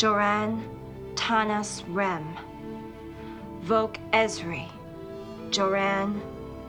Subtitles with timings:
[0.00, 0.66] Joran
[1.14, 2.34] Tanas Rem.
[3.64, 4.66] Voke Ezri.
[5.50, 6.22] Joran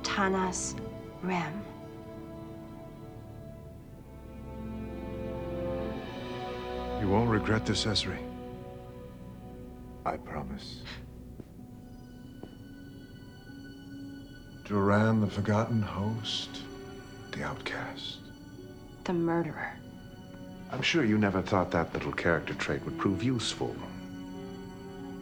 [0.04, 0.76] Tanas
[1.24, 1.64] Rem.
[7.00, 8.20] You won't regret this, Ezri.
[10.06, 10.82] I promise.
[14.66, 16.50] Joran, the forgotten host,
[17.32, 18.18] the outcast.
[19.06, 19.72] The murderer.
[20.72, 23.76] I'm sure you never thought that little character trait would prove useful.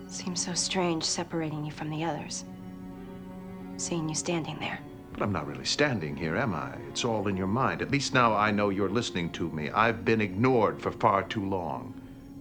[0.08, 2.46] Seems so strange separating you from the others.
[3.78, 4.80] Seeing you standing there.
[5.14, 6.74] But I'm not really standing here, am I?
[6.90, 7.82] It's all in your mind.
[7.82, 9.70] At least now I know you're listening to me.
[9.72, 11.94] I've been ignored for far too long.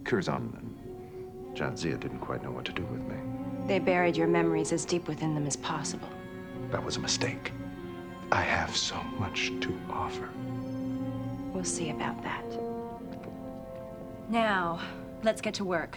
[0.04, 3.16] Curzon and Jadzia didn't quite know what to do with me.
[3.66, 6.08] They buried your memories as deep within them as possible.
[6.70, 7.52] That was a mistake.
[8.30, 10.28] I have so much to offer.
[11.52, 12.67] We'll see about that.
[14.28, 14.80] Now,
[15.22, 15.96] let's get to work.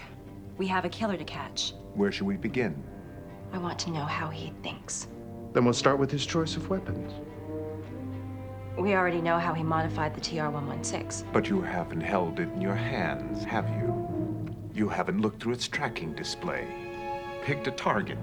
[0.57, 1.73] We have a killer to catch.
[1.95, 2.81] Where should we begin?
[3.51, 5.07] I want to know how he thinks.
[5.51, 7.11] Then we'll start with his choice of weapons.
[8.77, 11.27] We already know how he modified the TR 116.
[11.33, 14.55] But you haven't held it in your hands, have you?
[14.73, 16.65] You haven't looked through its tracking display,
[17.43, 18.17] picked a target,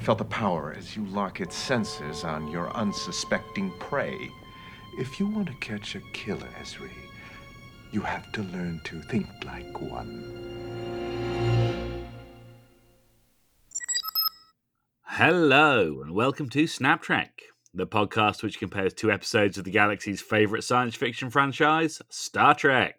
[0.00, 4.30] felt the power as you lock its sensors on your unsuspecting prey.
[4.98, 6.90] If you want to catch a killer, Ezri,
[7.92, 10.24] you have to learn to think like one.
[15.02, 17.42] Hello, and welcome to Snap Trek,
[17.74, 22.98] the podcast which compares two episodes of the galaxy's favorite science fiction franchise, Star Trek.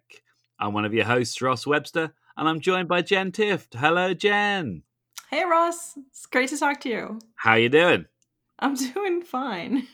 [0.60, 3.74] I'm one of your hosts, Ross Webster, and I'm joined by Jen Tift.
[3.74, 4.84] Hello, Jen.
[5.28, 5.98] Hey, Ross.
[6.10, 7.18] It's great to talk to you.
[7.34, 8.06] How you doing?
[8.60, 9.88] I'm doing fine.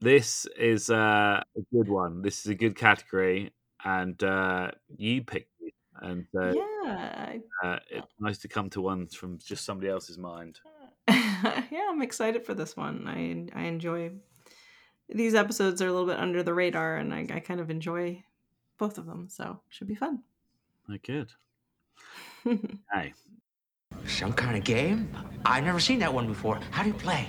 [0.00, 2.22] This is uh, a good one.
[2.22, 3.52] This is a good category,
[3.86, 7.36] and uh, you picked it, and uh, yeah.
[7.64, 10.58] uh, it's nice to come to one from just somebody else's mind.
[11.08, 13.06] yeah, I'm excited for this one.
[13.06, 14.10] I I enjoy
[15.08, 18.24] these episodes are a little bit under the radar, and I, I kind of enjoy
[18.76, 19.28] both of them.
[19.30, 20.22] So should be fun.
[20.90, 21.30] Oh, good.
[22.92, 23.14] hey,
[24.06, 25.08] Some kind of game?
[25.44, 26.60] I've never seen that one before.
[26.70, 27.28] How do you play?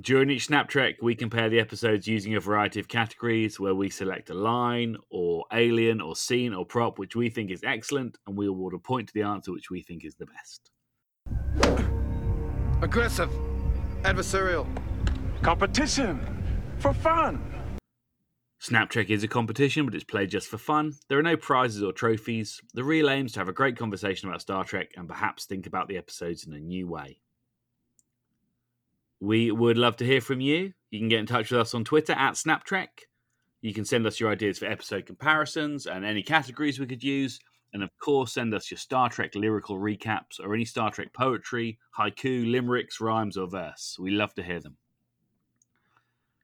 [0.00, 3.88] During each Snap Trek, we compare the episodes using a variety of categories where we
[3.88, 8.36] select a line, or alien, or scene, or prop which we think is excellent, and
[8.36, 10.72] we award a point to the answer which we think is the best.
[12.82, 13.30] Aggressive.
[14.02, 14.66] Adversarial.
[15.42, 16.18] Competition
[16.78, 17.40] for fun.
[18.58, 20.94] Snap Trek is a competition, but it's played just for fun.
[21.08, 22.60] There are no prizes or trophies.
[22.72, 25.68] The real aim is to have a great conversation about Star Trek and perhaps think
[25.68, 27.20] about the episodes in a new way.
[29.24, 30.74] We would love to hear from you.
[30.90, 32.88] You can get in touch with us on Twitter at SnapTrek.
[33.62, 37.40] You can send us your ideas for episode comparisons and any categories we could use.
[37.72, 41.78] And of course, send us your Star Trek lyrical recaps or any Star Trek poetry,
[41.98, 43.96] haiku, limericks, rhymes, or verse.
[43.98, 44.76] We love to hear them.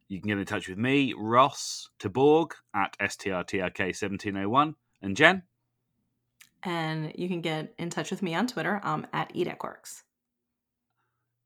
[0.08, 5.42] You can get in touch with me, Ross Taborg at STRTRK1701, and Jen.
[6.62, 8.80] And you can get in touch with me on Twitter.
[8.82, 10.04] I'm at edecworks.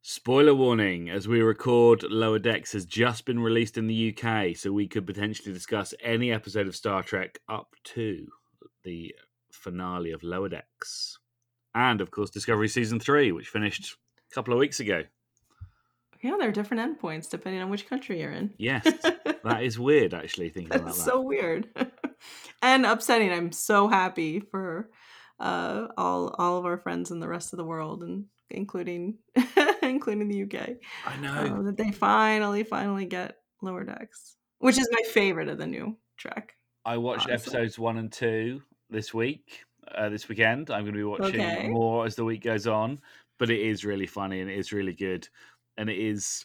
[0.06, 4.70] Spoiler warning as we record, Lower Decks has just been released in the UK, so
[4.70, 8.26] we could potentially discuss any episode of Star Trek up to
[8.82, 9.14] the
[9.50, 11.18] finale of Lower Decks.
[11.74, 13.96] And of course, Discovery Season 3, which finished
[14.30, 15.04] a couple of weeks ago.
[16.22, 18.52] Yeah, there are different endpoints depending on which country you're in.
[18.58, 18.84] Yes,
[19.42, 21.04] that is weird actually thinking about That's that.
[21.12, 21.66] so weird
[22.62, 23.32] and upsetting.
[23.32, 24.90] I'm so happy for
[25.40, 29.18] uh, all all of our friends in the rest of the world, and including
[29.94, 30.70] including the UK,
[31.06, 31.56] I know.
[31.58, 35.96] uh, that they finally finally get Lower Decks, which is my favorite of the new
[36.16, 36.54] Trek.
[36.84, 37.52] I watched honestly.
[37.52, 39.64] episodes one and two this week,
[39.96, 40.70] uh, this weekend.
[40.70, 41.68] I'm going to be watching Okay.
[41.68, 43.00] more as the week goes on,
[43.38, 45.26] but it is really funny and it is really good,
[45.78, 46.44] and it is.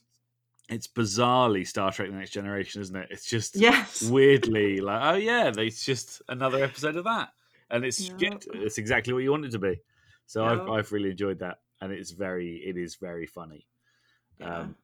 [0.69, 3.07] It's bizarrely Star Trek: The Next Generation, isn't it?
[3.11, 4.01] It's just Yes.
[4.11, 7.29] weirdly like, oh yeah, it's just another episode of that,
[7.72, 8.43] and it's Yep.
[8.53, 9.81] It's exactly what you want it to be.
[10.28, 13.67] So I've I've really enjoyed that, and it's very it is very funny,
[14.40, 14.59] Yeah.
[14.59, 14.76] um,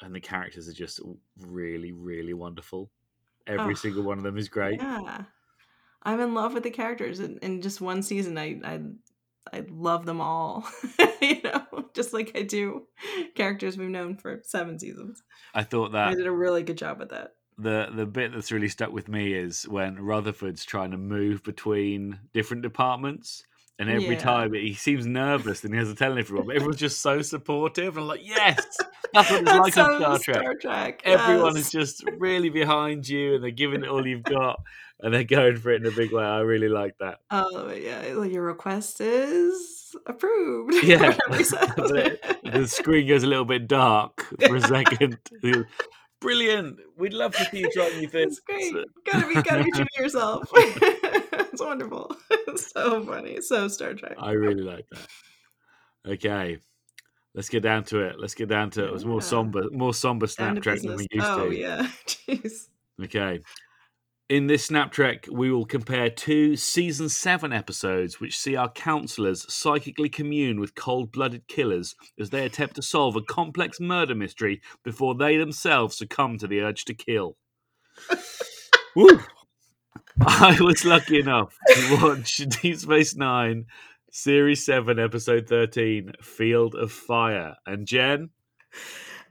[0.00, 1.00] and the characters are just
[1.40, 2.90] really really wonderful.
[3.46, 3.76] Every Oh.
[3.76, 4.80] single one of them is great.
[4.80, 5.24] Yeah,
[6.02, 7.20] I'm in love with the characters.
[7.20, 8.80] In, in just one season, I I
[9.52, 10.68] I love them all.
[11.22, 12.86] you know, just like I do
[13.34, 15.22] characters we've known for seven seasons.
[15.54, 17.34] I thought that I did a really good job with that.
[17.56, 22.20] the the bit that's really stuck with me is when Rutherford's trying to move between
[22.34, 23.42] different departments
[23.80, 24.18] And every Yeah.
[24.18, 27.96] time he seems nervous and he has to tell everyone, but everyone's just so supportive.
[27.96, 28.56] And I'm like, yes,
[29.14, 30.36] that's what it's That's like so on Star Trek.
[30.42, 31.02] Star Trek.
[31.04, 34.60] Everyone is just really behind you and they're giving it all you've got
[35.00, 36.24] and they're going for it in a big way.
[36.24, 37.20] I really like that.
[37.30, 40.74] Oh yeah, your request is approved.
[40.84, 41.10] Yeah.
[41.10, 41.68] whatever he says.
[41.76, 45.18] the screen goes a little bit dark for a second.
[46.20, 46.80] Brilliant.
[46.96, 48.40] We'd love to see you try new things.
[48.48, 48.74] It's great.
[49.04, 50.50] Gotta be, gotta be true to yourself.
[51.58, 52.16] It's wonderful.
[52.48, 53.40] It's so funny.
[53.42, 54.16] So Star Trek.
[54.18, 55.06] I really like that.
[56.12, 56.58] Okay.
[57.34, 58.16] Let's get down to it.
[58.18, 58.88] Let's get down to it.
[58.88, 59.26] It was more Yeah.
[59.26, 61.42] somber, more somber Snap Trek than we used oh to.
[61.42, 61.88] Oh yeah.
[62.06, 62.68] Jeez.
[63.04, 63.40] Okay.
[64.30, 69.50] In this Snap Trek, we will compare two season seven episodes which see our counselors
[69.52, 74.60] psychically commune with cold blooded killers as they attempt to solve a complex murder mystery
[74.84, 77.36] before they themselves succumb to the urge to kill.
[78.96, 79.20] Woo!
[80.26, 83.66] I was lucky enough to watch Deep Space Nine,
[84.10, 87.56] Series 7, Episode 13, Field of Fire.
[87.66, 88.30] And Jen?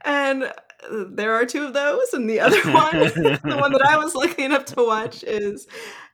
[0.04, 3.98] And uh, there are two of those, and the other one, the one that I
[3.98, 5.66] was lucky enough to watch, is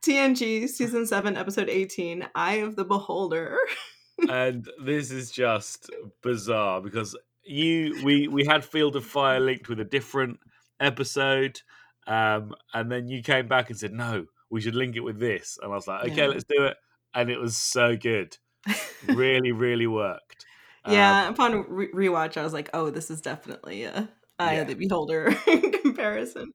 [0.03, 3.59] TNG season seven, episode eighteen, "Eye of the Beholder."
[4.29, 5.91] and this is just
[6.23, 10.41] bizarre because you we we had Field of Fire linked with a different
[10.81, 11.61] episode,
[12.07, 15.59] um, and then you came back and said no, we should link it with this,
[15.61, 16.27] and I was like, okay, Yeah.
[16.29, 16.77] let's do it,
[17.15, 18.37] and it was so good,
[19.07, 20.47] really, really worked.
[20.89, 24.09] yeah, Um, upon re- rewatch, I was like, "Oh, this is definitely a
[24.39, 24.61] Eye Yeah.
[24.63, 25.33] of the Beholder
[25.83, 26.53] comparison."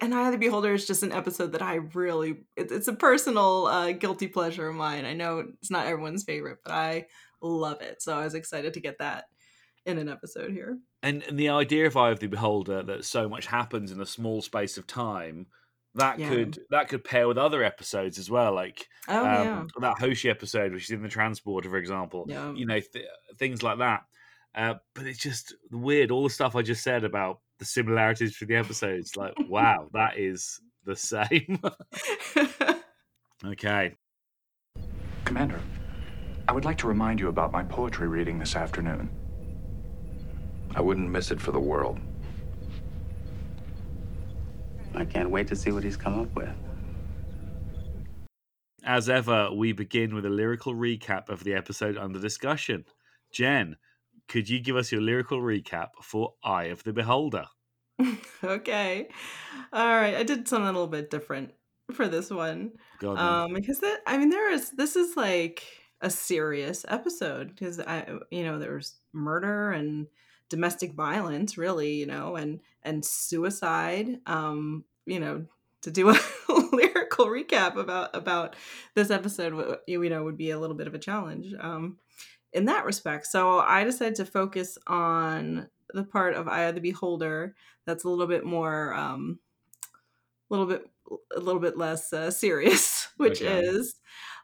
[0.00, 2.92] And Eye of the Beholder is just an episode that I really, it, it's a
[2.94, 5.04] personal uh, guilty pleasure of mine.
[5.04, 7.06] I know it's not everyone's favorite, but I
[7.40, 8.02] love it.
[8.02, 9.24] So I was excited to get that
[9.86, 10.78] in an episode here.
[11.02, 14.06] and, and the idea of Eye of the Beholder that so much happens in a
[14.06, 15.46] small space of time.
[15.94, 16.28] That Yeah.
[16.30, 20.72] could that could pair with other episodes as well, like Oh um, that Hoshi episode,
[20.72, 22.24] which is in the transporter, for example.
[22.28, 22.52] yeah, yeah.
[22.54, 23.04] you know th-
[23.36, 24.02] things like that
[24.54, 28.48] uh, but it's just weird all the stuff i just said about the similarities between
[28.54, 31.58] the episodes like wow that is the same
[33.44, 33.94] okay
[35.24, 35.60] Commander,
[36.48, 39.08] I would like to remind you about my poetry reading this afternoon.
[40.74, 41.98] I wouldn't miss it for the world.
[44.94, 46.50] I can't wait to see what he's come up with.
[48.84, 52.84] as ever we begin with a lyrical recap of the episode under discussion
[53.32, 53.76] jen
[54.26, 57.46] could you give us your lyrical recap for eye of the beholder
[58.44, 59.08] okay.
[59.72, 60.14] All right.
[60.14, 61.52] I did something a little bit different
[61.92, 62.72] for this one.
[63.00, 63.26] Go on then.
[63.26, 65.64] Um, because that I mean there is this is like
[66.00, 70.06] a serious episode because I you know there's murder and
[70.52, 75.46] domestic violence really you know and and suicide um you know
[75.80, 76.18] to do a
[76.72, 78.54] lyrical recap about about
[78.94, 81.98] this episode you know would be a little bit of a challenge um
[82.52, 86.82] in that respect so i decided to focus on the part of eye of the
[86.82, 87.56] beholder
[87.86, 89.40] that's a little bit more um
[90.50, 90.84] a little bit
[91.36, 93.42] a little bit less uh, serious which Okay.
[93.42, 94.00] is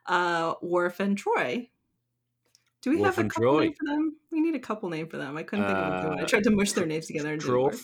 [0.06, 1.70] uh Worf and Troi.
[2.88, 4.16] Do we Worf have a couple name for them?
[4.32, 5.36] We need a couple name for them.
[5.36, 6.20] I couldn't think of one.
[6.20, 7.74] I Uh, tried to mush their names together and didn't work.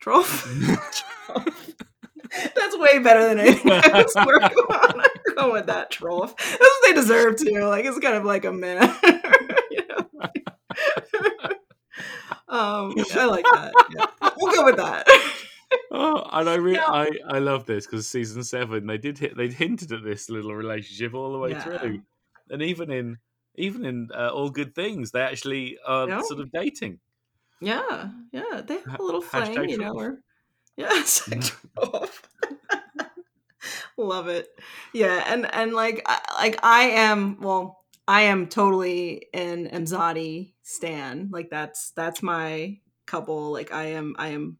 [0.00, 0.46] Trough?
[0.46, 0.94] Trough.
[1.26, 1.74] Trough.
[2.54, 5.00] That's way better than anything I was working on.
[5.00, 6.36] I'm going with that trough.
[6.36, 7.58] That's what they deserve too.
[7.64, 8.96] Like it's kind of like a man.
[9.72, 10.06] you know?
[12.48, 13.72] um, I like that.
[13.96, 14.30] Yeah.
[14.36, 15.08] We'll go with that.
[15.90, 16.84] Oh, and I re- No.
[16.86, 20.54] I I love this because season seven they did hit they hinted at this little
[20.54, 21.78] relationship all the way Yeah.
[21.78, 22.02] through,
[22.50, 23.18] and even in
[23.58, 27.00] even in uh, all good things they actually are sort of dating.
[27.60, 30.20] Yeah, yeah, they have a little hashtag you know, or
[30.76, 31.02] yeah,
[31.76, 32.22] trough.
[33.96, 34.48] Love it.
[34.94, 41.30] Yeah, and and like I, like I am well, I am totally an Imzadi stan.
[41.32, 43.52] Like that's that's my couple.
[43.52, 44.58] Like I am I am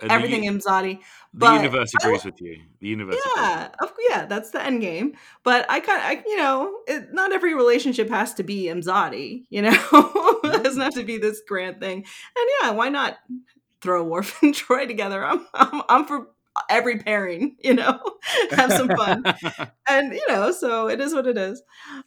[0.00, 2.58] And the everything the but universe I agrees with you.
[2.80, 3.14] The universe.
[3.14, 3.34] agrees.
[3.36, 5.14] yeah, of, yeah, that's the end game.
[5.44, 9.44] But I kind of, I, you know, it, not every relationship has to be Imzadi.
[9.50, 9.70] You know,
[10.44, 11.98] it doesn't have to be this grand thing.
[11.98, 13.18] And yeah, why not
[13.80, 15.24] throw Worf and Troi together?
[15.24, 16.28] I'm, I'm, I'm for
[16.68, 17.56] every pairing.
[17.64, 17.98] You know,
[18.50, 19.24] have some fun.
[19.88, 21.62] and you know, so it is what it is.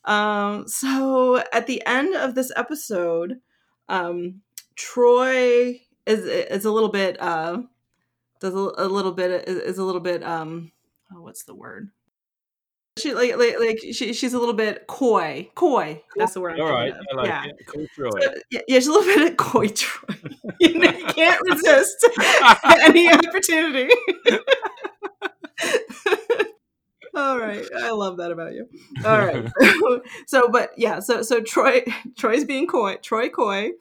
[0.06, 3.40] Um, so at the end of this episode,
[3.90, 4.42] um,
[4.76, 7.58] Troi is is a little bit uh
[8.40, 10.72] does a, a little bit is, is a little bit um
[11.14, 11.90] oh, what's the word
[12.98, 16.62] she like like, like she, she's a little bit coy coy that's the word I'm
[16.62, 17.56] All right, I like yeah it.
[17.68, 18.10] Cool, Troi.
[18.22, 20.32] So, yeah, yeah, she's a little bit of coy Troi.
[20.60, 22.10] you, know, you can't resist
[22.82, 23.94] any opportunity.
[27.16, 28.68] All right, I love that about you.
[29.04, 31.84] All right, so, so but yeah, so so Troi
[32.16, 33.72] Troi's being coy, Troi coy.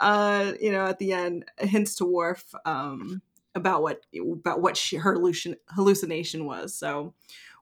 [0.00, 3.22] Uh, you know, at the end, hints to Worf um,
[3.54, 6.74] about what about what she, her hallucin- hallucination was.
[6.74, 7.14] So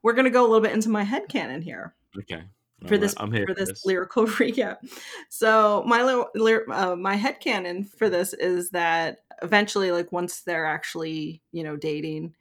[0.02, 2.42] we're gonna go a little bit into my head canon here Okay.
[2.87, 4.78] for this I'm here for this, lyrical recap.
[5.28, 11.64] So my uh, my headcanon for this is that eventually, like once they're actually you
[11.64, 12.35] know dating,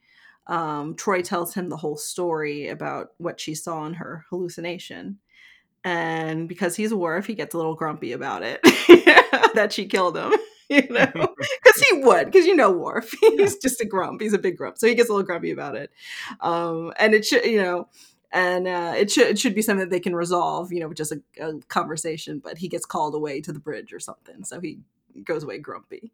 [0.46, 5.18] um, Troi tells him the whole story about what she saw in her hallucination.
[5.82, 8.60] And because he's a Worf, he gets a little grumpy about it
[9.54, 10.32] that she killed him,
[10.74, 11.10] you know,
[11.64, 14.78] because he would, because you know Worf, he's just a grump, he's a big grump,
[14.78, 15.90] so he gets a little grumpy about it.
[16.40, 17.88] Um, and it should, you know,
[18.30, 20.96] and uh, it should it should be something that they can resolve, you know, with
[20.96, 22.38] just a, a conversation.
[22.38, 24.78] But he gets called away to the bridge or something, so he
[25.24, 26.12] goes away grumpy.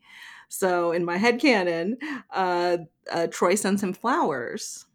[0.48, 1.98] So in my head canon,
[2.30, 2.78] uh,
[3.12, 4.85] uh, Troi sends him flowers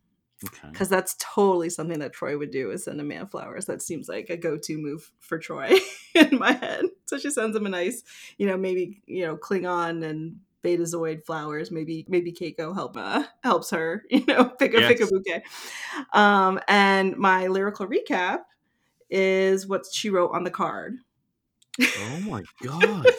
[0.43, 0.69] Okay.
[0.71, 3.65] because that's totally something that Troi would do is send a man flowers.
[3.65, 5.79] That seems like a go-to move for Troi
[6.15, 6.86] in my head.
[7.05, 8.03] So she sends him a nice,
[8.38, 11.71] you know, maybe you know Klingon and Betazoid flowers.
[11.71, 15.12] Maybe maybe Keiko help uh, helps her, you know, pick a pick a Yes.
[15.12, 15.43] bouquet.
[16.13, 18.39] Um, and my lyrical recap
[19.10, 20.95] is what she wrote on the card.
[22.00, 23.07] Oh my god.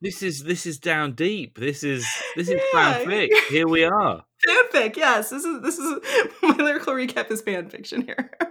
[0.00, 1.56] This is this is down deep.
[1.58, 2.04] This is
[2.36, 2.98] this is Yeah.
[3.04, 3.30] fanfic.
[3.48, 4.24] Here we are.
[4.46, 5.30] Fanfic, yes.
[5.30, 5.98] This is this is
[6.42, 8.30] my lyrical recap is fan fiction here.
[8.40, 8.50] Oh.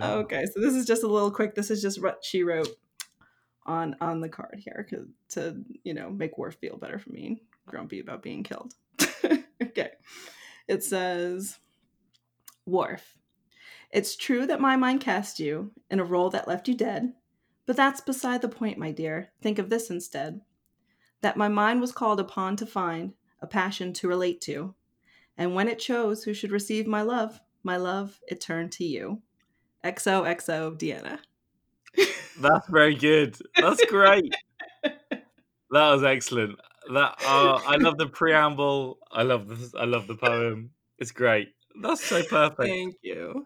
[0.00, 1.54] Okay, so this is just a little quick.
[1.54, 2.68] This is just what she wrote
[3.64, 4.88] on on the card here
[5.30, 8.74] to you know make Worf feel better for being grumpy about being killed.
[9.62, 9.90] okay,
[10.66, 11.58] it says,
[12.66, 13.16] Worf.
[13.92, 17.12] It's true that my mind cast you in a role that left you dead,
[17.66, 19.30] but that's beside the point, my dear.
[19.42, 20.40] Think of this instead:
[21.20, 23.12] that my mind was called upon to find
[23.44, 24.74] a passion to relate to,
[25.36, 29.20] and when it chose who should receive my love, my love, it turned to you.
[29.84, 31.18] XOXO Deanna.
[32.40, 33.36] That's very good.
[33.60, 34.34] That's great.
[34.82, 35.22] that
[35.70, 36.58] was excellent.
[36.92, 38.98] That oh, I love the preamble.
[39.12, 40.70] I love the I love the poem.
[40.98, 41.48] It's great.
[41.80, 42.68] That's so perfect.
[42.68, 43.44] Thank you.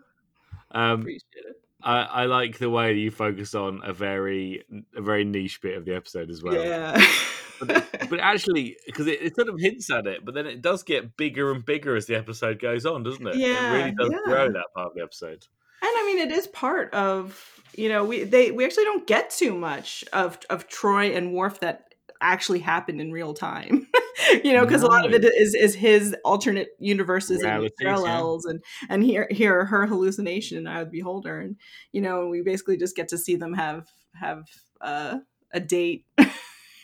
[0.70, 1.56] Um, Appreciate it.
[1.82, 4.64] I, I like the way you focus on a very
[4.96, 6.54] a very niche bit of the episode as well.
[6.54, 7.04] yeah.
[7.60, 10.82] But, but actually, because it, it sort of hints at it, but then it does
[10.82, 13.36] get bigger and bigger as the episode goes on, doesn't it?
[13.36, 14.18] Yeah, it really does yeah.
[14.24, 15.44] grow that part of the episode.
[15.80, 19.30] And I mean, it is part of you know we they we actually don't get
[19.30, 21.88] too much of of Troi and Worf that
[22.20, 23.86] actually happened in real time.
[24.44, 27.86] you know, because a lot of it is is is his alternate universes Realities, and
[27.86, 27.94] yeah.
[27.94, 30.58] parallels, and and here here her hallucination.
[30.58, 31.56] And I would behold her, and
[31.92, 34.44] you know, we basically just get to see them have have
[34.80, 35.18] uh,
[35.52, 36.04] a date.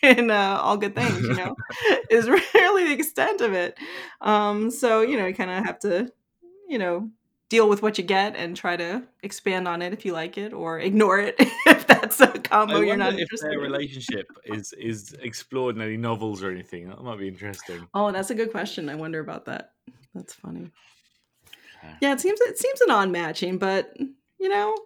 [0.05, 1.57] And uh, all good things, you know,
[2.11, 3.79] is really the extent of it.
[4.21, 6.13] Um, so you know, you kind of have to,
[6.69, 7.11] you know,
[7.49, 10.53] deal with what you get and try to expand on it if you like it,
[10.53, 13.73] or ignore it if that's a combo you're not if interested their in.
[13.73, 16.89] relationship is is explored in any novels or anything.
[16.89, 17.87] That might be interesting.
[17.95, 18.89] Oh, that's a good question.
[18.89, 19.73] I wonder about that.
[20.15, 20.71] That's funny.
[22.01, 23.95] Yeah, it seems it seems a non-matching, but
[24.39, 24.77] you know,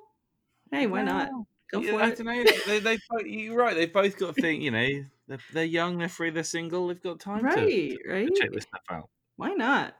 [0.70, 1.30] hey, why not?
[1.72, 2.16] Go Yeah, for I it.
[2.18, 2.44] don't know.
[2.66, 3.75] They, they, you're right.
[3.76, 4.62] They've both got to think.
[4.62, 4.88] You know,
[5.26, 6.88] they're, they're young, they're free, they're single.
[6.88, 9.08] They've got time to, Right, to check this stuff out.
[9.37, 9.94] Why not?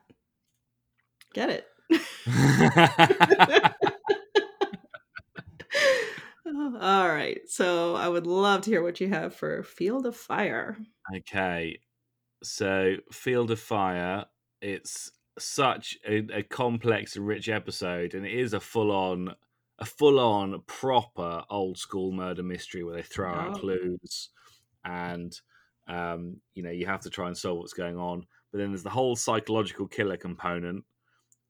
[1.34, 1.66] Get it.
[6.80, 7.40] All right.
[7.48, 10.78] So I would love to hear what you have for Field of Fire.
[11.14, 11.78] okay,
[12.42, 14.25] so Field of Fire.
[14.62, 19.34] It's such a, a complex and rich episode, and it is a full on,
[19.78, 23.54] a full on proper old school murder mystery where they throw out Oh.
[23.54, 24.30] clues,
[24.85, 25.40] and
[25.88, 28.26] um, you know you have to try and solve what's going on.
[28.52, 30.85] But then there's the whole psychological killer component,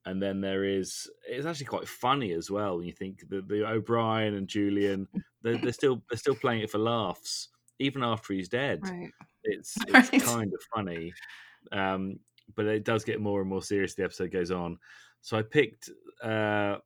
[0.05, 3.67] and then there is it's actually quite funny as well when you think that the
[3.67, 5.07] O'Brien and Julian
[5.41, 8.83] they're, they're still they're still playing it for laughs even after he's dead.
[8.83, 9.13] Right.
[9.43, 10.21] It's it's Right.
[10.21, 11.17] kind of funny,
[11.71, 12.19] um,
[12.55, 13.95] but it does get more and more serious.
[13.95, 14.79] The episode goes on,
[15.21, 15.89] so I picked
[16.23, 16.77] uh,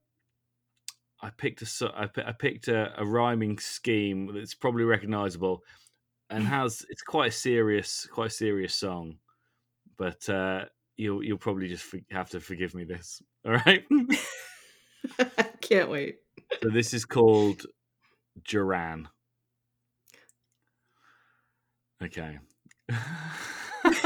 [1.23, 5.63] I picked a I, pi- I picked a, a rhyming scheme that's probably recognizable
[6.29, 9.17] and has it's quite a serious quite a serious song,
[9.97, 10.65] but uh,
[10.97, 13.21] you'll you'll probably just for- have to forgive me this.
[13.45, 13.83] All right.
[15.61, 16.17] Can't wait.
[16.61, 17.65] so this is called
[18.43, 19.07] Joran.
[22.03, 22.37] Okay.
[22.89, 24.03] I'm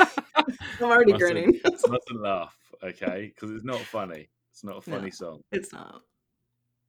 [0.82, 1.60] already Mustn't- grinning.
[1.66, 3.32] Mustn't laugh, okay?
[3.34, 4.30] Because it's not funny.
[4.52, 4.96] It's not a No.
[4.98, 5.42] funny song.
[5.52, 6.02] It's not.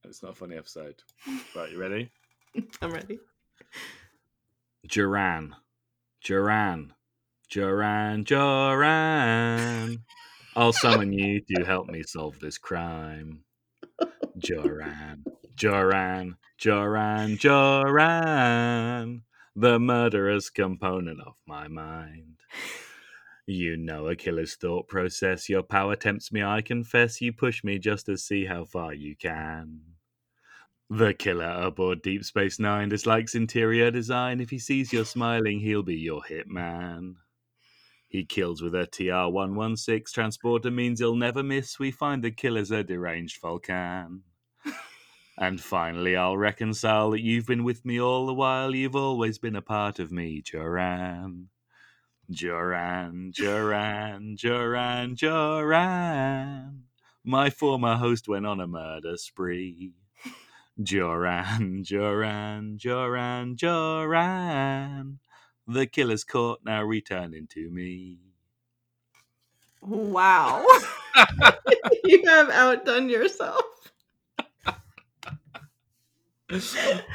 [0.09, 0.97] It's not a funny episode.
[1.55, 2.11] Right, you ready?
[2.81, 3.19] I'm ready.
[4.87, 5.55] Joran.
[6.21, 6.95] Joran.
[7.49, 8.25] Joran.
[8.25, 9.99] Joran.
[10.57, 13.45] I'll summon you to help me solve this crime.
[14.39, 15.25] Joran,
[15.57, 19.23] Joran, Joran, Joran,
[19.57, 22.37] the murderous component of my mind.
[23.47, 25.49] You know a killer's thought process.
[25.49, 27.21] Your power tempts me, I confess.
[27.21, 29.81] You push me just to see how far you can.
[30.91, 34.41] The killer aboard Deep Space Nine dislikes interior design.
[34.41, 37.17] If he sees you're smiling, he'll be your hitman.
[38.09, 41.79] He kills with a TR 116 transporter, means he'll never miss.
[41.79, 44.23] We find the killer's a deranged Vulcan.
[45.37, 48.75] and finally, I'll reconcile that you've been with me all the while.
[48.75, 51.51] You've always been a part of me, Joran.
[52.31, 56.85] Joran, Joran, Joran, Joran.
[57.25, 59.93] My former host went on a murder spree.
[60.83, 65.19] Joran, Joran, Joran, Joran.
[65.67, 68.19] The killer's caught, now returning to me.
[69.83, 70.65] Wow.
[72.05, 73.61] you have outdone yourself.
[76.51, 76.61] oh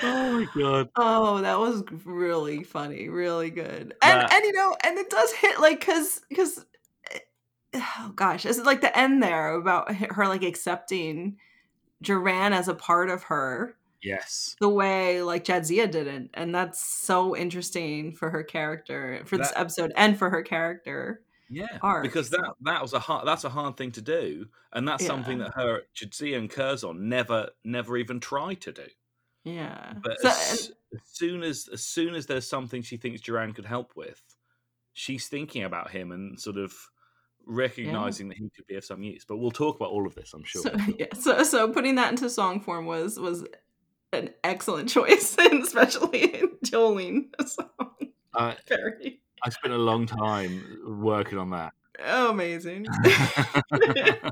[0.04, 0.90] my god.
[0.96, 3.94] Oh, that was really funny, really good.
[4.02, 6.64] And That- and you know, and it does hit like cuz cuz
[7.12, 7.20] eh,
[7.76, 11.38] oh gosh, is it like the end there about her like accepting
[12.04, 14.56] Joran as a part of her Yes.
[14.60, 19.92] the way like Jadzia didn't, and that's so interesting for her character for this episode
[19.96, 21.22] and for her character.
[21.50, 24.48] Yeah, arc, because so- that that was a hard that's a hard thing to do,
[24.72, 28.88] and that's something that her Jadzia and Curzon never never even try to do.
[29.44, 29.94] Yeah.
[30.02, 33.66] But So- as, as soon as as soon as there's something she thinks Joran could
[33.66, 34.22] help with,
[34.94, 36.74] she's thinking about him and sort of
[37.46, 39.26] recognizing that he could be of some use.
[39.26, 40.62] But we'll talk about all of this, I'm sure.
[40.64, 43.46] So yeah, so so putting that into song form was was
[44.12, 47.96] an excellent choice, and especially in Jolene song
[48.34, 49.22] Uh, parody.
[49.46, 50.64] I spent a long time
[51.02, 51.74] working on that.
[52.06, 52.86] Oh, amazing,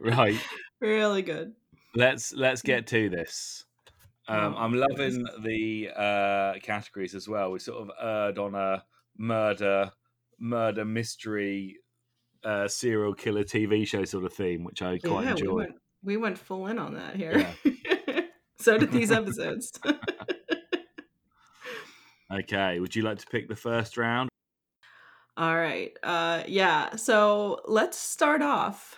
[0.00, 0.36] right.
[0.80, 1.52] really good.
[1.94, 3.64] let's let's get to this.
[4.28, 7.50] Um, Oh, I'm loving the uh, categories as well.
[7.52, 8.84] We sort of erred on a
[9.16, 9.90] murder,
[10.40, 11.76] murder mystery,
[12.42, 15.54] uh, serial killer TV show sort of theme, which I quite yeah, we enjoy.
[15.54, 17.46] went we went full in on that here.
[18.58, 19.72] so did these episodes.
[22.32, 24.28] Okay, would you like to pick the first round?
[25.36, 25.90] All right.
[26.00, 28.96] Uh yeah, so let's start off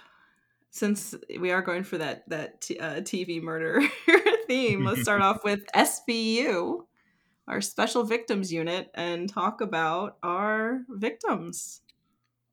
[0.71, 3.81] since we are going for that that t- uh, TV murder
[4.47, 4.85] theme.
[4.85, 6.81] Let's start off with SVU,
[7.49, 11.81] our special victims unit and talk about our victims.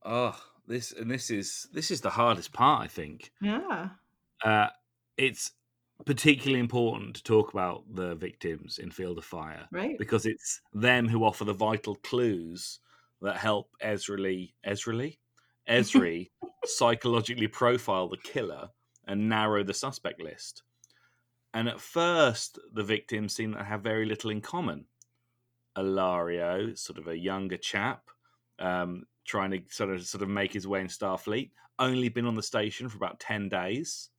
[0.03, 3.31] Oh, this and this is this is the hardest part, I think.
[3.41, 3.89] Yeah.
[4.43, 4.67] Uh,
[5.17, 5.51] it's
[6.05, 9.67] particularly important to talk about the victims in Field of Fire.
[9.71, 9.97] Right.
[9.97, 12.79] because it's them who offer the vital clues
[13.21, 15.19] that help Ezra Lee, Ezra Lee,
[15.69, 16.29] Ezri
[16.65, 18.69] psychologically profile the killer
[19.07, 20.63] and narrow the suspect list.
[21.53, 24.85] And at first, the victims seem to have very little in common.
[25.77, 28.03] Ilario, sort of a younger chap,
[28.59, 32.35] um, trying to sort of sort of make his way in Starfleet, only been on
[32.35, 34.09] the station for about ten days,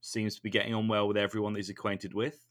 [0.00, 2.46] seems to be getting on well with everyone that he's acquainted with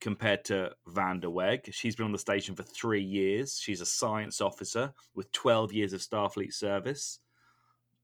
[0.00, 1.68] compared to Van der Weg.
[1.72, 3.58] She's been on the station for three years.
[3.60, 7.20] She's a science officer with 12 years of Starfleet service.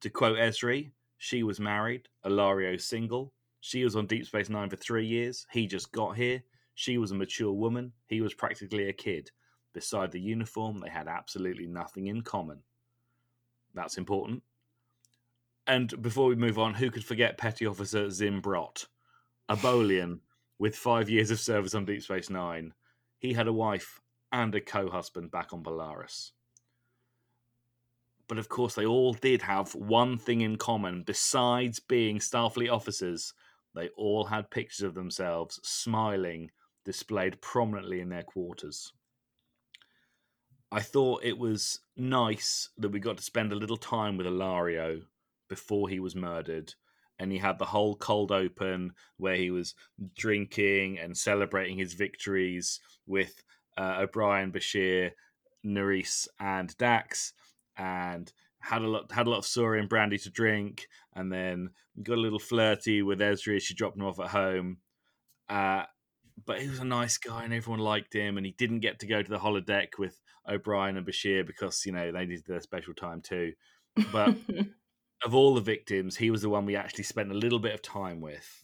[0.03, 3.33] To quote Ezri, she was married, Ilario single.
[3.67, 5.45] She was on Deep Space Nine for three years.
[5.51, 6.41] He just got here.
[6.77, 7.91] She was a mature woman.
[8.07, 9.33] He was practically a kid.
[9.73, 12.61] Beside the uniform, they had absolutely nothing in common.
[13.75, 14.45] That's important.
[15.67, 18.87] And before we move on, who could forget Petty Officer Zim Brott,
[19.49, 20.21] a Bolian
[20.61, 22.73] with five years of service on Deep Space Nine?
[23.19, 24.01] He had a wife
[24.31, 26.31] and a co husband back on Bolarus.
[28.29, 31.03] But of course, they all did have one thing in common.
[31.03, 33.35] Besides being Starfleet officers,
[33.77, 36.51] they all had pictures of themselves smiling
[36.85, 38.93] displayed prominently in their quarters.
[40.73, 45.03] I thought it was nice that we got to spend a little time with Ilario
[45.49, 46.75] before he was murdered.
[47.19, 49.75] And he had the whole cold open where he was
[50.17, 53.43] drinking and celebrating his victories with
[53.79, 55.13] uh, O'Brien, Bashir,
[55.65, 57.33] Nerys, and Dax,
[57.77, 61.71] and had a lot had a lot of Saurian brandy to drink, and then
[62.03, 64.79] got a little flirty with Ezri she dropped him off at home.
[65.49, 65.85] Uh,
[66.45, 68.37] but he was a nice guy, and everyone liked him.
[68.37, 71.93] And he didn't get to go to the holodeck with O'Brien and Bashir because you
[71.93, 73.55] know they needed their special time too.
[74.13, 74.37] But
[75.25, 77.83] of all the victims, he was the one we actually spent a little bit of
[77.83, 78.63] time with.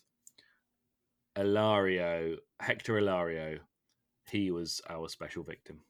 [1.34, 3.60] Ilario, Hector Ilario,
[4.30, 5.80] he was our special victim.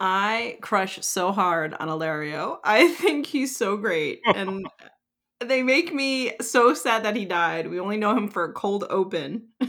[0.00, 2.58] I crush so hard on Ilario.
[2.64, 4.20] I think he's so great.
[4.24, 4.66] And
[5.40, 7.68] they make me so sad that he died.
[7.68, 9.48] We only know him for a cold open.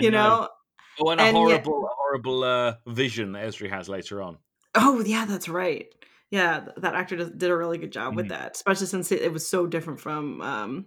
[0.00, 0.48] You know.
[1.00, 4.38] Oh, and a And yet- horrible, horrible uh, vision that Ezri has later on.
[4.74, 5.86] Oh yeah, that's right.
[6.30, 8.30] Yeah, that actor did a really good job with Mhm.
[8.30, 10.86] that, especially since it, it was so different from um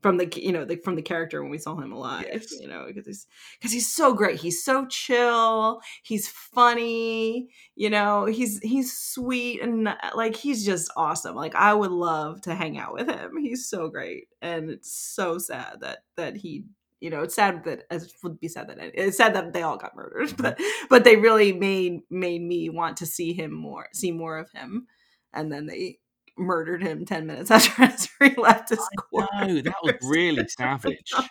[0.00, 2.26] from the you know the, from the character when we saw him alive.
[2.30, 2.52] Yes.
[2.52, 3.26] You know, because he's
[3.58, 4.40] because he's so great.
[4.40, 5.80] He's so chill.
[6.02, 7.48] He's funny.
[7.74, 11.34] You know, he's he's sweet and uh, like he's just awesome.
[11.34, 13.36] Like I would love to hang out with him.
[13.38, 16.64] He's so great, and it's so sad that that he.
[17.00, 19.76] You know, it's sad that it would be sad that it's sad that they all
[19.76, 20.58] got murdered, but
[20.90, 24.88] but they really made made me want to see him more, see more of him,
[25.32, 26.00] and then they
[26.38, 28.78] murdered him ten minutes after Ezri left his
[29.12, 31.12] No, that was really savage.
[31.14, 31.26] Oh.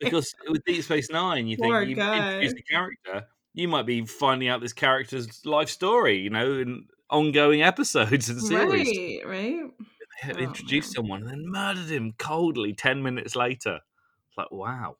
[0.00, 4.48] Because with Deep Space Nine, you think you introduce the character, you might be finding
[4.48, 8.88] out this character's life story, you know, in ongoing episodes and series.
[8.88, 9.62] right, right.
[10.26, 13.80] They Oh, introduced someone and then murdered him coldly ten minutes later.
[14.28, 14.96] It's like, wow.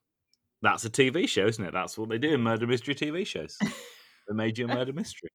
[0.62, 1.72] That's a TV show, isn't it?
[1.72, 3.56] That's what they do in murder mystery TV shows.
[3.60, 5.30] they made you a murder mystery.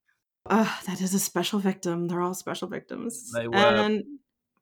[0.47, 2.07] Uh, that is a special victim.
[2.07, 3.31] They're all special victims.
[3.33, 3.55] They were.
[3.55, 4.03] And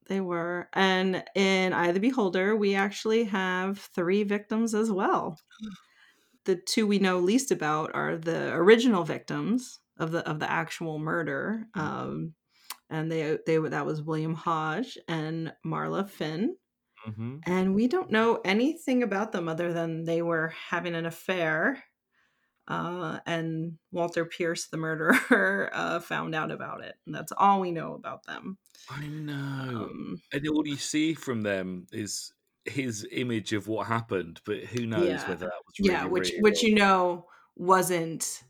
[0.08, 0.69] they were.
[0.74, 5.39] And in Eye of the Beholder, we actually have three victims as well.
[6.46, 11.00] The two we know least about are the original victims of the of the actual
[11.00, 11.67] murder.
[11.74, 12.36] Um,
[12.89, 16.58] and they they that was William Hodge and Marla Finn.
[17.06, 21.84] hmm And we don't know anything about them other than they were having an affair.
[22.67, 26.95] Uh, and Walter Pierce, the murderer, uh, found out about it.
[27.06, 28.58] And that's all we know about them.
[28.89, 29.89] I know.
[29.91, 32.34] Um, and all you see from them is
[32.65, 35.30] his image of what happened, but who knows Yeah.
[35.30, 36.41] whether that was really yeah, which real.
[36.41, 38.43] which you know wasn't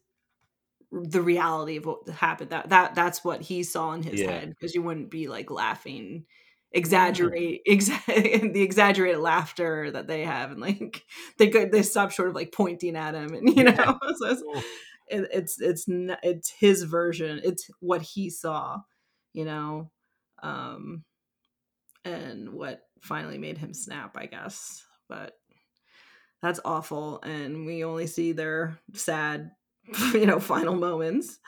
[0.91, 2.52] the reality of what happened.
[2.52, 4.32] That that that's what he saw in his Yeah.
[4.32, 6.26] head because you wouldn't be like laughing,
[6.74, 11.04] exaggerate, exa- the exaggerated laughter that they have, and like
[11.38, 14.44] they go, they stop short of like pointing at him, and you know, so it's,
[15.08, 17.40] it, it's it's it's his version.
[17.44, 18.80] It's what he saw,
[19.34, 19.92] you know,
[20.42, 21.04] um,
[22.04, 24.84] and what finally made him snap, I guess.
[25.08, 25.34] But
[26.42, 29.52] that's awful, and we only see their sad,
[30.14, 31.40] you know, final moments.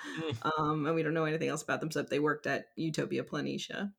[0.58, 3.92] Um, and we don't know anything else about them except they worked at Utopia Planitia,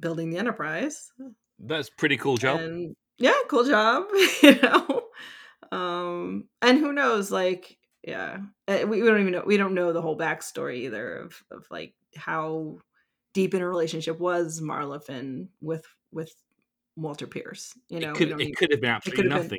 [0.00, 1.10] building the Enterprise.
[1.58, 2.60] That's pretty cool job.
[2.60, 4.04] And yeah, cool job.
[4.42, 5.02] you know,
[5.72, 7.30] um, and who knows?
[7.30, 9.42] Like, yeah, uh, we, we don't even know.
[9.46, 12.78] We don't know the whole backstory either of of like how
[13.34, 16.32] deep in a relationship was Marla Finn with with
[16.96, 17.72] Walter Pierce.
[17.88, 19.58] You know, it could it even- could have been absolutely could have been-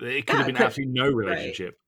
[0.00, 1.78] It, it could Yeah, have been could- absolutely no relationship.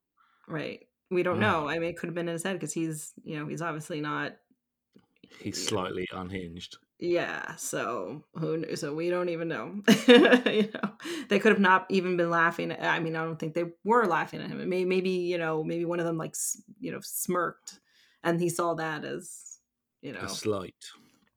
[0.49, 0.81] right.
[1.13, 1.69] We don't know.
[1.69, 4.01] I mean, it could have been in his head because he's you know he's obviously
[4.01, 4.37] not
[5.41, 6.77] He's slightly unhinged.
[7.03, 8.77] Yeah, so who knew?
[8.77, 9.81] So we don't even know.
[10.07, 10.93] you know,
[11.31, 12.73] they could have not even been laughing.
[12.73, 14.59] I mean, I don't think they were laughing at him.
[14.69, 16.35] Maybe, maybe you know, maybe one of them like
[16.79, 17.81] you know smirked,
[18.23, 19.59] and he saw that as
[20.03, 20.75] you know A slight.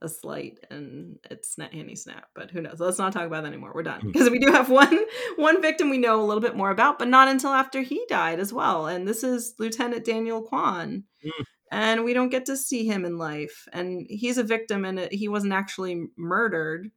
[0.01, 2.25] a slight, and it's not and snap.
[2.35, 2.81] But who knows?
[2.81, 3.71] Let's not talk about that anymore.
[3.73, 4.11] We're done Hmm.
[4.11, 4.99] because we do have one
[5.37, 8.41] one victim we know a little bit more about, but not until after he died
[8.41, 8.87] as well.
[8.87, 11.45] And this is Lieutenant Daniel Kwan Mm.
[11.73, 15.27] And we don't get to see him in life and he's a victim and he
[15.27, 16.91] wasn't actually murdered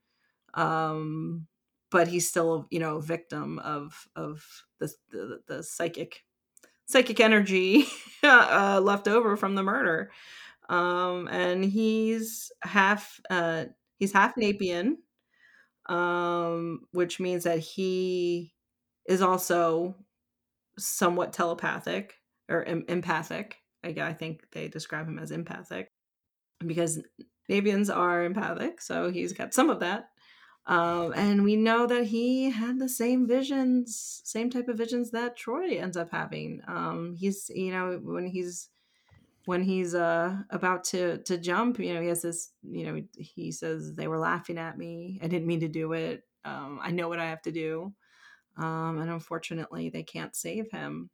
[0.52, 1.46] um
[1.90, 4.44] but he's still you know victim of of
[4.78, 6.24] the the, the psychic
[6.84, 7.86] psychic energy
[8.22, 10.10] uh, left over from the murder.
[10.68, 13.64] Um and he's half uh
[13.98, 14.98] he's half Napean
[15.86, 18.52] um which means that he
[19.08, 19.96] is also
[20.78, 22.16] somewhat telepathic
[22.50, 25.90] or em- empathic I, think they describe him as empathic
[26.64, 27.00] because
[27.48, 30.10] Napeans are empathic, so he's got some of that.
[30.66, 35.38] Um, and we know that he had the same visions, same type of visions that
[35.38, 36.60] Troi ends up having.
[36.66, 38.68] Um, he's, you know, when he's
[39.44, 43.52] when he's uh about to to jump, you know, he has this, you know, he
[43.52, 45.20] says they were laughing at me.
[45.22, 46.24] I didn't mean to do it.
[46.44, 47.94] Um, I know what I have to do.
[48.58, 51.10] Um, and unfortunately, they can't save him.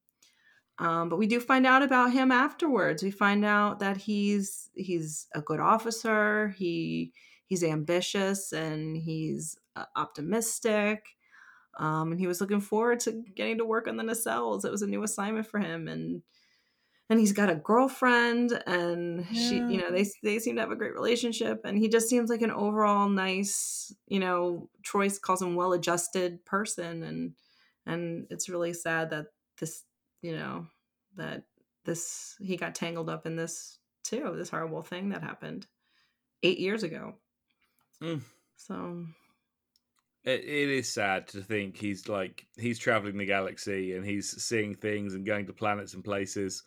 [0.79, 3.03] Um, but we do find out about him afterwards.
[3.03, 6.55] We find out that he's he's a good officer.
[6.57, 7.13] He
[7.47, 11.05] he's ambitious and he's uh, optimistic.
[11.79, 14.65] Um, and he was looking forward to getting to work on the nacelles.
[14.65, 16.23] It was a new assignment for him, and
[17.09, 20.77] and he's got a girlfriend, and she, you know, they they seem to have a
[20.77, 21.63] great relationship.
[21.65, 27.03] And he just seems like an overall nice, you know, Troi calls him well-adjusted person,
[27.03, 27.33] and
[27.87, 29.27] and it's really sad that
[29.59, 29.85] this
[30.23, 30.67] you know
[31.17, 31.47] that
[31.85, 35.67] this he got tangled up in this too this horrible thing that happened
[36.43, 37.17] eight years ago
[38.01, 38.23] Mm.
[38.57, 39.07] so
[40.25, 44.75] It, it is sad to think he's like he's traveling the galaxy and he's seeing
[44.75, 46.63] things and going to planets and places,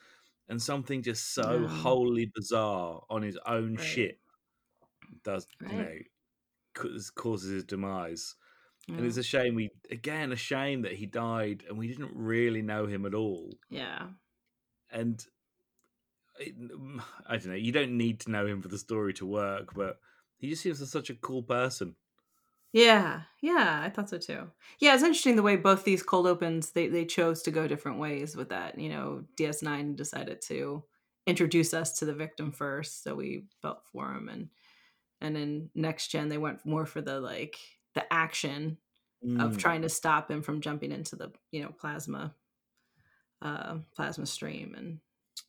[0.50, 1.68] and something just so Yeah.
[1.68, 3.78] wholly bizarre on his own Right.
[3.78, 4.20] shit
[5.24, 5.98] does you know
[7.16, 8.36] causes his demise.
[8.88, 12.62] And it's a shame we again a shame that he died and we didn't really
[12.62, 13.52] know him at all.
[13.70, 14.08] yeah.
[14.92, 15.26] And
[16.40, 17.56] it, mm, I don't know.
[17.56, 20.00] You don't need to know him for the story to work, but
[20.38, 21.96] he just seems like such a cool person.
[22.74, 24.52] Yeah, yeah, I thought so too.
[24.80, 28.00] Yeah, it's interesting the way both these cold opens they they chose to go different
[28.00, 28.78] ways with that.
[28.78, 30.84] You know, DS9 decided to
[31.26, 34.50] introduce us to the victim first, so we felt for him, and
[35.22, 37.58] and then next gen they went more for the like
[37.96, 38.78] the action
[39.40, 39.58] of Mm.
[39.58, 42.36] trying to stop him from jumping into the you know plasma
[43.42, 45.00] uh plasma stream and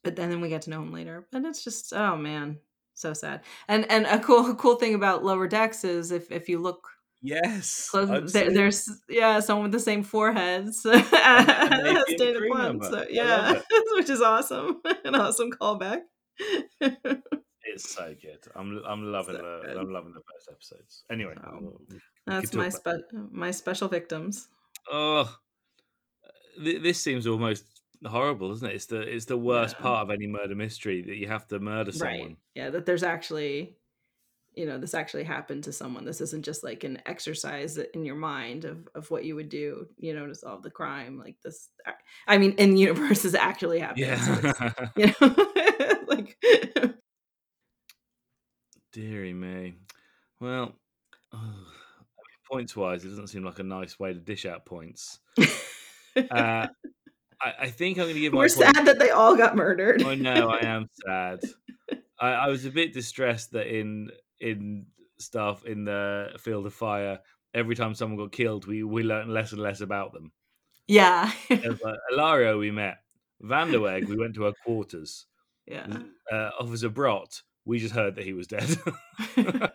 [0.03, 2.59] but then, then we get to know him later but it's just oh man
[2.95, 6.59] so sad and and a cool cool thing about lower decks is if if you
[6.59, 6.89] look
[7.23, 12.51] Yes, close there, there's yeah someone with the same foreheads an as Avian Dana crew
[12.51, 12.85] Quinn, member.
[12.85, 13.61] so yeah
[13.93, 16.01] which is awesome an awesome callback
[17.67, 18.39] It's so good.
[18.55, 19.77] I'm I'm loving So the good.
[19.79, 21.05] I'm loving the first episodes.
[21.11, 24.49] Anyway, oh, So, we'll- that's my spe- my special victims
[24.91, 25.33] Oh,
[26.63, 27.65] th- this seems almost
[28.05, 28.75] horrible, isn't it?
[28.75, 29.83] It's the it's the worst Yeah.
[29.83, 32.19] part of any murder mystery that you have to murder someone.
[32.21, 32.37] Right.
[32.55, 33.77] Yeah, that there's actually,
[34.55, 36.05] you know, this actually happened to someone.
[36.05, 39.89] This isn't just like an exercise in your mind of, of what you would do,
[39.99, 41.19] you know, to solve the crime.
[41.19, 41.69] Like this,
[42.29, 44.17] I mean, in the universe is actually happening.
[44.19, 44.73] So Yeah.
[44.97, 46.37] you know, like,
[48.97, 49.75] Deary me.
[50.41, 50.73] Well,
[51.35, 51.53] mean,
[52.51, 55.19] points wise, it doesn't seem like a nice way to dish out points.
[56.17, 56.67] Uh,
[57.43, 59.55] I, I think I'm going to give my we're point- sad that they all got
[59.55, 60.03] murdered.
[60.03, 61.41] I know I am sad.
[62.19, 64.87] I, I was a bit distressed that in in
[65.19, 67.19] stuff in the field of fire,
[67.53, 70.33] every time someone got killed, we we learned less and less about them.
[70.89, 71.31] yeah.
[71.51, 71.79] Like,
[72.11, 72.97] Ilario, we met.
[73.43, 75.27] Vanderweg, we went to our quarters.
[75.67, 75.87] yeah.
[76.33, 78.69] Uh, Officer Brott, we just heard that he was dead.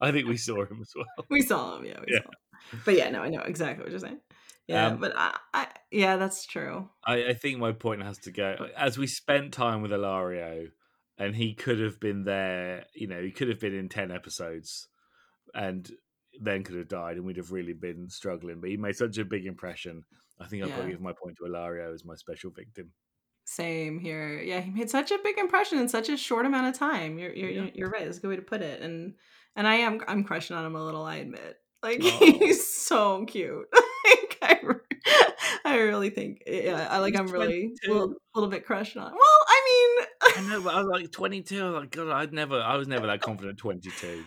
[0.00, 1.26] I think we saw him as well.
[1.28, 1.84] we saw him.
[1.84, 2.00] Yeah.
[2.00, 2.20] We Yeah.
[2.22, 2.80] saw him.
[2.84, 4.20] But yeah, no, I know exactly what you're saying.
[4.66, 4.86] Yeah.
[4.88, 6.88] Um, but I, I, yeah, that's true.
[7.04, 10.68] I, I think my point has to go as we spent time with Ilario,
[11.18, 12.84] and he could have been there.
[12.94, 14.88] You know, he could have been in ten episodes,
[15.54, 15.90] and
[16.40, 18.60] then could have died, and we'd have really been struggling.
[18.60, 20.04] But he made such a big impression.
[20.40, 22.92] I think I've got to give my point to Ilario as my special victim.
[23.50, 24.40] Same here.
[24.40, 27.18] Yeah, he made such a big impression in such a short amount of time.
[27.18, 27.70] You're you're Yeah.
[27.74, 28.04] you're right.
[28.04, 28.80] That's a good way to put it.
[28.80, 29.14] And
[29.56, 31.02] and I am I'm crushing on him a little.
[31.02, 31.56] I admit.
[31.82, 32.18] Like Aw.
[32.22, 32.38] Oh.
[32.38, 33.66] he's so cute.
[34.04, 34.60] like I,
[35.64, 36.86] I really think eh, yeah.
[36.88, 39.10] I like He's I'm really a little, little bit crushed on.
[39.10, 40.06] Well, I mean,
[40.46, 41.60] I know, but I was like twenty two.
[41.60, 42.60] I was like, God, I'd never.
[42.60, 43.58] I was never that confident.
[43.58, 44.22] Twenty two.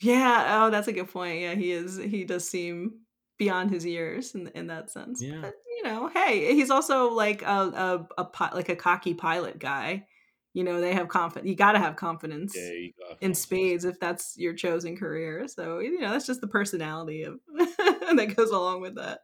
[0.00, 0.60] yeah.
[0.64, 1.40] Oh, that's a good point.
[1.40, 1.96] Yeah, he is.
[1.96, 3.00] He does seem
[3.38, 5.20] beyond his years in in that sense.
[5.20, 5.40] Yeah.
[5.40, 10.06] But you know, hey, he's also like a a, a like a cocky pilot guy.
[10.54, 11.48] You know, they have confidence.
[11.48, 12.54] You got to have confidence.
[12.54, 15.48] Yeah, in spades if that's your chosen career.
[15.48, 19.20] So you know that's just the personality of that goes along with that.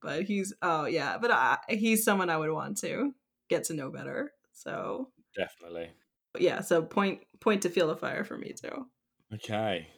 [0.00, 3.14] But he's oh yeah, but I, he's someone I would want to
[3.48, 4.32] get to know better.
[4.52, 5.90] So Definitely.
[6.38, 8.86] yeah, so point point to Field of Fire for me too.
[9.34, 9.88] Okay.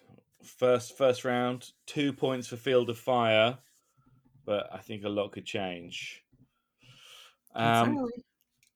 [0.42, 3.58] First first round, two points for Field of Fire,
[4.44, 6.22] but I think a lot could change.
[7.54, 8.08] Um,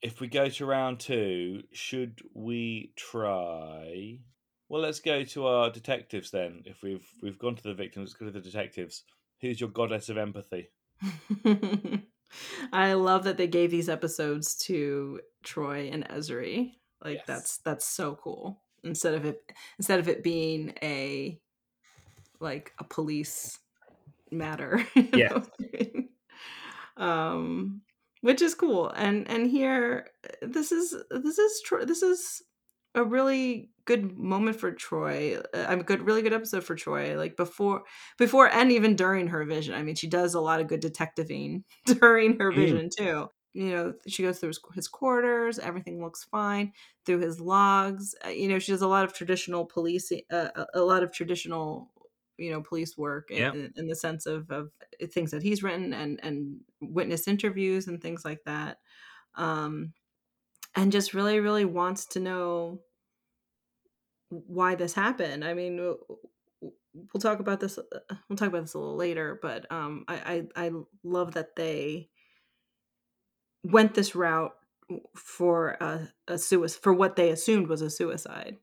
[0.02, 4.20] if we go to round two, should we try?
[4.68, 6.62] Well, let's go to our detectives then.
[6.66, 9.04] If we've we've gone to the victims, let's go to the detectives.
[9.40, 10.68] Who's your goddess of empathy?
[12.72, 16.72] I love that they gave these episodes to Troi and Ezri.
[17.02, 17.26] Like Yes.
[17.26, 18.60] that's that's so cool.
[18.84, 19.42] Instead of it
[19.78, 21.40] instead of it being a
[22.40, 23.58] like a police
[24.32, 24.86] matter.
[25.12, 25.44] know?
[26.96, 27.82] um
[28.20, 28.90] which is cool.
[28.90, 30.08] And and here
[30.42, 32.42] this is this is Troi this is
[32.94, 35.36] a really good moment for Troi.
[35.54, 37.16] uh, I'm A good, really good episode for Troi.
[37.16, 37.84] Like before,
[38.18, 39.74] before and even during her vision.
[39.74, 42.54] I mean, she does a lot of good detectiving during her Mm.
[42.54, 43.28] vision too.
[43.54, 45.58] You know, she goes through his, his quarters.
[45.58, 46.72] Everything looks fine
[47.06, 48.14] through his logs.
[48.24, 51.90] uh, You know, she does a lot of traditional police, uh, a lot of traditional,
[52.38, 54.70] you know, police work in, in, in the sense of of
[55.12, 58.78] things that he's written and and witness interviews and things like that.
[59.36, 59.94] Um,
[60.76, 62.82] and just really, really wants to know
[64.30, 65.44] why this happened.
[65.44, 67.78] I mean, we'll talk about this.
[67.78, 70.70] uh, We'll talk about this a little later, but um, I, I I
[71.02, 72.10] love that they
[73.64, 74.54] went this route
[75.16, 78.56] for a, a suicide for what they assumed was a suicide.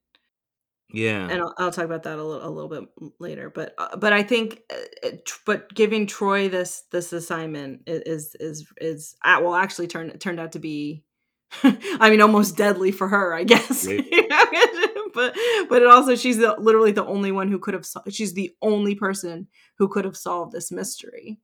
[0.91, 1.27] Yeah.
[1.29, 3.49] and I'll, I'll talk about that a little a little bit later.
[3.49, 4.61] But uh, but I think,
[5.03, 10.19] uh, tr- but giving Troi this this assignment is is is uh, well actually turned
[10.21, 11.03] turned out to be,
[11.63, 13.85] I mean, almost deadly for her, I guess.
[15.13, 15.35] but
[15.69, 18.95] but it also she's the, literally the only one who could have she's the only
[18.95, 21.39] person who could have solved this mystery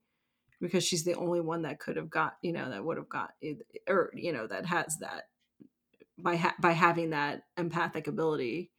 [0.60, 3.30] because she's the only one that could have got you know that would have got
[3.40, 5.24] it- or you know that has that
[6.18, 8.70] by ha- by having that empathic ability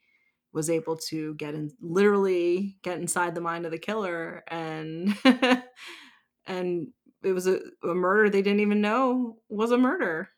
[0.53, 5.15] was able to get in literally get inside the mind of the killer and
[6.45, 10.29] and it was a, a murder they didn't even know was a murder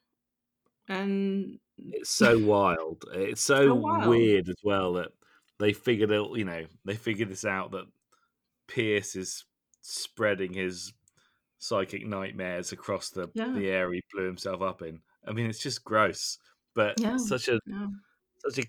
[0.87, 1.59] and
[1.91, 3.05] It's so wild.
[3.13, 4.09] It's so, So wild.
[4.09, 5.11] weird as well that
[5.59, 7.85] they figured out, you know, they figured this out that
[8.67, 9.45] Pierce is
[9.81, 10.93] spreading his
[11.59, 13.51] psychic nightmares across the Yeah.
[13.53, 15.01] the area he blew himself up in.
[15.27, 16.39] I mean, it's just gross,
[16.75, 17.87] but Yeah, such a yeah.
[18.39, 18.63] such a.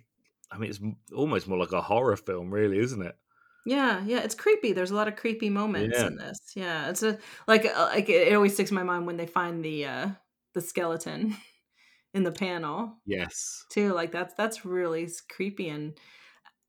[0.50, 0.80] I mean, it's
[1.14, 3.18] almost more like a horror film, really, isn't it?
[3.64, 4.72] Yeah, yeah, it's creepy.
[4.72, 6.04] There's a lot of creepy moments Yeah.
[6.04, 6.38] in this.
[6.54, 9.26] Yeah, it's a like uh, like it, it always sticks in my mind when they
[9.26, 10.10] find the uh
[10.54, 11.36] the skeleton
[12.14, 13.64] in the panel Yes.
[13.70, 13.92] too.
[13.94, 15.98] Like that's that's really creepy and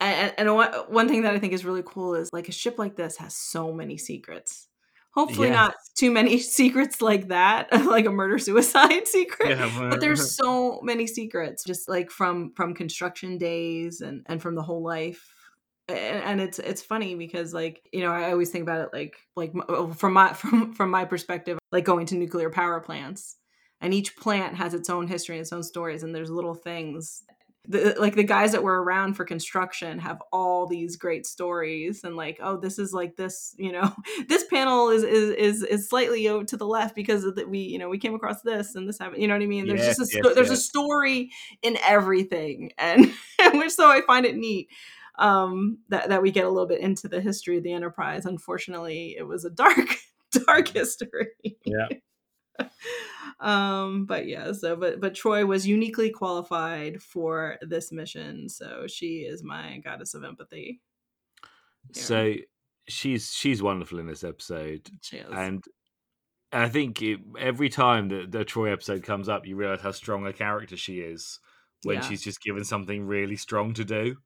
[0.01, 2.79] and, and one, one thing that I think is really cool is like a ship
[2.79, 4.69] like this has so many secrets.
[5.17, 9.57] Hopefully not too many secrets like that, like a murder suicide secret.
[9.57, 14.53] Yeah, but there's so many secrets just like from from construction days and and from
[14.53, 15.33] the whole life
[15.89, 19.15] and, and it's it's funny because like you know i always think about it like
[19.35, 23.37] like oh, from my from from my perspective like going to nuclear power plants
[23.81, 27.23] and each plant has its own history and its own stories and there's little things
[27.69, 32.15] the, like the guys that were around for construction have all these great stories and
[32.15, 33.93] like oh this is like this you know
[34.27, 37.59] this panel is is is, is slightly over to the left because of that we
[37.59, 39.67] you know we came across this and this happened you know what i mean?
[39.67, 43.11] There's Yes, just a yes, there's a story in everything and
[43.53, 44.69] which so i find it neat
[45.19, 48.25] um that, that we get a little bit into the history of the enterprise.
[48.25, 49.97] Unfortunately it was a dark
[50.45, 51.29] dark history.
[51.65, 51.87] Yeah.
[53.39, 59.19] Um but yeah so but but troi was uniquely qualified for this mission so she
[59.19, 60.81] is my goddess of empathy
[61.93, 62.35] So
[62.87, 65.39] she's she's wonderful in this episode, she is.
[65.39, 65.63] and
[66.51, 70.25] I think it, every time that the Troi episode comes up, you realize how strong
[70.27, 71.39] a character she is
[71.83, 72.01] when Yeah.
[72.01, 74.17] she's just given something really strong to do,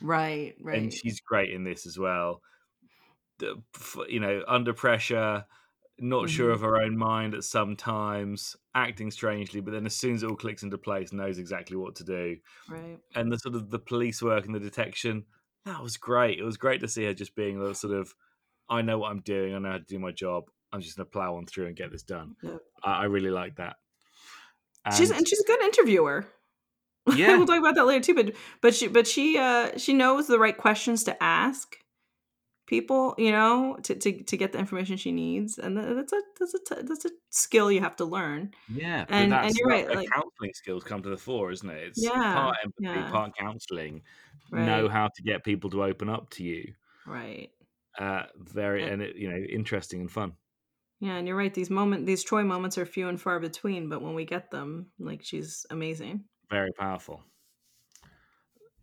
[0.00, 2.42] right right and she's great in this as well.
[3.38, 3.62] The,
[4.08, 5.46] you know, under pressure,
[6.00, 6.54] not sure Mhm.
[6.54, 10.30] of her own mind at some times, acting strangely, but then as soon as it
[10.30, 12.36] all clicks into place, knows exactly what to do.
[12.68, 15.26] right and the sort of the police work and the detection
[15.66, 18.14] that was great it was great to see her just being a sort of
[18.68, 21.04] i know what i'm doing i know how to do my job i'm just going
[21.06, 22.34] to plow on through and get this done.
[22.82, 23.76] I, I really like that
[24.96, 26.26] she's and she's a good interviewer
[27.16, 27.36] Yeah.
[27.36, 30.38] we'll talk about that later too but but she but she uh she knows the
[30.38, 31.76] right questions to ask
[32.70, 36.54] people you know to to, to get the information she needs and that's a that's
[36.54, 38.52] a that's a skill you have to learn.
[38.72, 41.82] Yeah and that's, and you're right like counseling skills come to the fore isn't it?
[41.88, 43.10] It's Yeah, part empathy yeah.
[43.10, 44.02] part counseling.
[44.52, 46.72] Know how to get people to open up to you.
[47.06, 47.50] Right.
[47.98, 50.30] Uh very And- and it, you know interesting and fun.
[51.00, 54.00] Yeah and you're right these moment these troi moments are few and far between but
[54.00, 56.24] when we get them like she's amazing.
[56.50, 57.24] Very powerful.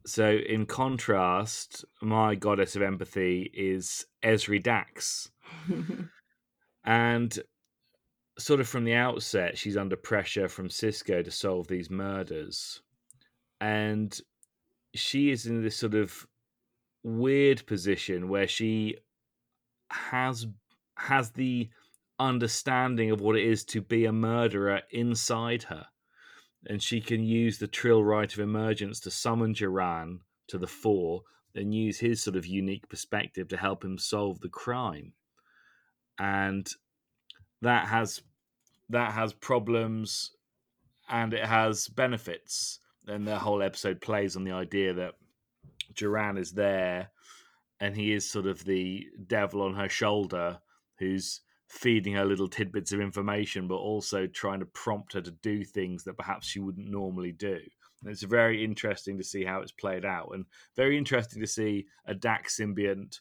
[0.07, 5.29] So, in contrast, my goddess of empathy is Ezri Dax.
[6.87, 7.37] And
[8.39, 12.81] sort of from the outset, she's under pressure from Sisko to solve these murders.
[13.59, 14.17] And
[14.95, 16.25] she is in this sort of
[17.03, 18.95] weird position where she
[19.91, 20.47] has
[20.95, 21.69] has the
[22.19, 25.85] understanding of what it is to be a murderer inside her
[26.65, 31.21] and she can use the trill rite of emergence to summon Joran to the fore
[31.55, 35.13] and use his sort of unique perspective to help him solve the crime.
[36.19, 36.67] And
[37.61, 38.21] that has
[38.89, 40.31] that has problems
[41.09, 42.79] and it has benefits.
[43.07, 45.15] And the whole episode plays on the idea that
[45.93, 47.11] Joran is there
[47.79, 50.59] and he is sort of the devil on her shoulder
[50.99, 55.63] who's feeding her little tidbits of information, but also trying to prompt her to do
[55.63, 57.59] things that perhaps she wouldn't normally do.
[58.01, 61.87] And it's very interesting to see how it's played out, and very interesting to see
[62.05, 63.19] a Dax symbiont,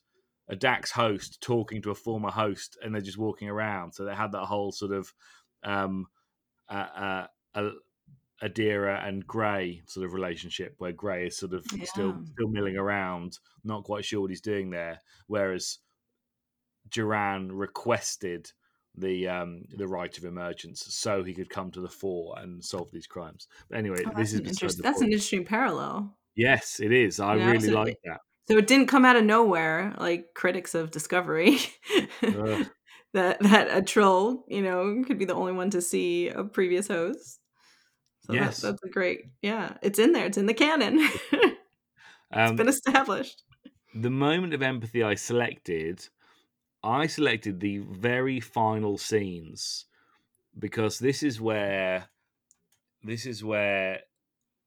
[0.49, 3.93] a Dax host talking to a former host, and they're just walking around.
[3.93, 5.13] So they had that whole sort of
[5.65, 6.07] um,
[6.69, 7.71] uh, uh,
[8.43, 13.39] Adira and Gray sort of relationship, where Gray is sort of still still milling around,
[13.65, 15.79] not quite sure what he's doing there, whereas
[16.91, 18.51] Joran requested
[18.99, 22.89] the um the right of emergence so he could come to the fore and solve
[22.93, 23.47] these crimes.
[23.69, 27.19] But anyway, Oh, this is an, interest, that's an interesting parallel Yes, it is.
[27.21, 28.21] I know, really so- like that.
[28.49, 31.59] So it didn't come out of nowhere, like critics of Discovery.
[33.15, 36.89] That that a Trill, you know, could be the only one to see a previous
[36.89, 37.41] host.
[38.21, 38.61] So that- Yes.
[38.61, 39.21] that's a great.
[39.41, 40.27] Yeah, it's in there.
[40.27, 40.99] It's in the canon.
[41.33, 41.57] it's
[42.33, 43.43] Um, been established.
[43.95, 46.07] the moment of empathy I selected,
[46.87, 49.87] I selected the very final scenes
[50.57, 52.07] because this is where
[53.03, 54.03] this is where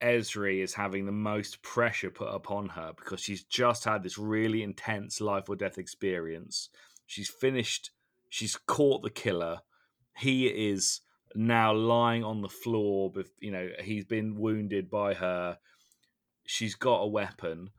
[0.03, 4.63] Ezri is having the most pressure put upon her because she's just had this really
[4.63, 6.67] intense life or death experience.
[7.05, 7.91] She's finished,
[8.27, 9.59] she's caught the killer.
[10.17, 10.99] He is
[11.35, 15.57] now lying on the floor, you know, he's been wounded by her.
[16.45, 17.69] She's got a weapon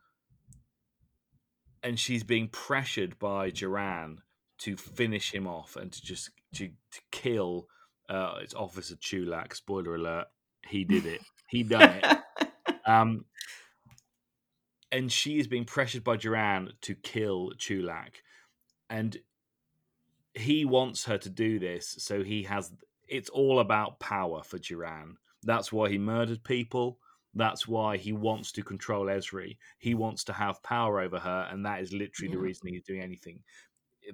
[1.83, 4.23] and she's being pressured by Joran
[4.61, 7.67] to finish him off and to just to, to kill
[8.09, 10.27] uh it's officer Chu'lak spoiler alert
[10.67, 11.21] he did it.
[11.49, 12.05] He done it.
[12.87, 13.27] Um
[14.91, 18.23] and she is being pressured by Joran to kill Chu'lak.
[18.89, 19.17] And
[20.35, 22.73] he wants her to do this so he has
[23.07, 25.17] it's all about power for Joran.
[25.43, 26.99] That's why he murdered people.
[27.35, 29.57] That's why he wants to control Ezri.
[29.79, 33.03] He wants to have power over her, and that is literally the reason he's doing
[33.03, 33.41] anything.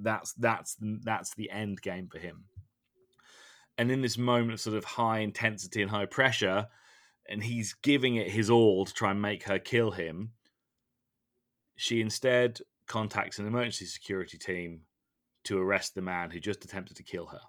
[0.01, 2.45] That's that's that's the end game for him.
[3.79, 6.67] And in this moment of sort of high intensity and high pressure,
[7.29, 10.33] and he's giving it his all to try and make her kill him,
[11.77, 14.81] she instead contacts an emergency security team
[15.45, 17.41] to arrest the man who just attempted to kill her.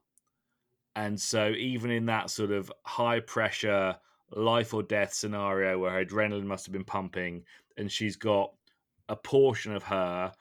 [0.95, 3.95] And so, even in that sort of high pressure,
[4.31, 7.43] life or death scenario where her adrenaline must have been pumping,
[7.77, 8.51] and she's got
[9.07, 10.31] a portion of her,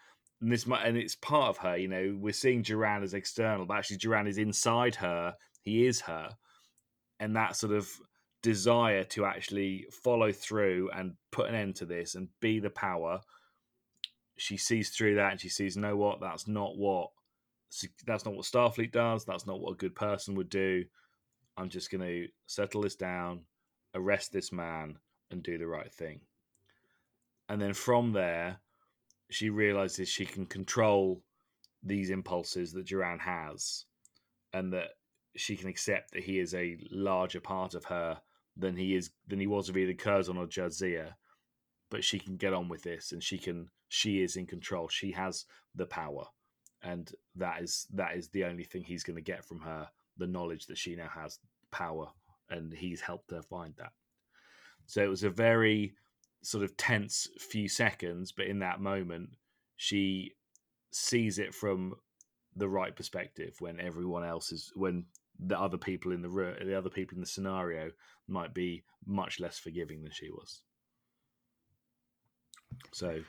[0.41, 1.76] and this might, and it's part of her.
[1.76, 5.34] You know, we're seeing Joran as external, but actually Joran is inside her.
[5.62, 6.30] He is her,
[7.20, 7.89] and that sort of
[8.43, 13.20] desire to actually follow through and put an end to this and be the power.
[14.39, 16.20] She sees through that, and she sees, know what?
[16.20, 17.11] That's not what.
[18.07, 19.24] That's not what Starfleet does.
[19.24, 20.84] That's not what a good person would do.
[21.57, 23.41] I'm just going to settle this down,
[23.95, 24.99] arrest this man,
[25.30, 26.20] and do the right thing.
[27.49, 28.61] And then from there,
[29.31, 31.22] she realizes she can control
[31.83, 33.85] these impulses that Joran has,
[34.53, 34.91] and that
[35.37, 38.20] she can accept that he is a larger part of her
[38.57, 41.14] than he is than he was of either Curzon or Jadzia.
[41.91, 43.70] But she can get on with this, and she can.
[43.89, 44.89] She is in control.
[44.89, 46.24] She has the power,
[46.83, 50.27] and that is that is the only thing he's going to get from her: the
[50.27, 51.39] knowledge that she now has
[51.70, 52.09] power,
[52.51, 53.93] and he's helped her find that.
[54.87, 55.95] So it was a very
[56.47, 59.31] sort of tense few seconds, but in that moment,
[59.77, 60.33] she
[60.93, 61.95] sees it from
[62.55, 65.05] the right perspective when everyone else is when
[65.41, 67.91] the other people in the room, the other people in the scenario
[68.29, 70.63] might be much less forgiving than she was.
[72.93, 73.21] So,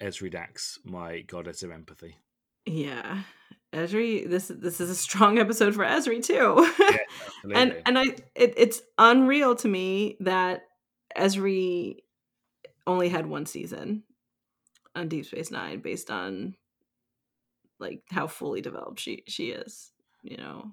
[0.00, 2.16] Ezri Dax, my goddess of empathy.
[2.64, 3.22] Yeah,
[3.74, 4.28] Ezri.
[4.28, 6.66] This this is a strong episode for Ezri too.
[7.54, 8.04] and and I
[8.34, 10.62] it, it's unreal to me that
[11.16, 11.98] Ezri
[12.86, 14.04] only had one season
[14.94, 16.54] on Deep Space Nine based on
[17.78, 20.72] like how fully developed she she is, you know.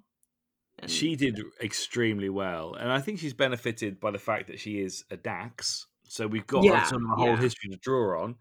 [0.81, 4.79] And she did extremely well, and I think she's benefited by the fact that she
[4.79, 5.87] is a Dax.
[6.07, 7.41] So we've got Yeah, sort of a whole yeah.
[7.41, 8.35] history to draw on,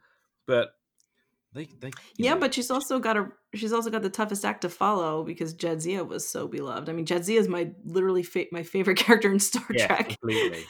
[0.46, 0.70] but
[1.52, 4.62] they, they yeah, know, but she's also got a she's also got the toughest act
[4.62, 6.88] to follow because Jadzia was so beloved.
[6.88, 10.16] I mean, Jadzia is my literally fa- my favorite character in Star Yeah, Trek.
[10.20, 10.64] completely.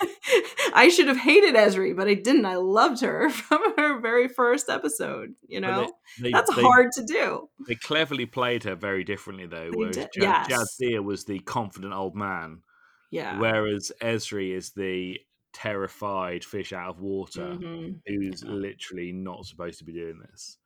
[0.78, 2.46] I should have hated Ezri, but I didn't.
[2.46, 5.34] I loved her from her very first episode.
[5.46, 7.48] You know, they- they- that's they- hard to do.
[7.66, 9.70] They cleverly played her very differently, though.
[9.74, 10.76] Whereas did, Ja- yes.
[10.80, 12.62] Jadzia was the confident old man,
[13.10, 13.38] Yeah.
[13.38, 15.18] whereas Ezri is the
[15.52, 18.00] terrified fish out of water Mhm.
[18.06, 20.58] who's literally not supposed to be doing this.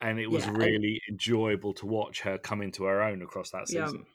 [0.00, 3.70] And it was Yeah, really enjoyable to watch her come into her own across that
[3.70, 3.86] Yeah.
[3.86, 4.06] season.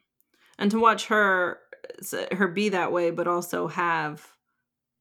[0.57, 1.59] And to watch her
[2.33, 4.35] her be that way, but also have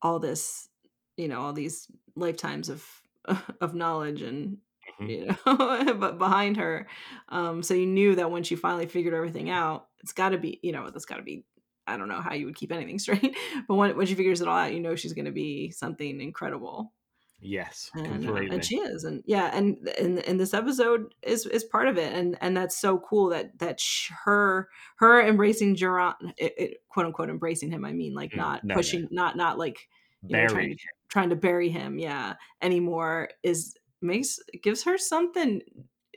[0.03, 0.69] all this,
[1.17, 1.87] you know, all these
[2.17, 2.85] lifetimes of
[3.61, 4.59] of knowledge and
[5.01, 5.11] Mhm.
[5.11, 5.37] you know
[5.95, 6.89] but behind her
[7.29, 10.59] um so you knew that when she finally figured everything out it's got to be
[10.63, 11.45] you know that's got to be
[11.87, 13.37] i don't know how you would keep anything straight
[13.69, 16.21] but when, when she figures it all out you know she's going to be something
[16.21, 16.93] incredible
[17.41, 18.57] Yes, and, uh, completely.
[18.57, 22.13] and she is and yeah and and, and this episode is is part of it
[22.13, 27.07] and and that's so cool that that sh- her her embracing Joran, it, it, quote
[27.07, 28.75] unquote embracing him i mean like Mm, not no, no.
[28.75, 29.89] pushing not not like
[30.27, 35.63] you know, trying, to, trying to bury him yeah anymore is makes gives her something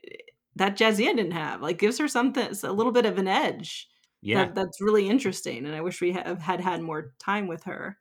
[0.04, 0.16] eh,
[0.56, 3.88] that Jadzia didn't have like gives her something a little bit of an edge
[4.24, 4.46] Yeah.
[4.46, 8.00] that, that's really interesting and i wish we have had had more time with her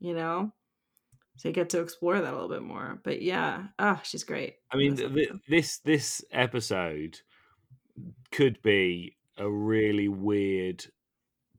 [0.00, 0.52] you know
[1.38, 3.00] So you get to explore that a little bit more.
[3.04, 4.56] But yeah, oh, she's great.
[4.72, 7.20] I mean, This th- this this episode
[8.32, 10.84] could be a really weird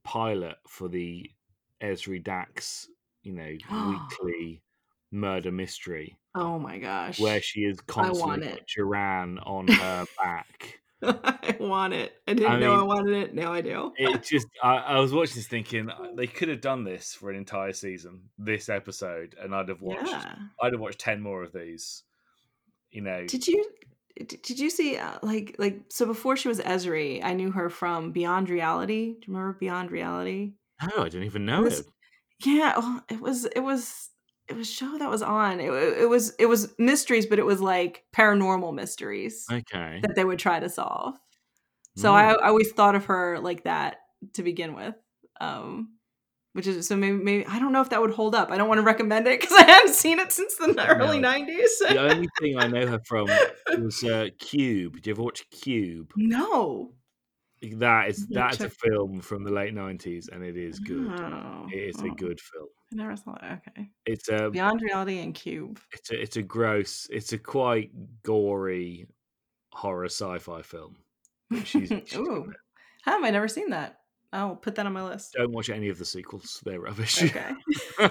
[0.04, 1.32] pilot for the
[1.82, 2.90] Ezri Dax,
[3.24, 3.56] you know,
[3.90, 4.62] weekly
[5.12, 7.20] murder mystery oh my gosh.
[7.20, 8.60] where she is constantly.
[8.68, 10.80] Joran on her back.
[11.04, 12.14] I want it.
[12.28, 13.34] I didn't I know I wanted it.
[13.36, 13.94] Now I do.
[13.98, 17.30] It just, I, I was watching this thinking uh, they could have done this for
[17.30, 20.36] an entire season, this episode, and I'd have watched, Yeah.
[20.62, 22.04] I'd have watched ten more of these.
[22.92, 23.64] You know, Did you
[24.18, 28.12] did you see uh, like like so before she was Ezri, I knew her from
[28.12, 29.14] Beyond Reality.
[29.14, 30.54] Do you remember Beyond Reality?
[30.82, 31.86] no, I didn't even know was- it.
[32.46, 34.10] Yeah, well, it was it was
[34.50, 35.60] it was a show that was on.
[35.60, 40.24] It, it was it was mysteries, but it was like paranormal mysteries Okay, that they
[40.26, 41.16] would try to solve.
[41.98, 42.42] So I, Mm.
[42.44, 43.98] I always thought of her like that
[44.34, 44.96] to begin with.
[45.40, 45.94] Um
[46.54, 48.50] which is so maybe maybe I don't know if that would hold up.
[48.52, 51.30] I don't want to recommend it because I haven't seen it since the early No.
[51.30, 51.78] nineties.
[51.80, 53.28] the only thing I know her from
[53.78, 54.96] was uh, Cube.
[54.96, 56.12] Did you ever watch Cube?
[56.18, 56.94] no.
[57.62, 61.12] That is that's a film from the late nineties, and it is good.
[61.12, 62.70] Oh, It is a oh, good film.
[62.94, 63.60] I never saw it.
[63.68, 63.90] Okay.
[64.06, 65.80] It's a um, Beyond Reality and Cube.
[65.92, 67.08] it's a it's a gross.
[67.10, 67.92] It's a quite
[68.24, 69.08] gory
[69.74, 70.98] horror sci-fi film.
[71.64, 72.52] She's, she's Ooh.
[73.04, 74.00] Have I never seen that?
[74.32, 75.34] I'll put that on my list.
[75.38, 76.62] Don't watch any of the sequels.
[76.64, 77.24] They're rubbish.
[77.24, 77.52] Okay.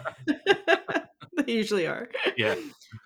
[1.37, 2.09] they usually are.
[2.37, 2.57] yeah.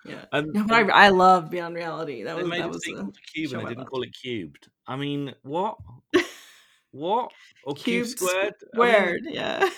[0.05, 0.25] Yeah.
[0.31, 2.23] And No, I, I love Beyond Reality.
[2.23, 4.01] That they was made that a was sequel a to Cube and I didn't call
[4.01, 4.69] it Cubed.
[4.87, 5.77] I mean, what?
[6.91, 7.31] what?
[7.63, 8.53] Or Cube Cubed Squared?
[8.77, 9.69] I mean, Yeah.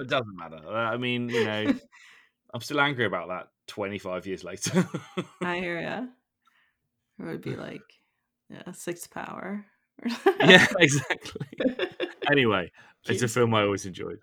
[0.00, 0.66] it doesn't matter.
[0.68, 1.74] I mean, you know,
[2.54, 4.86] I'm still angry about that 25 years later.
[5.42, 6.04] I hear ya.
[7.18, 7.82] It would be like
[8.48, 9.64] yeah, sixth power.
[10.40, 11.46] yeah, exactly.
[12.30, 12.70] Anyway,
[13.06, 14.18] it's a film I always enjoyed.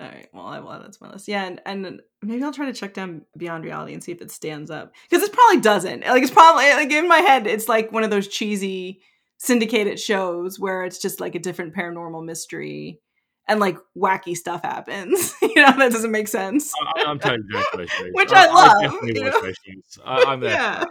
[0.00, 0.28] All right.
[0.32, 1.28] Well, I will add that to my list.
[1.28, 4.30] Yeah, and, and maybe I'll try to check down Beyond Reality and see if it
[4.30, 6.00] stands up because it probably doesn't.
[6.00, 9.00] Like it's probably like in my head, it's like one of those cheesy
[9.38, 13.00] syndicated shows where it's just like a different paranormal mystery
[13.48, 15.34] and like wacky stuff happens.
[15.42, 16.72] you know, that doesn't make sense.
[16.96, 18.10] I, I'm totally down for those shows.
[18.12, 19.42] Which I love, definitely you watch know?
[19.42, 19.98] those shows.
[20.04, 20.52] I, I'm there.
[20.52, 20.84] yeah.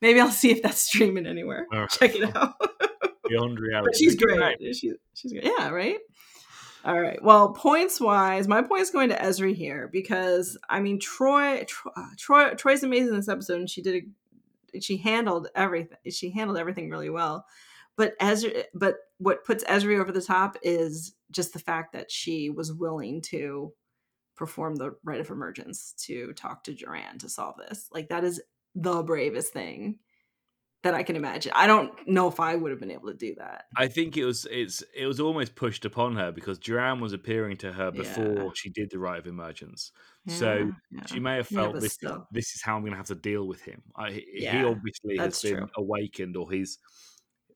[0.00, 1.66] Maybe I'll see if that's streaming anywhere.
[1.72, 1.88] Right.
[1.90, 2.54] Check it out.
[3.28, 3.90] Beyond reality.
[3.90, 4.56] but she's great.
[4.74, 5.44] She's she's great.
[5.44, 5.98] Yeah, right.
[6.84, 7.22] All right.
[7.22, 11.90] Well, points wise, my point is going to Ezri here because I mean Troi, Troi,
[11.96, 14.06] ah, Troi Troi's amazing in this episode, and she did a,
[14.80, 15.98] she handled everything.
[16.10, 17.46] She handled everything really well.
[17.96, 22.48] But Ezri, but what puts Ezri over the top is just the fact that she
[22.48, 23.72] was willing to
[24.36, 27.88] perform the rite of emergence to talk to Joran to solve this.
[27.92, 28.40] Like that is
[28.74, 29.98] the bravest thing
[30.84, 31.52] that I can imagine.
[31.54, 33.64] I don't know if I would have been able to do that.
[33.76, 37.56] I think it was it's it was almost pushed upon her because Joran was appearing
[37.58, 38.50] to her before Yeah.
[38.54, 39.90] she did the rite of emergence.
[40.28, 42.26] So Yeah, she may have felt this still.
[42.30, 43.82] this is how I'm going to have to deal with him.
[43.96, 45.68] I, he obviously has been true.
[45.76, 46.78] awakened, or he's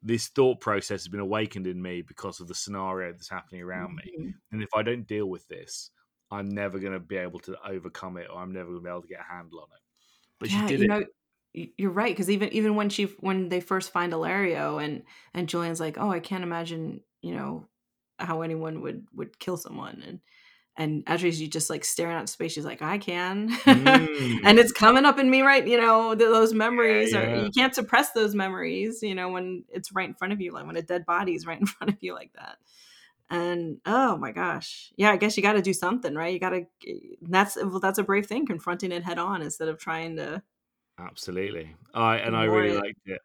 [0.02, 3.94] this thought process has been awakened in me because of the scenario that's happening around
[3.94, 4.02] me.
[4.18, 4.34] Mhm.
[4.50, 5.90] And if I don't deal with this,
[6.32, 8.90] I'm never going to be able to overcome it, or I'm never going to be
[8.90, 9.82] able to get a handle on it.
[10.40, 10.88] But yeah, she did it.
[10.88, 11.04] know,
[11.54, 15.02] you're right because even even when she when they first find Ilario and
[15.34, 17.66] and Julian's like, oh, I can't imagine, you know,
[18.18, 20.20] how anyone would would kill someone and
[20.76, 22.52] and Ezri's you just like staring out space.
[22.52, 24.40] She's like, I can, Mm.
[24.44, 25.66] and it's coming up in me, right?
[25.66, 27.42] You know, th- those memories are yeah.
[27.42, 29.02] you can't suppress those memories.
[29.02, 31.46] You know, when it's right in front of you, like when a dead body is
[31.46, 32.56] right in front of you like that.
[33.28, 36.32] And oh my gosh, yeah, I guess you got to do something, right?
[36.32, 36.66] You got to.
[37.22, 40.42] That's well, that's a brave thing, confronting it head on instead of trying to
[40.98, 41.74] Absolutely.
[41.94, 43.20] I and I really liked it.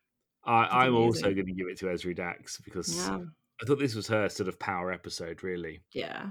[0.46, 3.20] I, I'm also going to give it to Ezri Dax because Yeah.
[3.62, 5.82] I thought this was her sort of power episode, really.
[5.94, 6.28] Yeah.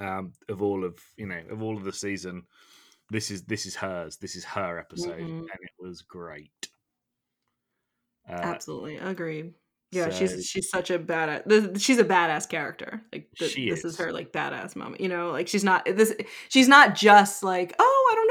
[0.00, 2.44] Um, of all of you know, of all of the season,
[3.10, 4.16] this is this is hers.
[4.16, 5.40] This is her episode, Mhm.
[5.40, 6.68] and it was great.
[8.28, 8.96] Uh, Absolutely.
[8.96, 9.54] Agreed.
[9.90, 11.78] Yeah, so- she's she's such a badass.
[11.80, 13.02] She's a badass character.
[13.12, 13.98] Like th- She this is is.
[13.98, 15.02] her like badass moment.
[15.02, 16.14] You know, like she's not this.
[16.48, 18.21] She's not just like, oh, I don't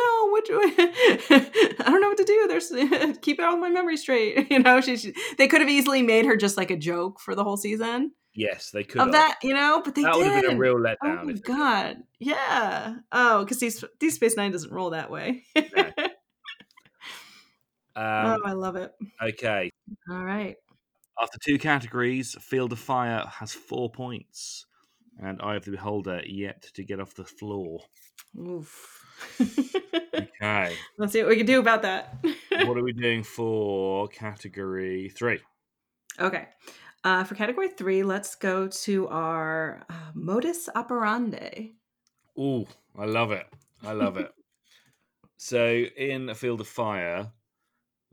[0.49, 0.75] what.
[0.77, 2.47] do- I don't know what to do.
[2.47, 4.47] There's keep all my memory straight.
[4.51, 7.35] You know, she, she they could have easily made her just like a joke for
[7.35, 9.13] the whole season yes, they could of have.
[9.13, 9.39] that.
[9.43, 11.25] You know, but they that would have been a real Oh letdown.
[11.25, 11.97] my if they god!
[12.19, 12.95] Yeah.
[13.11, 15.43] Oh, because these Deep Space Nine doesn't roll that way.
[17.95, 18.91] Um, oh, I love it.
[19.21, 19.69] okay,
[20.09, 20.55] All right.
[21.21, 24.65] after two categories, Field of Fire has four points,
[25.21, 27.81] and Eye of the Beholder yet to get off the floor.
[28.39, 29.05] Oof.
[30.43, 30.75] Okay.
[30.97, 32.15] Let's see what we can do about that.
[32.65, 35.39] what are we doing for category three?
[36.19, 36.47] okay.
[37.03, 41.73] Uh, for category three, let's go to our uh, modus operandi.
[42.39, 42.65] Ooh,
[42.97, 43.47] I love it.
[43.85, 44.31] I love it.
[45.37, 45.65] So
[45.97, 47.31] in A Field of Fire,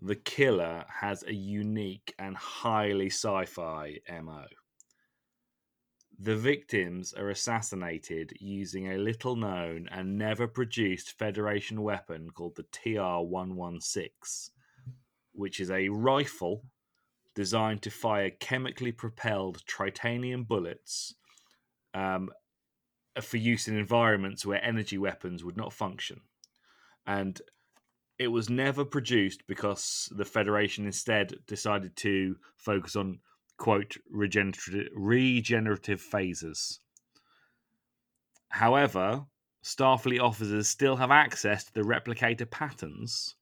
[0.01, 4.47] the killer has a unique and highly sci-fi MO.
[6.21, 12.64] The victims are assassinated using a little known and never produced Federation weapon called the
[12.64, 14.53] TR 116,
[15.33, 16.64] which is a rifle
[17.37, 21.14] designed to fire chemically propelled tritanium bullets
[21.95, 22.31] um,
[23.21, 26.23] for use in environments where energy weapons would not function.
[27.07, 27.41] And
[28.19, 33.21] it was never produced because the Federation instead decided to focus on
[33.59, 36.79] quote regenerative regenerative phasers.
[38.49, 39.27] However,
[39.63, 43.35] Starfleet officers still have access to the replicator patterns,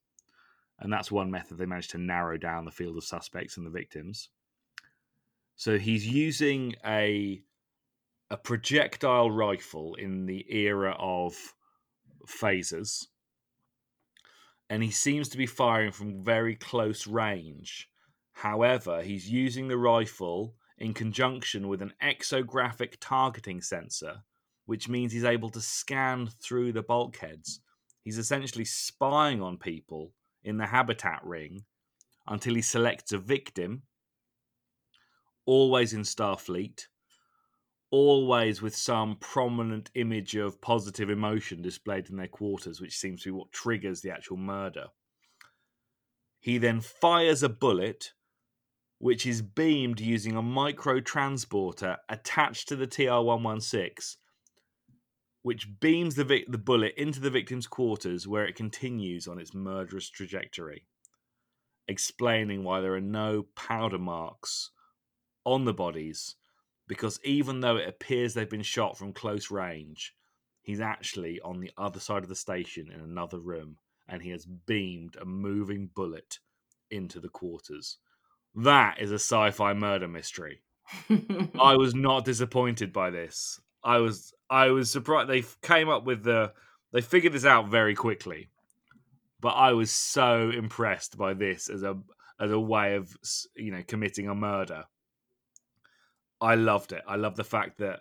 [0.81, 3.71] and that's one method they managed to narrow down the field of suspects and the
[3.71, 4.31] victims.
[5.55, 7.43] So he's using a
[8.29, 11.37] a projectile rifle in the era of
[12.27, 13.07] phasers,
[14.69, 17.89] and he seems to be firing from very close range
[18.41, 24.24] However, he's using the rifle in conjunction with an exographic targeting sensor,
[24.66, 27.61] which means he's able to scan through the bulkheads.
[28.05, 30.12] He's essentially spying on people
[30.45, 31.64] in the habitat ring
[32.26, 33.84] until he selects a victim,
[35.47, 36.89] always in Starfleet,
[37.91, 43.28] always with some prominent image of positive emotion displayed in their quarters, which seems to
[43.28, 44.89] be what triggers the actual murder.
[46.39, 48.12] He then fires a bullet
[48.99, 54.18] which is beamed using a micro transporter attached to the TR 116,
[55.42, 60.09] which beams the, the bullet into the victim's quarters where it continues on its murderous
[60.09, 60.86] trajectory,
[61.86, 64.70] explaining why there are no powder marks
[65.44, 66.36] on the bodies.
[66.88, 70.14] Because even though it appears they've been shot from close range,
[70.62, 73.76] he's actually on the other side of the station in another room
[74.09, 76.38] and he has beamed a moving bullet
[76.90, 77.99] into the quarters
[78.57, 80.63] that is a sci-fi murder mystery.
[81.61, 83.61] I was not disappointed by this.
[83.85, 86.53] I was I was surprised they came up with the
[86.93, 88.49] they figured this out very quickly.
[89.41, 91.99] But I was so impressed by this as a
[92.41, 93.15] as a way of
[93.55, 94.85] you know committing a murder.
[96.41, 97.03] I loved it.
[97.07, 98.01] I love the fact that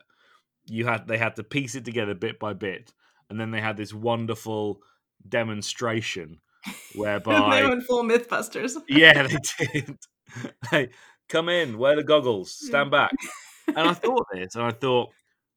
[0.66, 2.94] you had they had to piece it together bit by bit,
[3.30, 4.82] and then they had this wonderful
[5.28, 6.40] demonstration
[6.96, 8.78] whereby they went full MythBusters.
[8.88, 9.38] yeah, they
[9.74, 9.98] did.
[10.72, 10.90] hey,
[11.30, 13.12] come in, wear the goggles, stand back.
[13.68, 15.10] and I thought this, and I thought,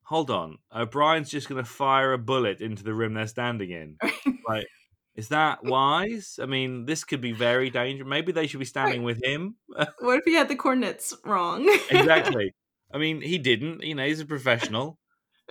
[0.02, 3.96] hold on, O'Brien's just going to fire a bullet into the room they're standing in.
[4.48, 4.66] like,
[5.14, 6.38] is that wise?
[6.40, 8.08] I mean, this could be very dangerous.
[8.08, 9.56] Maybe they should be standing with him.
[9.98, 11.68] what if he had the coordinates wrong?
[11.90, 12.54] exactly.
[12.92, 13.82] I mean, he didn't.
[13.82, 14.98] You know, he's a professional,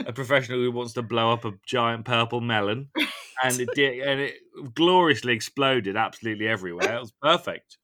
[0.06, 2.90] a professional who wants to blow up a giant purple melon,
[3.44, 4.36] and it did, and it
[4.74, 6.96] gloriously exploded absolutely everywhere.
[6.96, 7.78] It was perfect.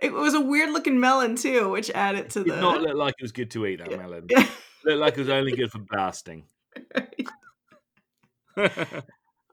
[0.00, 2.52] It was a weird looking melon too, which added to it the.
[2.54, 3.96] Did not look like it was good to eat that Yeah.
[3.96, 4.26] melon.
[4.30, 4.46] Yeah.
[4.84, 6.44] Looked like it was only good for blasting.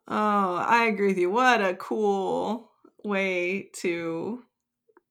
[0.08, 1.32] Oh, I agree with you.
[1.32, 2.70] What a cool
[3.04, 4.44] way to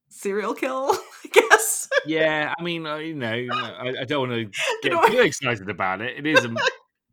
[0.08, 0.90] serial kill,
[1.24, 1.88] I guess.
[2.06, 6.00] yeah, I mean, uh, you know, I, I don't want to get too excited about
[6.00, 6.16] it.
[6.16, 6.54] It is a,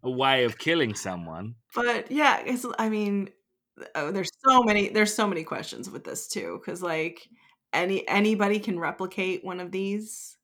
[0.04, 1.56] a way of killing someone.
[1.74, 3.32] But yeah, it's, I mean,
[3.96, 7.28] oh, there's so many there's so many questions with this too cuz like
[7.74, 10.38] any anybody can replicate one of these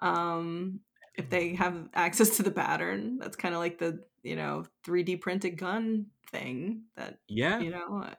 [0.00, 0.80] um
[1.16, 3.18] if they have access to the pattern.
[3.18, 8.02] That's kind of like the, you know, 3D printed gun thing that Yeah, you know
[8.04, 8.14] uh,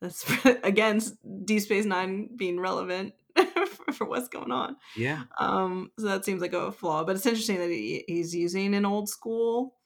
[0.00, 0.24] that's
[0.64, 1.00] again
[1.44, 6.42] deep space 9 being relevant for, for what's going on yeah, um so that seems
[6.42, 9.76] like a flaw but it's interesting that he, he's using an old school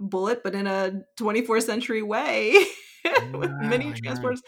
[0.00, 2.54] bullet but in a 24th century way
[3.34, 4.04] with know, I many know.
[4.06, 4.40] transporters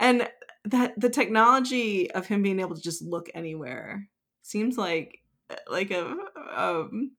[0.00, 0.28] and
[0.70, 4.08] that the technology of him being able to just look anywhere
[4.42, 6.14] seems like uh, like a
[6.54, 7.12] um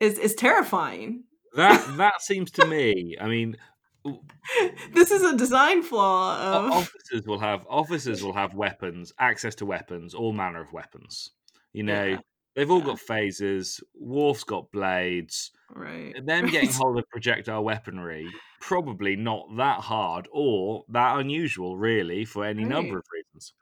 [0.00, 3.16] is is terrifying that that seems to me.
[3.20, 3.56] I mean,
[4.92, 9.66] this is a design flaw of officers will have officers will have weapons, access to
[9.66, 11.30] weapons, all manner of weapons.
[11.72, 12.18] You know, Yeah.
[12.58, 12.84] They've all Yeah.
[12.86, 13.80] got phasers.
[13.94, 15.52] Worf's got blades.
[15.70, 16.14] right.
[16.26, 18.28] Them getting hold of projectile weaponry
[18.60, 23.52] probably not that hard or that unusual really for any number of reasons.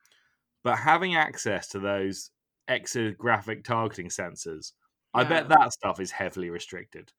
[0.64, 2.30] But having access to those
[2.68, 4.72] exographic targeting sensors
[5.14, 7.12] i bet that stuff is heavily restricted.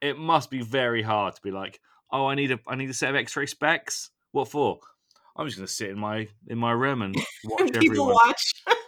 [0.00, 1.80] It must be very hard to be like
[2.12, 4.10] oh i need a i need a set of x-ray specs?
[4.32, 4.78] What for?
[5.36, 7.14] I'm just going to sit in my in my room and
[7.44, 8.14] watch people everyone.
[8.26, 8.52] watch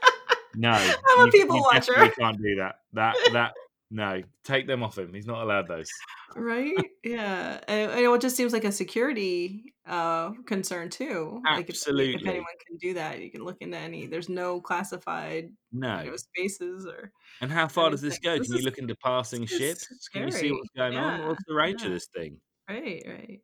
[0.57, 0.71] no
[1.19, 1.93] I'm a you- people you watcher.
[1.93, 3.55] definitely can't do that that that
[3.91, 5.15] No, take them off him.
[5.15, 5.89] He's not allowed those.
[6.35, 11.77] right yeah and, and it just seems like a security uh concern too like if,
[11.87, 16.01] if anyone can do that you can look into any there's no classified No.
[16.03, 18.37] you know, spaces or And how far does this go?
[18.37, 19.87] This Can you look into passing ships?
[20.13, 21.29] Can you see what's going on?
[21.29, 21.87] What's the range yeah.
[21.89, 22.39] of this thing?
[22.69, 23.41] right right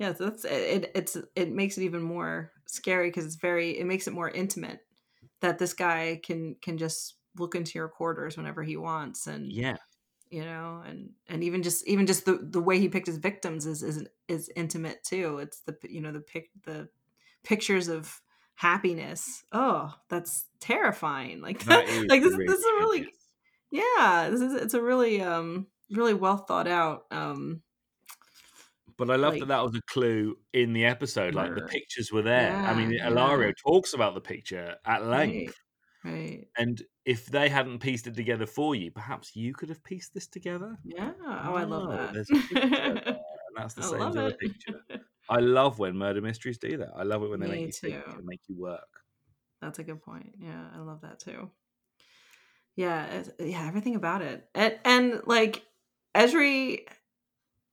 [0.00, 3.84] yeah so that's it it's it makes it even more scary because it's very it
[3.86, 4.80] makes it more intimate
[5.40, 9.76] that this guy can can just look into your quarters whenever he wants and Yeah.
[10.30, 13.66] you know and and even just even just the the way he picked his victims
[13.66, 15.38] is is is intimate too.
[15.38, 16.88] It's the you know the pic the
[17.44, 18.20] pictures of
[18.54, 19.44] happiness.
[19.52, 21.40] Oh that's terrifying.
[21.40, 23.08] Like That that, like this, this is a really
[23.70, 27.62] yeah this is it's a really um really well thought out um
[28.98, 31.34] But I love like- that that was a clue in the episode.
[31.34, 32.52] Like the pictures were there.
[32.54, 33.52] I mean, Yeah, Ilario yeah.
[33.64, 35.54] talks about the picture at length.
[36.04, 39.82] right right And if they hadn't pieced it together for you, perhaps you could have
[39.84, 40.76] pieced this together.
[40.84, 42.62] yeah oh i love that there's a there,
[43.06, 44.80] and that's the I same love as the picture.
[45.30, 46.90] I love when murder mysteries do that.
[46.96, 48.88] I love it when they Me make you think and make you work.
[49.60, 50.34] That's a good point.
[50.40, 51.50] Yeah, I love that too.
[52.76, 55.64] Yeah, yeah, everything about it, and and like
[56.14, 56.86] Ezri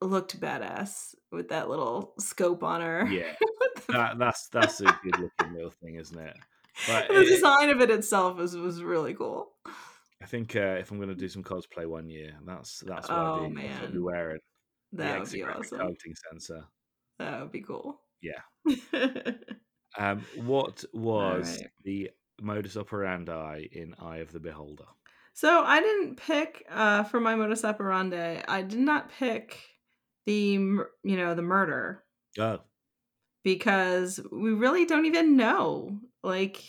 [0.06, 3.08] looked badass with that little scope on her.
[3.08, 3.34] Yeah,
[3.90, 6.38] that, that's that's a good looking little thing, isn't it?
[6.88, 9.52] But the it- design of it itself was was really cool.
[10.22, 13.18] I think uh, if I'm going to do some cosplay one year, that's that's what
[13.18, 13.56] Oh, I do.
[13.56, 14.04] That's what I'll be man.
[14.04, 14.40] wearing.
[14.94, 15.78] The That would be awesome.
[15.80, 16.64] targeting sensor.
[17.20, 18.00] That would be cool.
[18.22, 18.42] Yeah.
[19.98, 21.70] Um, what was right.
[21.86, 24.84] the modus operandi in Eye of the Beholder?
[25.34, 28.42] So I didn't pick uh, for my modus operandi.
[28.46, 29.58] I did not pick
[30.26, 30.34] the
[31.04, 32.04] you know the murder
[32.38, 32.66] Oh,
[33.44, 36.00] because we really don't even know.
[36.24, 36.64] Like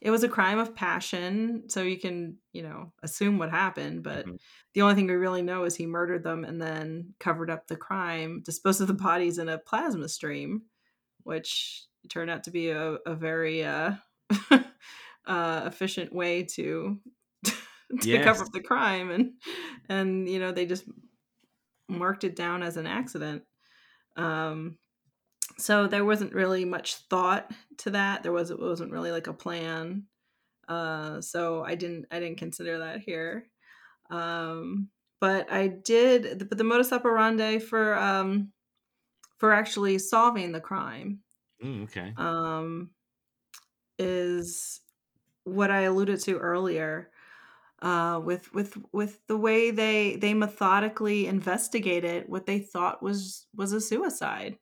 [0.00, 4.26] it was a crime of passion, so you can, you know, assume what happened, but
[4.26, 4.36] Mhm.
[4.74, 7.76] the only thing we really know is he murdered them and then covered up the
[7.76, 10.64] crime, disposed of the bodies in a plasma stream,
[11.24, 13.94] which turned out to be a, a very uh,
[15.26, 17.00] uh, efficient way to
[18.00, 18.44] to cover Yes.
[18.44, 19.34] up the crime and
[19.88, 20.84] and you know they just
[21.92, 23.44] marked it down as an accident.
[24.16, 24.78] Um
[25.58, 28.22] so there wasn't really much thought to that.
[28.22, 30.06] There was it wasn't really like a plan.
[30.68, 33.48] Uh so i didn't i didn't consider that here.
[34.10, 34.90] Um
[35.20, 38.52] but i did but the modus operandi for um
[39.38, 41.22] for actually solving the crime
[41.62, 42.16] Mm, okay.
[42.16, 42.90] um,
[43.98, 44.80] is
[45.44, 47.11] what I alluded to earlier
[47.82, 53.72] uh, with with with the way they they methodically investigated what they thought was was
[53.72, 54.56] a suicide.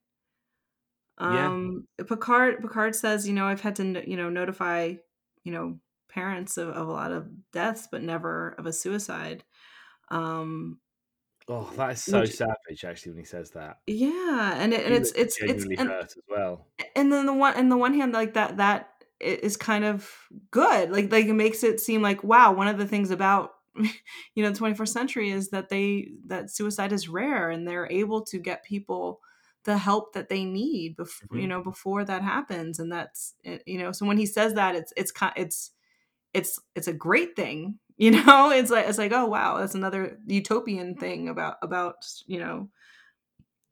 [1.21, 1.49] Yeah.
[1.49, 4.95] Um, Picard Picard says, you know, I've had to you know notify
[5.45, 9.45] you know parents of, of a lot of deaths, but never of a suicide.
[10.11, 10.81] Um,
[11.49, 12.85] Oh, that is so which- savage.
[12.85, 16.17] Actually, when he says that, yeah, and it, and it's it's it's and, hurt as
[16.29, 16.69] well.
[16.95, 18.90] and then the one and the one hand like that that
[19.21, 20.11] is kind of
[20.51, 20.91] good.
[20.91, 23.53] Like like it makes it seem like wow one of the things about
[24.35, 28.23] you know the 21st century is that they that suicide is rare and they're able
[28.27, 29.21] to get people
[29.65, 31.49] the help that they need before you Mhm.
[31.51, 32.79] know before that happens.
[32.79, 35.73] And that's it- you know so when he says that it's it's kind it's
[36.35, 38.51] it's it's a great thing you know?
[38.51, 41.97] It's like it's like oh wow that's another utopian thing about about
[42.27, 42.71] you know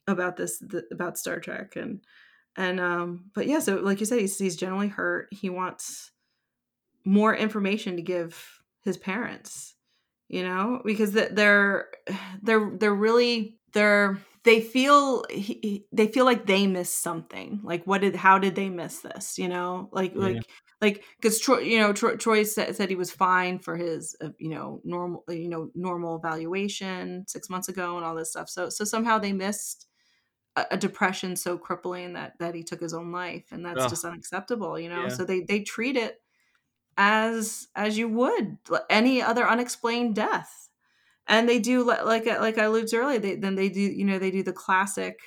[0.07, 1.77] about this the, about star trek.
[1.77, 2.01] And
[2.59, 5.29] and um but yeah so like you said he's, he's generally hurt.
[5.33, 6.13] He wants
[7.05, 9.75] more information to give his parents
[10.29, 11.89] you know because th- they're
[12.43, 17.61] they're they're really they're they feel he- they feel like they missed something.
[17.65, 19.91] Like what did how did they miss this you know?
[19.93, 20.41] Like Yeah.
[20.41, 20.49] like
[20.81, 24.31] like because troi you know troi, troi said, said he was fine for his uh,
[24.39, 28.49] you know normal you know normal evaluation six months ago and all this stuff.
[28.49, 29.88] So so somehow they missed
[30.71, 33.91] a, depression so crippling that that he took his own life and that's Ugh.
[33.91, 35.09] just unacceptable you know Yeah.
[35.09, 36.21] so they they treat it
[36.97, 38.59] as as you would
[38.91, 40.69] any other unexplained death
[41.27, 44.05] and they do like I- like i alluded to earlier they then they do you
[44.05, 45.21] know they do the classic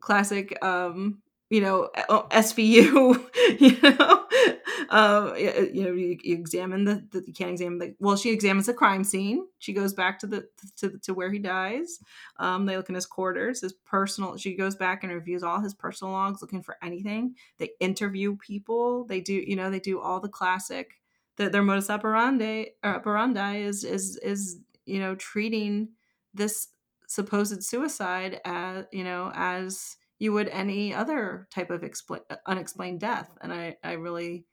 [0.00, 3.24] classic um you know uh, svu
[3.60, 4.21] you know
[4.90, 8.66] um you know you, you examine the, the you can't examine the well she examines
[8.66, 9.46] the crime scene.
[9.58, 11.98] She goes back to the to, to where he dies.
[12.38, 15.74] Um they look in his quarters his personal she goes back and reviews all his
[15.74, 17.34] personal logs looking for anything.
[17.58, 19.04] They interview people.
[19.04, 21.00] They do you know they do all the classic
[21.36, 25.88] their, their modus operandi operandi is is is you know treating
[26.34, 26.68] this
[27.06, 33.00] supposed suicide as you know as you would any other type of expl- uh, unexplained
[33.00, 34.46] death and i i really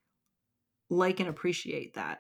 [0.90, 2.20] like and appreciate that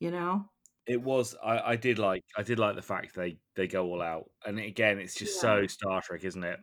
[0.00, 0.44] you know
[0.86, 1.36] It was.
[1.44, 2.24] I, I did like.
[2.36, 5.66] I did like the fact they they go all out, and again, it's just so
[5.66, 6.60] Star Trek, isn't it?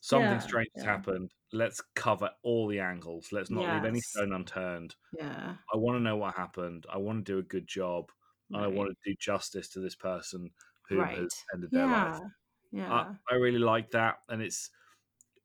[0.00, 1.30] Something Yeah, strange has happened.
[1.52, 3.32] Let's cover all the angles.
[3.32, 4.96] Let's not leave any stone unturned.
[5.12, 5.56] Yeah.
[5.74, 6.86] I want to know what happened.
[6.88, 8.10] I want to do a good job,
[8.52, 10.50] and I want to do justice to this person
[10.88, 11.18] who Right.
[11.18, 12.18] has ended their life.
[12.72, 12.80] Yeah.
[12.80, 12.92] Yeah.
[12.92, 14.70] I, I really like that, and it's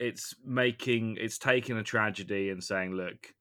[0.01, 3.33] it's making it's taking a tragedy and saying, look,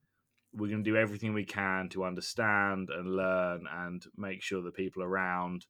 [0.52, 4.74] we're going to do everything we can to understand and learn and make sure that
[4.74, 5.64] people around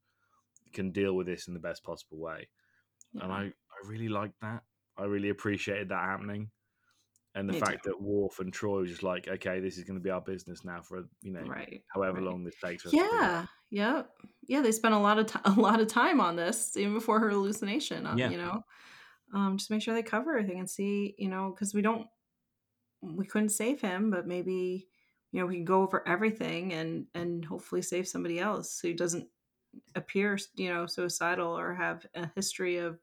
[0.72, 2.48] can deal with this in the best possible way.
[3.20, 4.62] And I I really like that.
[4.98, 6.50] I really appreciated that happening.
[7.36, 7.90] And the Me fact too.
[7.90, 10.64] that Worf and Troi was just like, okay, this is going to be our business
[10.64, 11.82] now for you know Right.
[11.94, 12.24] however right.
[12.24, 12.84] long this takes.
[12.84, 13.46] us to figure out.
[13.70, 14.02] Yeah.
[14.48, 14.62] Yeah.
[14.62, 17.30] They spent a lot of time, a lot of time on this even before her
[17.30, 18.06] hallucination.
[18.06, 18.30] uh, Yeah.
[18.30, 18.64] You know,
[19.32, 21.14] um, just make sure they cover everything and see.
[21.18, 22.06] You know, because we don't,
[23.00, 24.88] we couldn't save him, but maybe
[25.32, 28.94] you know we can go over everything and and hopefully save somebody else so he
[28.94, 29.28] doesn't
[29.94, 32.98] appear you know suicidal or have a history of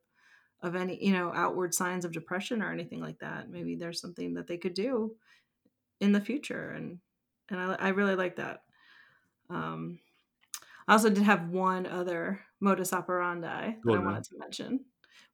[0.61, 3.49] of any you know outward signs of depression or anything like that.
[3.49, 5.15] Maybe there's something that they could do
[5.99, 6.99] in the future and
[7.49, 8.63] and i, I really like that.
[9.49, 9.99] Um
[10.87, 14.85] i also did have one other modus operandi that i wanted to mention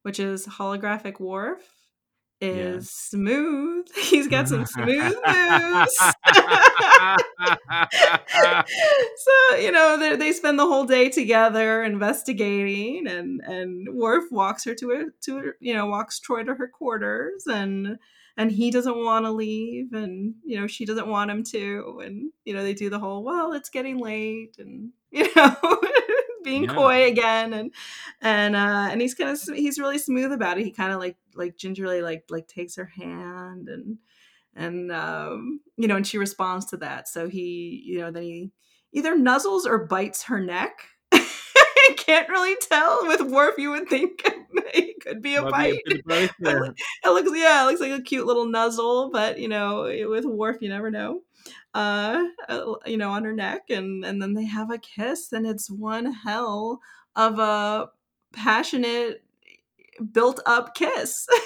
[0.04, 1.62] which is holographic Worf
[2.42, 2.76] Yeah.
[2.76, 3.88] is smooth.
[3.96, 6.00] He's got some smooth moves.
[9.18, 14.64] So you know they, they spend the whole day together investigating and and Worf walks
[14.66, 17.98] her to her to her, you know walks Troi to her quarters and
[18.36, 22.32] and he doesn't want to leave and you know she doesn't want him to and
[22.46, 25.56] you know they do the whole well it's getting late and you know
[26.44, 26.76] being Yeah.
[26.76, 27.72] coy again and
[28.22, 30.66] and uh and he's kind of he's really smooth about it.
[30.66, 33.98] He kind of like like gingerly like like takes her hand and
[34.56, 37.08] and um you know and she responds to that.
[37.08, 38.52] So he you know then he
[38.92, 40.88] either nuzzles or bites her neck.
[41.14, 44.22] I can't really tell with Worf you would think
[44.74, 46.72] it could be a bite a bit of both, But yeah.
[47.06, 50.58] it looks yeah it looks like a cute little nuzzle but you know with Worf
[50.62, 51.22] you never know
[51.74, 55.48] uh uh, you know on her neck and and then they have a kiss and
[55.48, 56.80] it's one hell
[57.16, 57.90] of a
[58.32, 59.24] passionate
[60.12, 61.28] built up kiss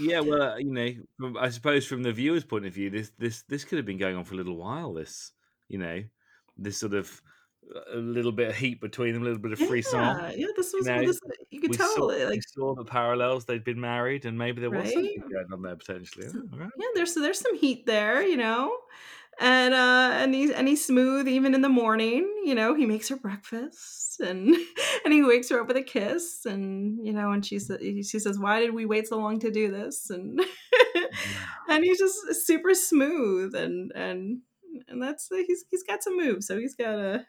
[0.00, 3.64] yeah, well, you know, I suppose from the viewer's point of view, this this this
[3.64, 4.92] could have been going on for a little while.
[4.92, 5.32] This,
[5.68, 6.02] you know,
[6.56, 7.22] this sort of
[7.92, 10.18] a little bit of heat between them, a little bit of free song.
[10.20, 12.42] yeah yeah this was You know, this you could we tell saw, it, we like
[12.42, 13.44] saw the parallels.
[13.46, 14.92] They'd been married, and maybe there was Right?
[14.92, 16.28] something going on there potentially.
[16.28, 16.70] So- right.
[16.78, 18.76] yeah there's there's some heat there you know
[19.40, 23.08] and uh and he's and he's smooth even in the morning you know he makes
[23.08, 24.54] her breakfast and
[25.06, 28.18] and he wakes her up with a kiss and you know and she says she
[28.18, 30.38] says why did we wait so long to do this and
[31.68, 34.40] and he's just super smooth and and
[34.88, 37.26] and that's he's he's got some moves so he's got a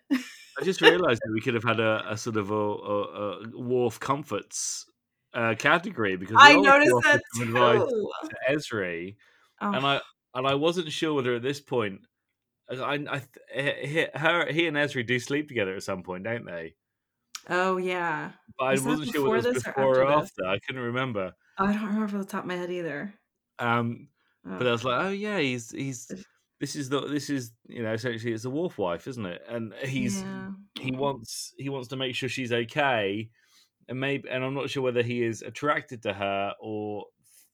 [0.60, 3.60] I just realised that we could have had a, a sort of a, a, a
[3.60, 4.86] Worf comforts
[5.34, 7.88] uh, category because i noticed that too
[8.30, 9.16] to Ezri,
[9.62, 10.02] Oh, and I
[10.36, 12.02] and I wasn't sure whether at this point,
[12.70, 13.22] I, I
[13.86, 16.76] he, her he and Ezri do sleep together at some point, don't they?
[17.50, 20.46] oh yeah But I wasn't sure whether it was before or before or after.
[20.46, 21.34] I couldn't remember.
[21.58, 23.14] i don't remember the top of my head either
[23.60, 24.10] Um,
[24.58, 24.72] but I Oh.
[24.72, 26.12] was like, oh yeah, he's he's
[26.64, 29.42] this is the this is you know essentially it's a Worf wife, isn't it?
[29.50, 30.52] And he's yeah.
[30.80, 33.30] he wants he wants to make sure she's okay,
[33.90, 37.04] and maybe and I'm not sure whether he is attracted to her or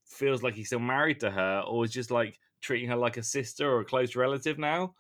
[0.06, 3.24] feels like he's still married to her or is just like treating her like a
[3.24, 4.94] sister or a close relative now.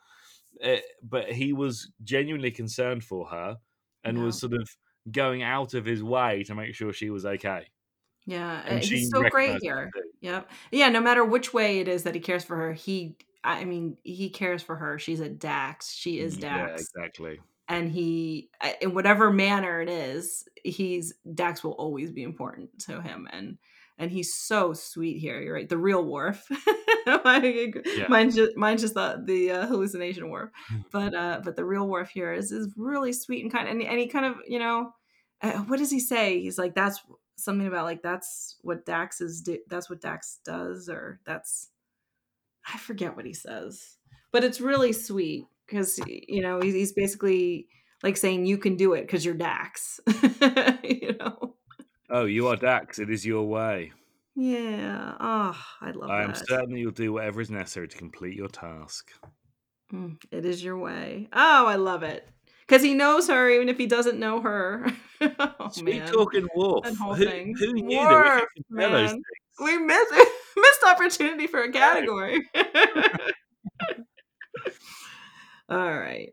[0.63, 3.57] Uh, but he was genuinely concerned for her
[4.03, 4.67] and was sort of
[5.11, 7.67] going out of his way to make sure she was okay.
[8.25, 9.91] Yeah, And she he's so great here.
[9.93, 10.01] too.
[10.21, 10.49] Yep.
[10.71, 13.97] Yeah, no matter which way it is that he cares for her, he I mean,
[14.03, 14.99] he cares for her.
[14.99, 15.93] She's a Dax.
[15.93, 16.69] She is Dax.
[16.95, 17.39] Yeah, exactly.
[17.67, 18.49] And he
[18.81, 23.57] in whatever manner it is, he's Dax will always be important to him and
[23.97, 25.41] and he's so sweet here.
[25.41, 25.67] You're right.
[25.69, 26.45] The real Worf.
[27.25, 27.73] Mine-
[28.07, 30.49] Mine's just mine's just the the uh, hallucination Worf.
[30.91, 33.99] But uh but the real Worf here is is really sweet and kind and, and
[33.99, 34.91] he kind of, you know,
[35.41, 36.39] uh, what does he say?
[36.41, 37.01] He's like, that's
[37.37, 39.41] something about like that's what Dax is.
[39.41, 41.69] Do- that's what Dax does, or that's
[42.67, 43.97] I forget what he says,
[44.31, 47.67] but it's really sweet because you know he's, he's basically
[48.03, 49.99] like saying you can do it because you're Dax.
[50.83, 51.55] you know?
[52.09, 52.99] Oh, you are Dax.
[52.99, 53.91] It is your way.
[54.35, 55.15] Yeah.
[55.19, 56.47] Oh, I love I am that.
[56.47, 59.11] certain you'll do whatever is necessary to complete your task.
[59.93, 61.27] Mm, it is your way.
[61.33, 62.27] Oh, I love it.
[62.65, 64.85] Because he knows her, even if he doesn't know her.
[65.21, 66.11] oh, Sweet man.
[66.11, 66.85] talking wolf.
[66.85, 67.55] That whole who, thing.
[67.57, 69.23] who knew Worf, that we could compare those things?
[69.59, 69.77] We
[70.57, 72.47] missed opportunity for a category.
[75.69, 76.29] All right.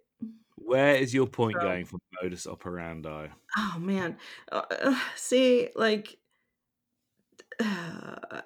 [0.57, 3.29] Where is your point So- going for modus operandi?
[3.59, 4.17] Oh man,
[4.51, 6.17] uh, uh, see, like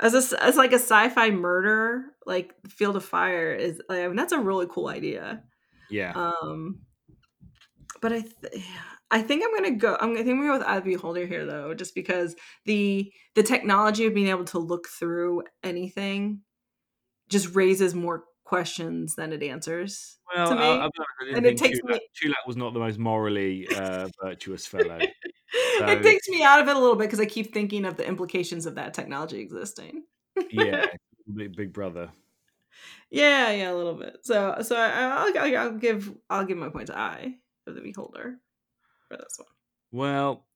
[0.01, 3.81] as a as like a sci-fi murder, like Field of Fire is.
[3.89, 5.43] Like, I mean, that's a really cool idea.
[5.89, 6.13] Yeah.
[6.15, 6.81] Um,
[8.01, 8.65] but I, th-
[9.11, 9.97] I think I'm gonna go.
[10.01, 12.37] I'm gonna I think gonna go with Eye of the Beholder here, though, just because
[12.65, 16.41] the the technology of being able to look through anything
[17.29, 20.63] just raises more questions than it answers well, to me.
[20.63, 20.89] I, I
[21.37, 24.99] and it takes Chu'lak, me Chu'lak was not the most morally uh, virtuous fellow.
[25.79, 27.97] So- it takes me out of it a little bit because I keep thinking of
[27.97, 30.05] the implications of that technology existing.
[30.49, 30.87] yeah,
[31.35, 32.11] big, brother.
[33.11, 34.19] Yeah, yeah, a little bit.
[34.23, 37.35] So, so I, I'll, I'll, give I'll give my point to Eye
[37.71, 38.37] of the Beholder
[39.09, 39.49] for this one.
[39.93, 40.47] Well,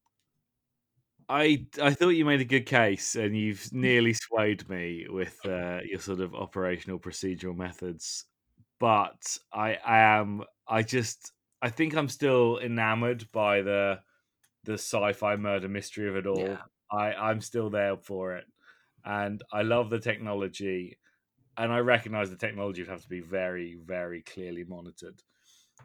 [1.29, 5.81] I I thought you made a good case, and you've nearly swayed me with uh,
[5.85, 8.27] your sort of operational procedural methods.
[8.81, 14.01] But I, I am I just I think I'm still enamored by the
[14.65, 16.39] the sci-fi murder mystery of it all.
[16.39, 16.59] Yeah.
[16.91, 18.45] I I'm still there for it,
[19.05, 20.99] and I love the technology,
[21.57, 25.23] and I recognize the technology would have to be very very clearly monitored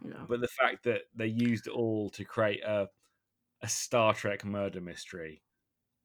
[0.03, 0.25] Know.
[0.27, 2.87] but the fact that they used it all to create a
[3.61, 5.41] a Star Trek murder mystery,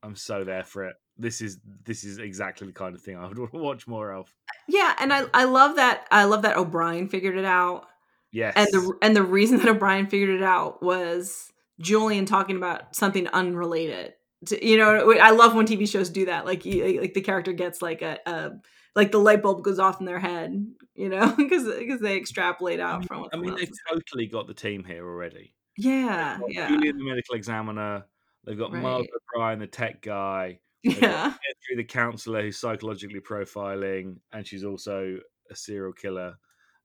[0.02, 0.96] I'm so there for it.
[1.16, 4.12] This is this is exactly the kind of thing I would want to watch more
[4.12, 4.32] of.
[4.68, 7.86] Yeah, and I I love that I love that O'Brien figured it out.
[8.32, 12.96] Yes, And the and the reason that O'Brien figured it out was Julian talking about
[12.96, 14.14] something unrelated.
[14.46, 16.44] To, you know, I love when TV shows do that.
[16.44, 18.50] Like like the character gets like a, a
[18.94, 22.80] like the light bulb goes off in their head, you know, because because they extrapolate
[22.80, 23.94] I out mean, from what I mean they've else has said.
[23.94, 25.54] totally got the team here already.
[25.76, 28.04] Yeah, yeah, Julian, the medical examiner.
[28.44, 29.08] They've got Mark Right.
[29.34, 30.60] O'Brien, the tech guy.
[30.86, 31.32] Yeah.
[31.32, 35.16] Petrie, the counselor who's psychologically profiling, and she's also
[35.50, 36.34] a serial killer.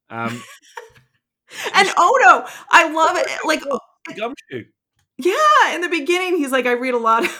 [0.09, 0.41] Um,
[1.75, 3.27] And Odo, I love it.
[3.45, 3.61] Like
[4.15, 4.65] Gumshoe.
[5.17, 7.31] Yeah, in the beginning, he's like, I read a lot of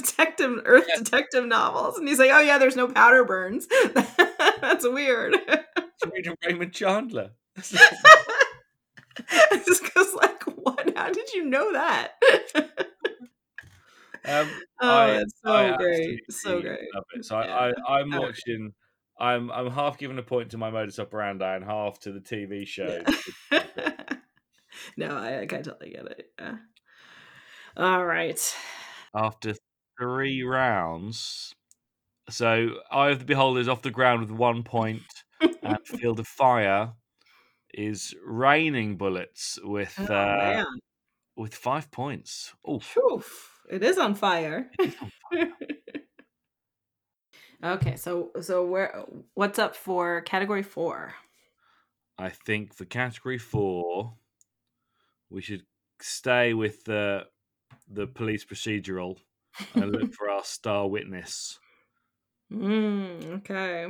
[0.00, 0.96] detective Earth Yeah.
[1.02, 3.66] detective novels, and he's like, Oh yeah, there's no powder burns.
[4.60, 5.36] That's weird.
[6.12, 7.30] Reading Raymond Chandler.
[7.56, 7.74] just
[9.94, 10.96] goes like, What?
[10.96, 12.12] How did you know that?
[14.24, 14.48] Um,
[14.80, 16.88] oh, I- it's so I great, so great.
[17.22, 17.56] So Yeah.
[17.56, 18.72] I, I, I'm watching.
[19.20, 22.66] I'm I'm half giving a point to my modus operandi and half to the TV
[22.66, 23.02] show.
[23.50, 23.64] Yeah.
[24.96, 26.30] no, I, I totally get it.
[26.38, 26.56] Yeah.
[27.76, 28.54] All right.
[29.14, 29.54] After
[29.98, 31.54] three rounds,
[32.30, 35.02] so Eye of the Beholder is off the ground with one point,
[35.40, 36.92] and Field of Fire
[37.74, 40.64] is raining bullets with Oh, uh,
[41.36, 42.54] with five points.
[42.64, 43.22] Oh, Phew,
[43.70, 44.70] it is on fire.
[47.64, 51.14] okay, so so where what's up for category four?
[52.18, 54.14] I think for category four,
[55.30, 55.64] we should
[56.00, 57.26] stay with the
[57.88, 59.18] the police procedural
[59.74, 61.58] and look for our star witness.
[62.52, 63.86] Mm, okay.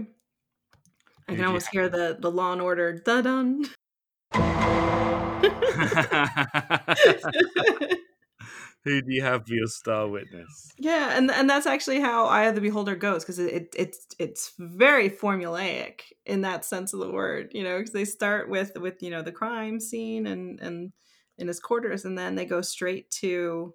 [1.28, 3.66] I can almost hear the the Law and Order da dun.
[8.84, 10.72] Who do you have for your star witness?
[10.78, 14.06] yeah, and and that's actually how Eye of the Beholder goes because it, it it's
[14.18, 17.50] it's very formulaic in that sense of the word.
[17.52, 20.92] You know, because they start with with you know the crime scene and and
[21.36, 23.74] in his quarters, and then they go straight to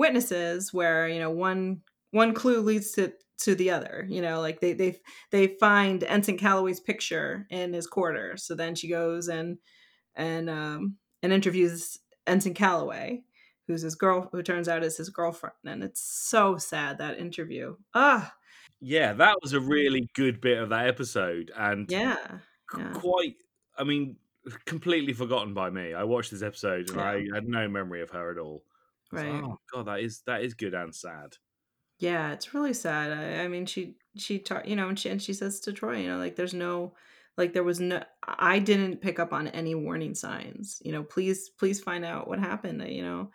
[0.00, 1.80] witnesses where you know one
[2.10, 4.98] one clue leads to to the other you know like they they
[5.30, 9.58] they find ensign calloway's picture in his quarters so then she goes and
[10.14, 13.22] and um and interviews ensign calloway
[13.66, 17.76] who's his girl who turns out is his girlfriend and it's so sad that interview
[17.94, 18.34] ah
[18.80, 22.16] Yeah, that was a really good bit of that episode, and yeah
[22.76, 22.92] yeah.
[22.92, 23.36] quite.
[23.76, 24.16] I mean,
[24.64, 25.94] completely forgotten by me.
[25.94, 27.10] I watched this episode and Yeah.
[27.10, 28.62] I had no memory of her at all.
[29.12, 29.44] Right.
[29.44, 31.36] Oh god, that is that is good and sad.
[31.98, 35.22] yeah it's really sad i, I mean she she taught you know and she and
[35.22, 36.94] she says to troi you know like there's no
[37.36, 41.50] like there was no i didn't pick up on any warning signs you know please
[41.50, 43.30] please find out what happened you know?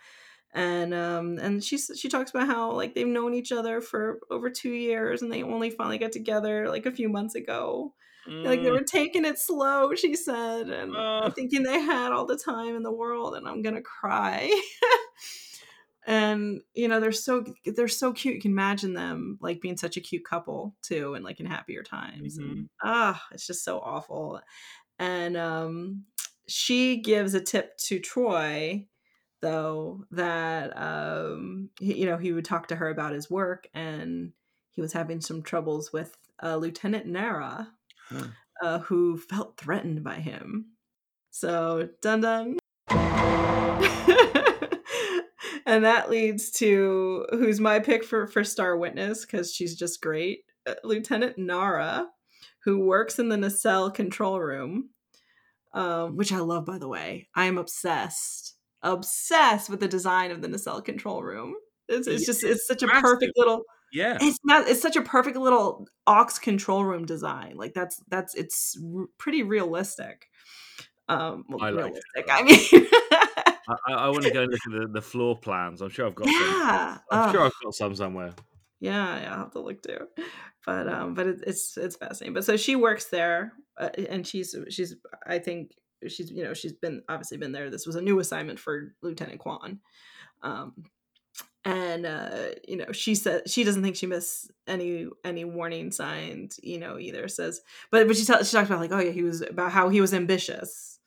[0.53, 4.49] And um and she she talks about how like they've known each other for over
[4.51, 7.95] two years and they only finally got together like a few months ago.
[8.43, 11.31] Like they Mm, were taking it slow she said and Uh.
[11.35, 14.51] thinking they had all the time in the world and i'm gonna cry
[16.07, 19.97] and you know they're so they're so cute you can imagine them like being such
[19.97, 24.39] a cute couple too and like in happier times and ah it's just so awful.
[24.99, 26.03] And um
[26.47, 28.87] she gives a tip to troi
[29.41, 34.31] though that um he, you know he would talk to her about his work and
[34.71, 37.71] he was having some troubles with uh, lieutenant nara
[38.09, 38.25] Huh.
[38.61, 40.67] uh, who felt threatened by him.
[41.31, 42.57] So dun dun
[45.65, 50.39] and that leads to who's my pick for for star witness because she's just great,
[50.67, 52.07] uh, Lieutenant Nara,
[52.63, 54.89] who works in the nacelle control room,
[55.73, 57.27] um, which I love by the way.
[57.35, 61.55] I am obsessed, obsessed with the design of the nacelle control room.
[61.87, 63.61] It's, it's just it's such a perfect little
[63.93, 64.17] Yeah.
[64.19, 68.75] it's not it's such a perfect little aux control room design like that's that's it's
[68.97, 70.25] r- pretty realistic
[71.07, 72.87] um well, I like realistic i mean
[73.37, 75.81] I, I, want to go and look at the, the floor plans.
[75.81, 76.35] I'm sure I've got some.
[77.11, 78.33] I'm uh, sure I've got some somewhere.
[78.79, 80.07] yeah yeah i'll have to look too
[80.65, 84.55] but um but it, it's it's fascinating but so she works there uh, and she's
[84.69, 85.71] she's i think
[86.07, 89.39] she's you know she's been obviously been there this was a new assignment for lieutenant
[89.39, 89.79] kwan
[90.43, 90.73] um
[91.63, 96.59] and uh you know she said she doesn't think she missed any any warning signs
[96.61, 97.61] you know either says
[97.91, 100.01] but but she, tell, she talks about like oh yeah he was about how he
[100.01, 100.99] was ambitious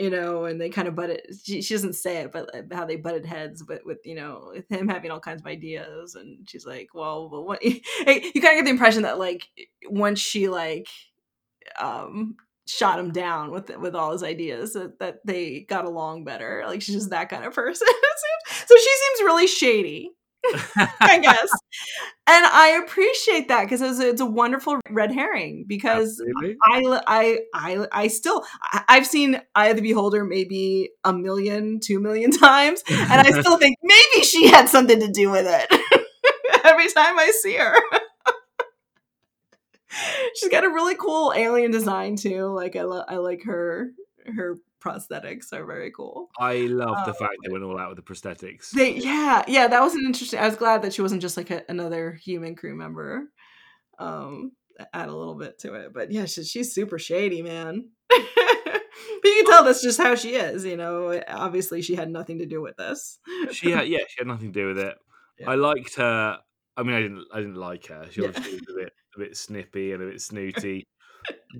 [0.00, 2.86] you know and they kind of butted she, she doesn't say it but uh, how
[2.86, 6.48] they butted heads but with you know with him having all kinds of ideas and
[6.48, 9.46] she's like well but what you kind of get the impression that like
[9.90, 10.88] once she like
[11.78, 12.34] um
[12.66, 16.62] shot him down with with all his ideas that, that they got along better.
[16.66, 17.88] Like she's just that kind of person.
[18.66, 20.10] So she seems really shady
[21.00, 21.50] i guess
[22.26, 26.56] and i appreciate that because it's, it's a wonderful red herring because Absolutely.
[26.64, 28.44] I, I, I, I still,
[28.88, 33.56] I've seen Eye of the Beholder maybe a million, two million times, and I still
[33.58, 35.80] think maybe she had something to do with it.
[36.64, 37.74] Every time I see her,
[40.34, 42.46] she's got a really cool alien design too.
[42.46, 43.92] Like I, lo- I like her,
[44.26, 46.30] her prosthetics are very cool.
[46.38, 48.70] I love the Um, fact they went all out with the prosthetics.
[48.70, 50.38] They, yeah, yeah, that was an interesting.
[50.40, 53.30] I was glad that she wasn't just like a, another human crew member.
[53.98, 54.52] Um,
[54.94, 57.90] add a little bit to it, but yeah, she, she's super shady, man.
[58.08, 58.18] but
[59.24, 60.64] you can tell that's just how she is.
[60.64, 63.18] You know, obviously she had nothing to do with this.
[63.52, 64.96] she had, yeah, she had nothing to do with it.
[65.38, 65.50] Yeah.
[65.50, 66.38] I liked her.
[66.76, 68.06] I mean, I didn't, I didn't like her.
[68.10, 68.28] She Yeah.
[68.28, 68.40] was a
[68.74, 70.86] bit, a bit snippy and a bit snooty.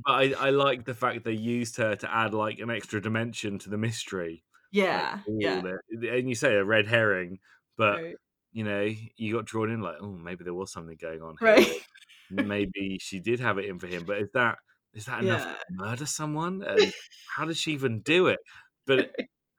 [0.05, 3.59] But I, I liked the fact they used her to add like an extra dimension
[3.61, 4.45] to the mystery.
[4.73, 7.39] Yeah, Like, yeah, the- and you say a red herring,
[7.77, 8.15] but right,
[8.53, 11.35] you know, you got drawn in like, oh, maybe there was something going on.
[11.41, 11.49] Here.
[11.49, 11.77] right.
[12.33, 14.59] Maybe she did have it in for him, but is that
[14.95, 15.53] is that enough Yeah.
[15.55, 16.63] to murder someone?
[16.63, 16.93] And
[17.37, 18.39] how does she even do it?
[18.87, 19.11] But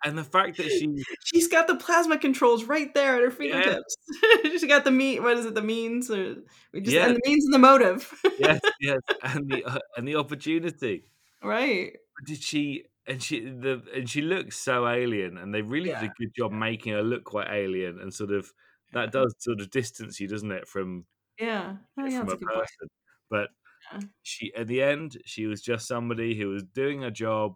[0.03, 0.87] and the fact that she
[1.23, 3.61] She's got the plasma controls right there at her Yeah.
[3.61, 3.95] fingertips.
[4.43, 5.23] She's got the mean.
[5.23, 5.55] What is it?
[5.55, 6.35] The means or
[6.73, 7.07] we just Yeah.
[7.07, 8.13] and the means and the motive.
[8.39, 11.05] yes, yes, and the uh, and the opportunity.
[11.43, 11.95] right.
[12.25, 16.13] Did she and she the and she looks so alien, and they really did a
[16.19, 18.51] good job making her look quite alien, and sort of
[18.93, 21.05] that does sort of distance you, doesn't it, from
[21.39, 21.77] Yeah.
[21.97, 22.59] Oh, yeah, from a a good point.
[22.59, 22.87] person.
[23.29, 23.49] But
[23.91, 23.99] Yeah.
[24.21, 27.55] she at the end, she was just somebody who was doing a job.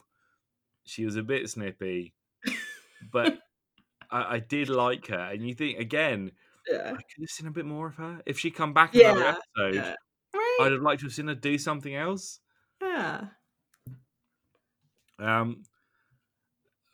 [0.86, 2.15] She was a bit snippy,
[3.12, 3.40] but
[4.12, 5.20] I, I did like her.
[5.32, 6.32] And you think again,
[6.70, 6.88] Yeah.
[6.90, 9.36] I could have seen a bit more of her if she come back another Yeah.
[9.58, 9.76] episode.
[9.76, 9.96] Yeah.
[10.34, 10.58] Right.
[10.62, 12.40] I'd have liked to have seen her do something else.
[12.82, 13.26] yeah.
[15.20, 15.64] Um,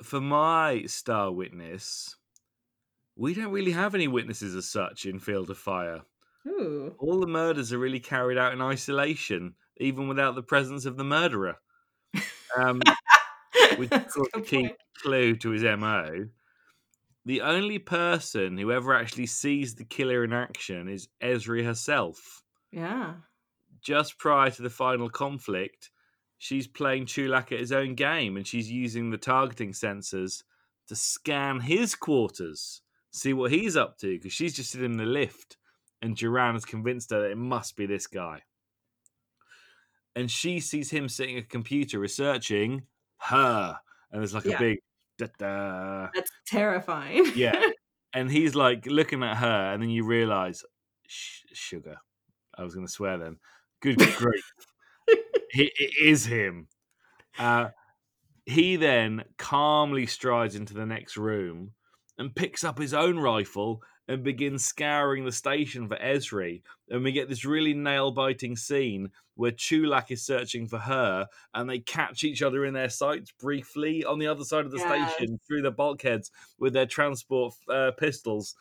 [0.03, 2.15] for my star witness,
[3.15, 6.01] we don't really have any witnesses as such in Field of Fire.
[6.47, 6.95] Ooh.
[6.99, 11.03] All the murders are really carried out in isolation, even without the presence of the
[11.03, 11.55] murderer.
[12.57, 12.81] Um,
[13.89, 14.77] which is a key point.
[15.01, 16.27] clue to his MO.
[17.25, 22.43] The only person who ever actually sees the killer in action is Ezri herself.
[22.71, 23.13] Yeah.
[23.81, 25.91] Just prior to the final conflict,
[26.37, 30.43] she's playing Chu'lak at his own game and she's using the targeting sensors
[30.87, 32.81] to scan his quarters,
[33.11, 35.57] see what he's up to, because she's just sitting in the lift
[36.01, 38.41] and Joran has convinced her that it must be this guy.
[40.15, 42.83] And she sees him sitting at a computer researching
[43.21, 43.77] her.
[44.11, 44.55] And there's like Yeah.
[44.55, 44.79] a big
[45.17, 46.09] da da.
[46.13, 47.31] That's terrifying.
[47.35, 47.69] Yeah.
[48.13, 50.65] And he's like looking at her, and then you realize,
[51.07, 51.95] sugar.
[52.57, 53.37] I was going to swear then.
[53.81, 54.51] Good grief.
[55.51, 56.67] he, it is him.
[57.39, 57.69] Uh,
[58.45, 61.71] he then calmly strides into the next room
[62.17, 63.81] and picks up his own rifle
[64.11, 66.61] and begins scouring the station for Ezri.
[66.89, 71.69] And we get this really nail biting scene where Chu'lak is searching for her and
[71.69, 75.13] they catch each other in their sights briefly on the other side of the Yes.
[75.15, 76.29] station through the bulkheads
[76.59, 78.53] with their transport uh, pistols.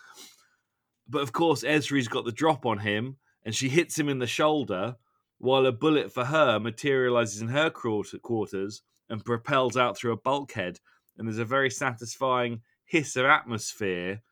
[1.08, 4.28] But of course, Ezri's got the drop on him and she hits him in the
[4.28, 4.94] shoulder
[5.38, 10.78] while a bullet for her materializes in her quarters and propels out through a bulkhead.
[11.18, 14.22] And there's a very satisfying hiss of atmosphere,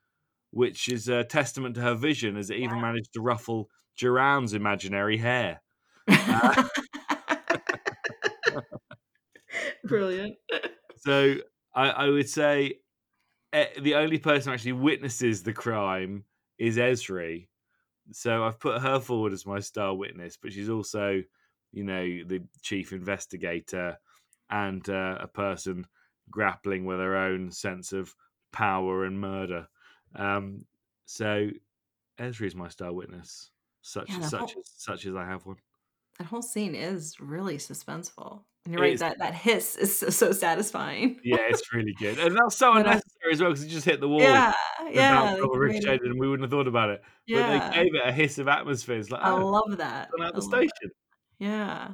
[0.51, 5.17] which is a testament to her vision as it even managed to ruffle Joran's imaginary
[5.19, 5.61] hair.
[9.85, 10.37] Brilliant.
[11.01, 11.37] So
[11.77, 12.81] I, I would say
[13.53, 16.25] eh, the only person who actually witnesses the crime
[16.59, 17.47] is Ezri.
[18.13, 21.23] So I've put her forward as my star witness, but she's also,
[21.73, 23.99] you know, the chief investigator
[24.51, 25.87] and uh, a person
[26.31, 28.15] grappling with her own sense of
[28.53, 29.69] power and murder.
[30.17, 30.65] Um,
[31.07, 31.51] so
[32.19, 33.51] Ezri is my star witness,
[33.83, 35.57] such Yeah, such whole- as such as I have one.
[36.19, 38.43] That whole scene is really suspenseful.
[38.65, 39.01] And you're It right, is.
[39.01, 41.21] that, that hiss is so, so satisfying.
[41.23, 44.09] Yeah, it's really good, and that's so unnecessary as well because it just hit the
[44.09, 44.21] wall.
[44.21, 44.53] Yeah,
[44.91, 45.37] yeah.
[45.37, 47.03] ricocheted, and we wouldn't have thought about it.
[47.27, 47.59] Yeah.
[47.59, 48.99] But they gave it a hiss of atmosphere.
[48.99, 50.09] It's like, I oh, love that.
[50.09, 50.43] out the love that.
[50.43, 50.91] station.
[51.39, 51.91] Yeah.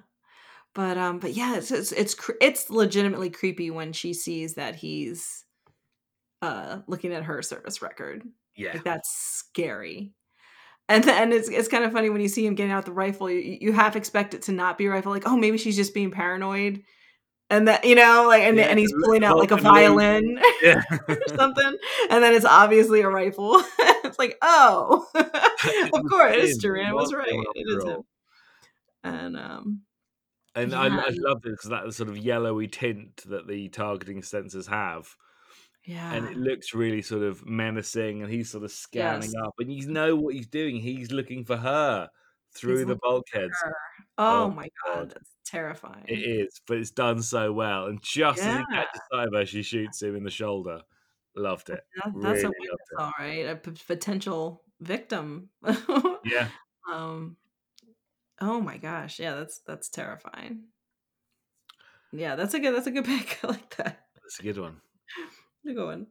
[0.75, 4.75] But um but yeah, it's it's it's, cre- it's legitimately creepy when she sees that
[4.75, 5.44] he's
[6.45, 8.23] uh looking at her service record.
[8.57, 8.75] Yeah.
[8.75, 10.13] Like that's scary.
[10.89, 13.31] And then it's it's kind of funny when you see him getting out the rifle,
[13.31, 15.95] you, you half expect it to not be a rifle, like, oh, maybe she's just
[15.95, 16.83] being paranoid.
[17.51, 20.83] And that you know, like and, Yeah, and he's pulling out like a violin Yeah.
[21.09, 21.77] or something.
[22.11, 23.63] And then it's obviously a rifle.
[23.79, 26.57] it's like, oh of course.
[26.59, 27.29] Joran was right.
[27.55, 28.03] It is him.
[29.03, 29.83] And um
[30.55, 34.69] And I, I love it because that sort of yellowy tint that the targeting sensors
[34.69, 35.17] have.
[35.85, 36.15] Yeah.
[36.15, 39.43] And it looks really sort of menacing, and he's sort of scanning Yes.
[39.45, 40.77] up, and you know what he's doing.
[40.77, 42.09] He's looking for her
[42.55, 43.55] through He's the bulkheads.
[44.17, 46.05] Oh, Oh, my god, that's terrifying.
[46.07, 47.87] It is, but it's done so well.
[47.87, 48.85] And just as he Yeah.
[48.85, 50.81] catches sight of her, she shoots him in the shoulder.
[51.37, 51.81] Loved it.
[51.97, 52.99] That- that's really a witness, it.
[53.01, 53.47] all right.
[53.49, 55.51] A p- potential victim.
[56.25, 56.49] Yeah.
[56.93, 57.39] Um.
[58.43, 59.19] Oh my gosh.
[59.19, 60.65] Yeah, that's that's terrifying.
[62.13, 62.75] Yeah, that's a good.
[62.75, 63.41] That's a good pick.
[63.43, 64.07] I like that.
[64.23, 64.81] That's a good one.
[65.65, 66.07] Good going.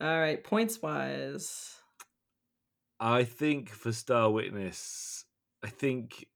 [0.00, 1.76] All right, points wise.
[2.98, 5.24] I think for Star Witness,
[5.62, 6.26] I think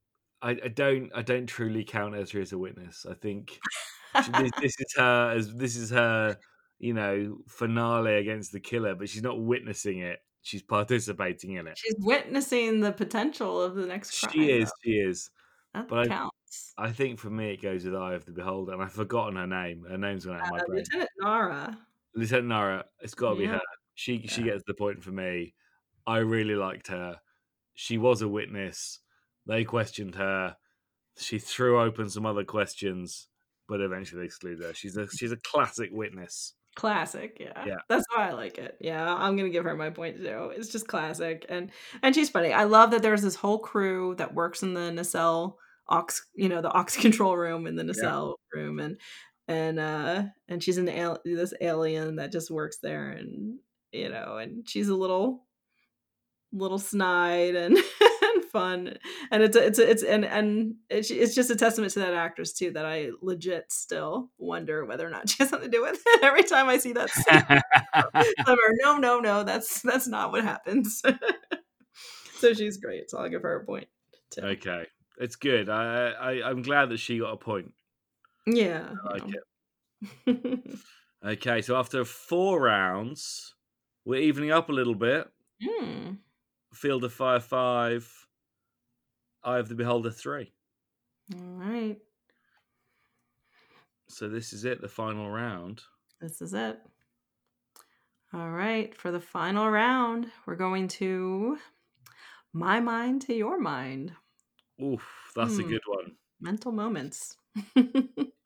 [0.41, 3.05] I, I don't I don't truly count Ezri as a witness.
[3.09, 3.59] I think
[4.13, 6.37] this, this is her as this is her
[6.79, 10.19] you know finale against the killer, but she's not witnessing it.
[10.41, 11.77] She's participating in it.
[11.77, 14.31] She's witnessing the potential of the next crime.
[14.33, 14.65] She is.
[14.69, 14.71] though.
[14.83, 15.29] She is.
[15.73, 16.73] That but counts.
[16.77, 19.47] I think for me it goes with Eye of the Beholder, and I've forgotten her
[19.47, 19.85] name.
[19.89, 20.77] Her name's gone out of my Uh, brain.
[20.79, 21.77] Lieutenant Nara.
[22.17, 22.85] Lieutenant Nara.
[22.99, 23.61] It's got to be her.
[23.93, 25.53] She she gets the point for me.
[26.05, 27.17] I really liked her.
[27.75, 28.99] She was a witness.
[29.45, 30.55] They questioned her.
[31.17, 33.27] She threw open some other questions,
[33.67, 34.73] but eventually they excluded her.
[34.73, 36.53] She's a she's a classic witness.
[36.75, 37.65] Classic, yeah.
[37.65, 37.77] Yeah.
[37.89, 38.77] That's why I like it.
[38.79, 40.51] Yeah, I'm gonna give her my point too.
[40.55, 41.71] It's just classic, and
[42.01, 42.51] and she's funny.
[42.51, 45.57] I love that there's this whole crew that works in the nacelle
[45.89, 48.97] aux, you know, the aux control room in the nacelle room, and
[49.47, 53.59] and uh and she's an al- this alien that just works there, and
[53.91, 55.43] you know, and she's a little
[56.53, 57.77] little snide and
[58.21, 58.97] and fun
[59.31, 62.71] and it's it's it's and and it's, it's just a testament to that actress too
[62.71, 66.23] that i legit still wonder whether or not she has something to do with it
[66.23, 68.55] every time i see that scene
[68.85, 71.03] no no no that's that's not what happens
[72.39, 73.89] so she's great so i'll give her a point
[74.29, 74.41] too.
[74.41, 74.85] okay,
[75.17, 75.69] it's good.
[75.69, 77.73] I, I I'm glad that she got a point.
[78.47, 79.39] Yeah I like yeah.
[80.25, 80.79] it.
[81.25, 83.55] Okay, so after four rounds,
[84.05, 85.27] we're evening up a little bit.
[85.61, 86.13] Hmm.
[86.73, 88.27] Field of Fire five,
[89.43, 90.53] Eye of the Beholder three.
[91.33, 91.97] all right
[94.09, 95.81] So this is it, the final round.
[96.21, 96.79] this is it
[98.33, 101.57] all right for the final round we're going to
[102.53, 104.13] my mind to your mind
[104.81, 105.69] Oof, that's a Hmm.
[105.69, 106.17] good one.
[106.39, 107.37] mental moments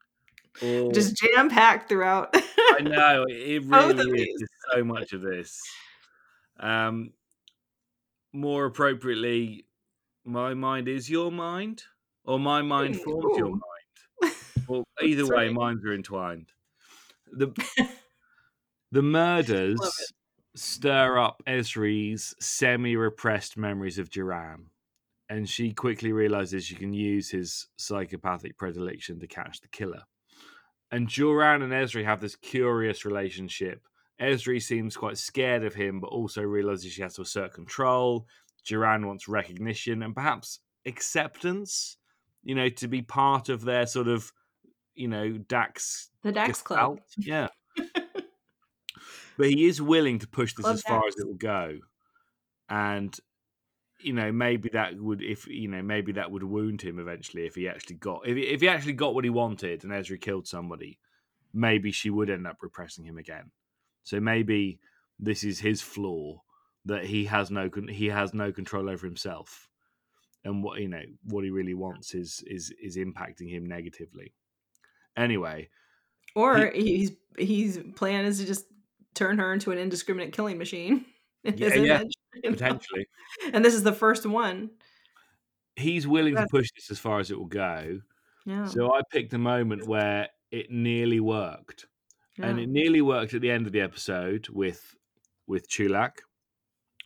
[0.60, 4.48] Or- just jam packed throughout I know it really is.
[4.72, 5.60] so much of this.
[6.60, 7.12] Um,
[8.32, 9.66] more appropriately,
[10.24, 11.84] my mind is your mind,
[12.24, 13.60] or my mind Ooh, forms your mind.
[14.68, 15.52] Well, either way, right.
[15.52, 16.52] minds are entwined.
[17.32, 17.48] The
[18.92, 19.80] the murders
[20.54, 24.66] stir up Ezri's semi-repressed memories of Joran,
[25.28, 30.04] and she quickly realizes she can use his psychopathic predilection to catch the killer.
[30.92, 33.82] And Joran and Ezri have this curious relationship.
[34.20, 38.26] Ezri seems quite scared of him, but also realizes she has to assert control.
[38.62, 41.96] Joran wants recognition and perhaps acceptance,
[42.44, 44.30] you know, to be part of their sort of,
[44.94, 47.48] you know, Dax the dax club Yeah.
[49.38, 51.78] but he is willing to push this Club as far as it will go.
[52.68, 53.18] And
[54.02, 57.54] you know, maybe that would if you know, maybe that would wound him eventually if
[57.54, 60.46] he actually got if he, if he actually got what he wanted and Ezri killed
[60.46, 60.98] somebody,
[61.52, 63.50] maybe she would end up repressing him again.
[64.02, 64.80] So maybe
[65.18, 66.42] this is his flaw
[66.84, 69.68] that he has no he has no control over himself.
[70.44, 74.34] And what you know, what he really wants is is is impacting him negatively.
[75.16, 75.68] Anyway,
[76.34, 78.64] Or he's he's plan is to just
[79.14, 81.04] turn her into an indiscriminate killing machine.
[81.56, 82.02] Yeah, yeah,
[82.44, 82.50] know?
[82.50, 83.08] potentially.
[83.52, 84.70] And this is the first one.
[85.74, 88.00] He's willing to push this as far as it will go.
[88.46, 88.66] Yeah.
[88.66, 91.86] So I picked a moment where it nearly worked.
[92.38, 94.94] and it nearly worked at the end of the episode with
[95.46, 96.18] with Chu'lak,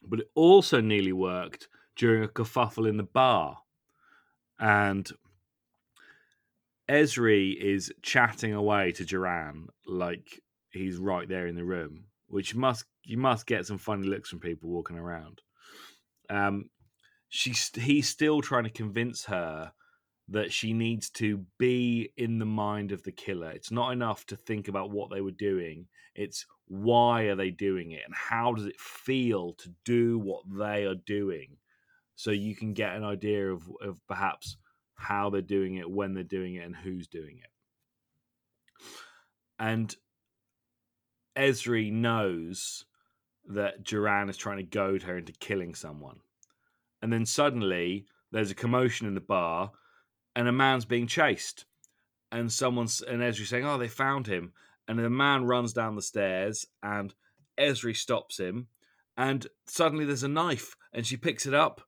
[0.07, 3.59] but it also nearly worked during a kerfuffle in the bar,
[4.59, 5.11] and
[6.89, 12.85] Ezri is chatting away to Joran like he's right there in the room, which must
[13.05, 15.43] you must get some funny looks from people walking around.
[16.29, 16.71] Um,
[17.29, 19.73] she's he's still trying to convince her
[20.29, 23.51] that she needs to be in the mind of the killer.
[23.51, 25.87] It's not enough to think about what they were doing.
[26.15, 30.85] It's why are they doing it and how does it feel to do what they
[30.85, 31.59] are doing
[32.17, 34.57] so you can get an idea of, of perhaps
[34.95, 37.51] how they're doing it, when they're doing it, and who's doing it.
[39.59, 39.95] And
[41.37, 42.85] Ezri knows
[43.49, 46.21] that Joran is trying to goad her into killing someone.
[47.03, 49.73] And then suddenly there's a commotion in the bar
[50.35, 51.65] and a man's being chased.
[52.33, 54.53] And someone's and Ezri saying, Oh, they found him.
[54.89, 57.15] And the man runs down the stairs and
[57.59, 58.69] Ezri stops him.
[59.17, 61.83] And suddenly there's a knife and she picks it up.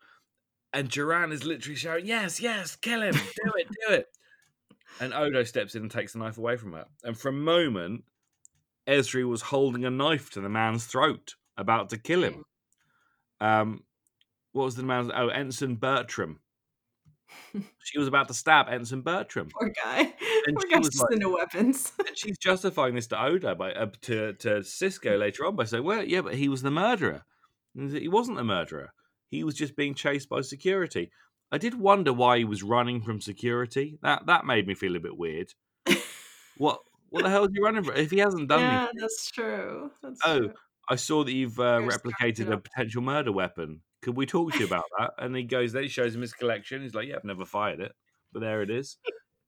[0.72, 4.06] And Joran is literally shouting, Yes, yes, kill him, do it, do it.
[5.00, 6.86] And Odo steps in and takes the knife away from her.
[7.04, 8.04] And for a moment,
[8.88, 12.44] Ezri was holding a knife to the man's throat, about to kill him.
[13.40, 13.82] Um,
[14.52, 15.10] what was the man's?
[15.14, 16.40] Oh, Ensign Bertram.
[17.84, 20.14] she was about to stab Ensign Bertram, Poor guy.
[20.46, 21.92] And Poor she guy's was just like- into weapons.
[22.06, 25.84] and she's justifying this to Odo by uh, to to Sisko later on by saying,
[25.84, 27.22] "Well, yeah, but he was the murderer.
[27.74, 28.92] He wasn't the murderer.
[29.30, 31.10] He was just being chased by security."
[31.52, 33.98] I did wonder why he was running from security.
[34.02, 35.52] That that made me feel a bit weird.
[36.56, 37.94] what what the hell is he running for?
[37.94, 39.90] If he hasn't done yeah, anything, that's true.
[40.02, 40.52] That's Oh, true.
[40.88, 43.82] I saw that you've uh, replicated a potential murder weapon.
[44.02, 45.10] Could we talk to you about that?
[45.18, 46.82] And he goes there, he shows him his collection.
[46.82, 47.92] He's like, Yeah, I've never fired it,
[48.32, 48.96] but there it is.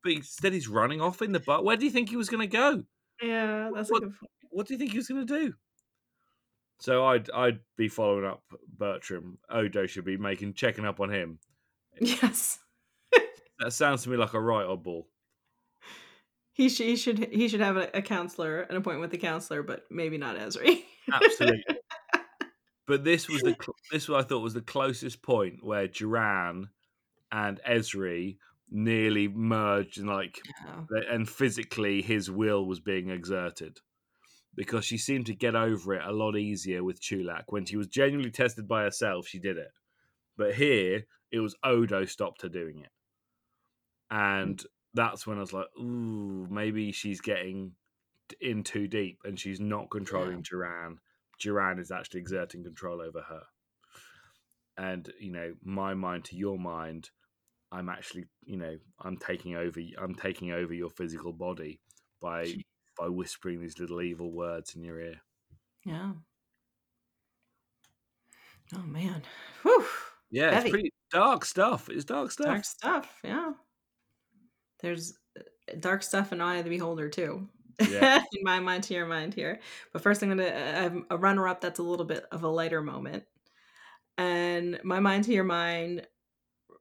[0.02, 1.64] But instead, he's running off in the butt.
[1.64, 2.82] Where do you think he was going to go?
[3.22, 4.30] Yeah, that's a What- good point.
[4.52, 5.54] What do you think he was going to do?
[6.80, 8.42] So I'd I'd be following up
[8.76, 9.38] Bertram.
[9.50, 11.38] Odo should be making checking up on him.
[12.00, 12.58] Yes.
[13.58, 15.04] That sounds to me like a right oddball.
[16.60, 19.86] He should he should he should have a, counselor, an appointment with a counselor, but
[19.90, 20.82] maybe not Ezri.
[21.10, 21.64] Absolutely.
[22.86, 23.56] but this was the
[23.90, 26.68] this what I thought was the closest point where Joran
[27.32, 28.36] and Ezri
[28.70, 31.00] nearly merged and like Yeah.
[31.10, 33.78] and physically his will was being exerted
[34.54, 37.86] because she seemed to get over it a lot easier with Chu'lak when she was
[37.86, 39.70] genuinely tested by herself she did it
[40.36, 42.90] but here it was Odo stopped her doing it
[44.10, 44.62] and
[44.94, 47.72] that's when I was like ooh maybe she's getting
[48.40, 50.98] in too deep and she's not controlling Joran
[51.38, 53.42] Joran is actually exerting control over her
[54.78, 57.10] and you know my mind to your mind
[57.72, 61.80] i'm actually you know i'm taking over i'm taking over your physical body
[62.20, 62.54] by
[62.98, 65.20] by whispering these little evil words in your ear
[65.84, 66.12] Yeah.
[68.74, 69.22] Oh man.
[69.62, 69.84] Whew.
[70.30, 70.60] yeah Heavy.
[70.68, 73.20] it's pretty dark stuff it's dark stuff Dark stuff.
[73.24, 73.52] Yeah.
[74.82, 75.42] There's uh,
[75.78, 77.48] dark stuff in Eye of the Beholder too.
[77.88, 78.22] Yeah.
[78.32, 79.60] in my mind to your mind here.
[79.92, 82.82] But first, I'm gonna have a runner up that's a little bit of a lighter
[82.82, 83.24] moment.
[84.18, 86.06] And my mind to your mind,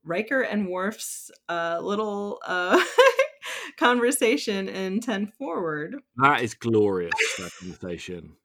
[0.03, 2.84] Riker and Worf's uh, little uh,
[3.77, 5.95] conversation in Ten Forward.
[6.17, 8.35] that is glorious that conversation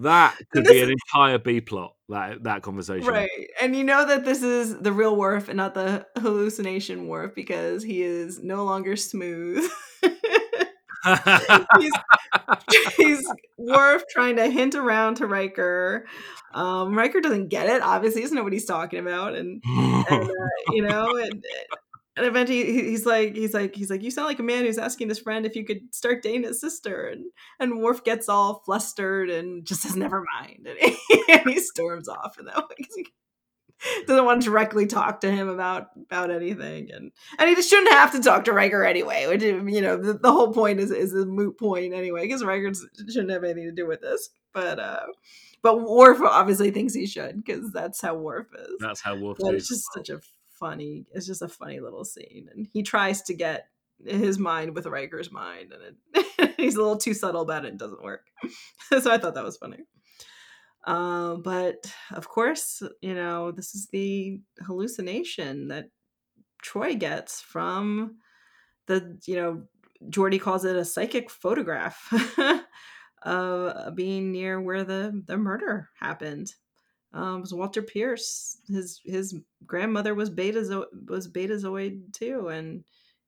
[0.00, 3.30] that could be an entire b plot that that conversation Right.
[3.60, 7.82] And you know that this is the real Worf and not the hallucination Worf because
[7.82, 9.68] he is no longer smooth.
[11.78, 11.92] he's,
[12.96, 16.06] he's Worf trying to hint around to Riker.
[16.54, 17.82] Um, Riker doesn't get it.
[17.82, 20.28] Obviously, he doesn't know what he's talking about, and, and uh,
[20.70, 21.44] you know, and
[22.16, 25.08] and eventually he's like, he's like, he's like, you sound like a man who's asking
[25.08, 27.24] his friend if you could start dating his sister, and
[27.58, 30.78] and Worf gets all flustered and just says, "Never mind," and
[31.08, 33.06] he, and he storms off, and that way he
[34.06, 37.92] doesn't want to directly talk to him about about anything, and and he just shouldn't
[37.92, 39.26] have to talk to Riker anyway.
[39.26, 42.72] Which you know, the, the whole point is is a moot point anyway, because Riker
[43.08, 44.28] shouldn't have anything to do with this.
[44.52, 45.06] But uh,
[45.62, 48.74] but Worf obviously thinks he should because that's how Worf is.
[48.80, 50.20] that's how But is just such a
[50.62, 51.06] funny.
[51.12, 53.66] It's just a funny little scene, and he tries to get
[54.06, 57.70] his mind with Riker's mind, and it, he's a little too subtle about it.
[57.70, 58.28] and doesn't work.
[59.00, 59.78] so I thought that was funny.
[60.86, 65.90] Um, but of course, you know, this is the hallucination that
[66.64, 68.18] Troi gets from
[68.86, 69.62] the, you know,
[70.10, 72.12] Geordi calls it a psychic photograph
[73.22, 76.54] of being near where the the murder happened.
[77.14, 78.58] Um, was Walter Pierce.
[78.68, 79.34] His his
[79.66, 82.84] grandmother was beta was betazoid too, and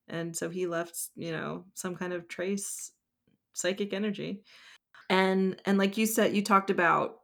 [0.09, 2.93] and so he left you know some kind of trace
[3.52, 4.43] psychic energy.
[5.11, 7.20] And and like you said, you talked about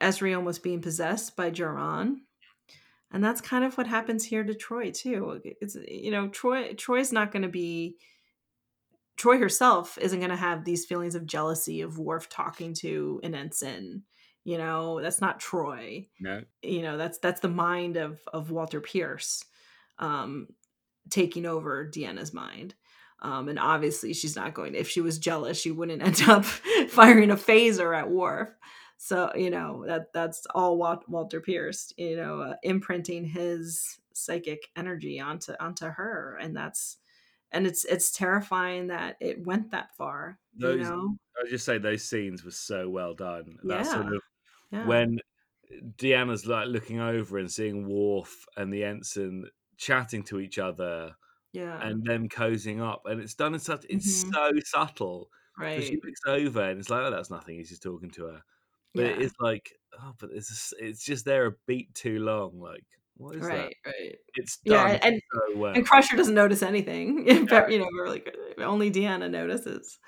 [0.00, 2.22] Ezri almost being possessed by Joran.
[3.12, 5.40] And that's kind of what happens here to Troi too.
[5.60, 7.96] It's you know, Troi Troi's not going to be
[9.16, 13.34] Troi herself isn't going to have these feelings of jealousy of Worf talking to an
[13.34, 14.02] ensign.
[14.46, 16.44] You know, that's not troi No.
[16.62, 19.44] You know, that's that's the mind of of Walter Pierce
[19.98, 20.46] um
[21.10, 22.74] taking over Deanna's mind.
[23.22, 26.44] Um, and obviously she's not going to, if she was jealous, she wouldn't end up
[26.44, 28.50] firing a phaser at Worf.
[28.98, 35.18] So, you know, that that's all Walter Pierce, you know, uh, imprinting his psychic energy
[35.20, 36.38] onto onto her.
[36.40, 36.98] And that's
[37.52, 40.38] and it's it's terrifying that it went that far.
[40.56, 41.16] Those, you know?
[41.44, 43.58] I just say those scenes were so well done.
[43.64, 43.92] That Yeah.
[43.92, 44.22] sort of
[44.70, 44.86] Yeah.
[44.86, 45.18] when
[45.96, 51.14] Deanna's like looking over and seeing Worf and the ensign chatting to each other
[51.52, 51.80] yeah.
[51.82, 54.32] and them cozying up, and it's done in such it's Mhm.
[54.32, 55.30] so subtle.
[55.58, 55.82] Right.
[55.82, 57.56] she looks over and it's like, oh, that's nothing.
[57.56, 58.42] He's just talking to her.
[58.94, 59.24] But it Yeah.
[59.24, 62.60] is like, oh, but it's just, it's just there a beat too long.
[62.60, 62.84] Like,
[63.16, 63.48] what is that?
[63.48, 64.16] Right, right.
[64.34, 65.72] It's Yeah, done and- so well.
[65.74, 67.26] And Crusher doesn't notice anything.
[67.26, 69.98] In fact, you know, we're like only Deanna notices.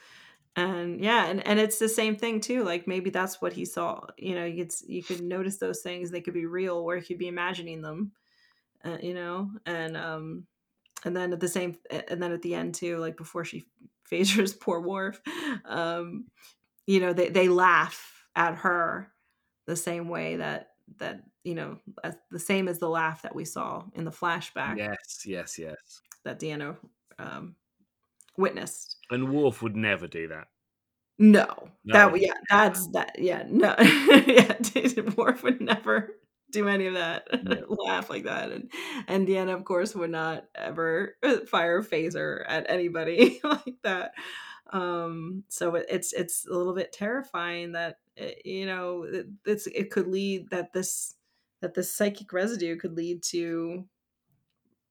[0.57, 2.65] And yeah, and, and it's the same thing too.
[2.65, 4.01] Like maybe that's what he saw.
[4.17, 6.11] You know, you could you could notice those things.
[6.11, 8.13] They could be real, or he could be imagining them.
[8.85, 10.47] Uh, you know, and um,
[11.05, 13.67] and then at the same, and then at the end too, like before she
[14.11, 15.21] phasers poor Worf,
[15.65, 16.27] um,
[16.87, 19.13] you know, they they laugh at her
[19.67, 23.45] the same way that that you know as, the same as the laugh that we
[23.45, 26.01] saw in the flashback yes, yes, yes.
[26.25, 26.77] that Deanna
[27.19, 27.55] um,
[28.37, 28.98] witnessed.
[29.11, 30.49] And Worf would never do that.
[31.19, 32.11] No, No.
[32.11, 33.75] that yeah, that's that yeah, no,
[34.27, 34.55] yeah.
[35.17, 36.15] Worf would never
[36.53, 37.67] do any of that, No.
[37.85, 38.71] laugh like that, and
[39.09, 41.17] and Deanna, of course, would not ever
[41.49, 44.13] fire a phaser at anybody like that.
[44.73, 49.67] Um, so it, it's it's a little bit terrifying that it, you know it, it's
[49.67, 51.15] it could lead that this
[51.63, 53.85] that this psychic residue could lead to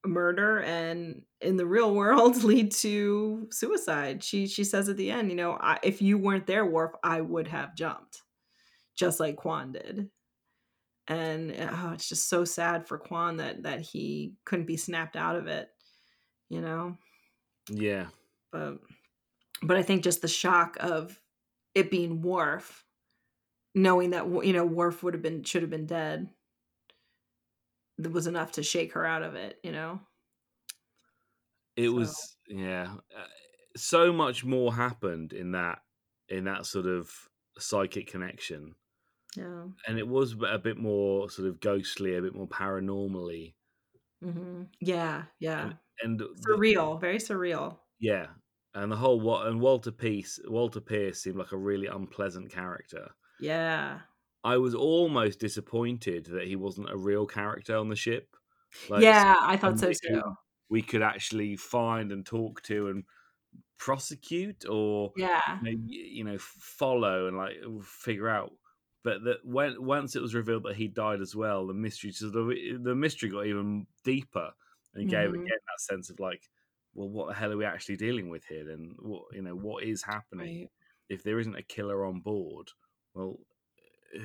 [0.07, 4.23] murder and in the real world lead to suicide.
[4.23, 7.21] She she says at the end, you know, I, if you weren't there, Worf, I
[7.21, 8.23] would have jumped,
[8.95, 10.09] just like Kwan did.
[11.07, 15.15] And eh, oh, it's just so sad for Kwan that that he couldn't be snapped
[15.15, 15.69] out of it,
[16.49, 16.97] you know.
[17.69, 18.07] Yeah.
[18.51, 18.79] But
[19.61, 21.19] but I think just the shock of
[21.73, 22.83] it being Worf,
[23.75, 26.29] knowing that you know Worf would have been should have been dead,
[27.99, 29.99] was enough to shake her out of it, you know.
[31.75, 32.95] It So- was yeah.
[33.15, 33.25] Uh,
[33.75, 35.79] so much more happened in that
[36.29, 37.11] in that sort of
[37.59, 38.75] psychic connection.
[39.35, 39.65] Yeah.
[39.87, 43.53] And it was a bit more sort of ghostly, a bit more paranormally.
[44.21, 45.73] hmm Yeah, yeah.
[46.01, 47.77] And the- Surreal, very surreal.
[47.99, 48.27] Yeah,
[48.73, 53.11] and the whole what and Walter Pierce, Walter Pierce seemed like a really unpleasant character.
[53.39, 54.01] Yeah.
[54.43, 58.35] I was almost disappointed that he wasn't a real character on the ship.
[58.95, 60.21] yeah, I thought so too.
[60.69, 63.05] We could actually find and talk to and
[63.79, 65.59] prosecute, or Yeah.
[65.59, 68.53] you know, you know, follow and like figure out.
[69.03, 72.29] But that when once it was revealed that he died as well, the mystery so
[72.31, 74.53] the the mystery got even deeper
[74.95, 75.31] and gave Mhm.
[75.31, 76.43] again that sense of like,
[76.93, 78.65] well, what the hell are we actually dealing with here?
[78.65, 80.59] Then what you know, what is happening?
[80.59, 80.69] Right.
[81.09, 82.69] If there isn't a killer on board,
[83.13, 83.39] well,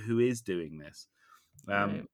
[0.07, 1.09] who is doing this?
[1.69, 2.09] Um, Right.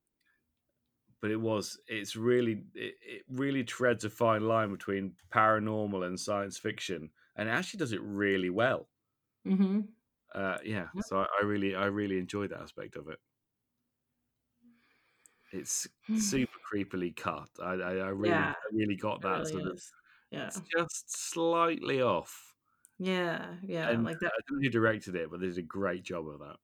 [1.20, 6.18] But it was it's really it, it really treads a fine line between paranormal and
[6.18, 8.88] science fiction, and it actually does it really well.
[9.44, 9.96] hmm
[10.34, 11.02] Uh, yeah, Yeah.
[11.02, 13.18] so I, I really, I really enjoy that aspect of it.
[15.52, 17.48] It's super creepily cut.
[17.60, 19.80] I, I, I really, Yeah, I really got that really sort of.
[20.30, 20.50] Yeah.
[20.50, 22.54] It's just slightly off.
[22.98, 23.58] Yeah.
[23.62, 23.98] Yeah.
[23.98, 24.32] and like that.
[24.32, 26.56] I don't know who directed it, but they did a great job of that.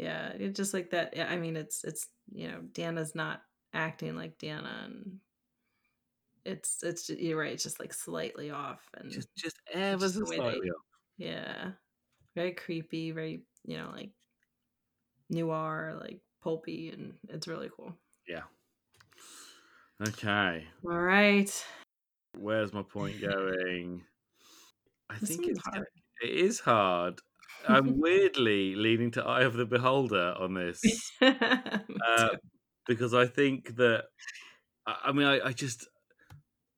[0.00, 0.28] Yeah.
[0.30, 1.14] It's just like that.
[1.16, 3.42] Yeah, I mean, it's it's you know, Deanna's not
[3.74, 5.18] acting like Deanna, and
[6.44, 7.52] it's it's ju- you're right.
[7.52, 10.56] It's just like slightly off, and Just, just ever just so they- off.
[11.18, 11.72] yeah,
[12.34, 14.10] very creepy, very you know like
[15.28, 17.94] noir, like pulpy, and it's really cool.
[18.26, 18.42] Yeah.
[20.08, 21.64] Okay, All right.
[22.38, 24.02] where's my point going?
[25.10, 25.86] I This think it's hard.
[26.22, 27.20] it is hard.
[27.66, 31.12] I'm weirdly leaning to Eye of the Beholder on this.
[32.06, 32.36] Uh,
[32.86, 34.06] because I think that
[34.86, 35.88] I mean I, I just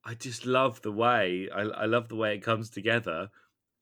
[0.05, 3.31] I just love the way I, I love the way it comes together,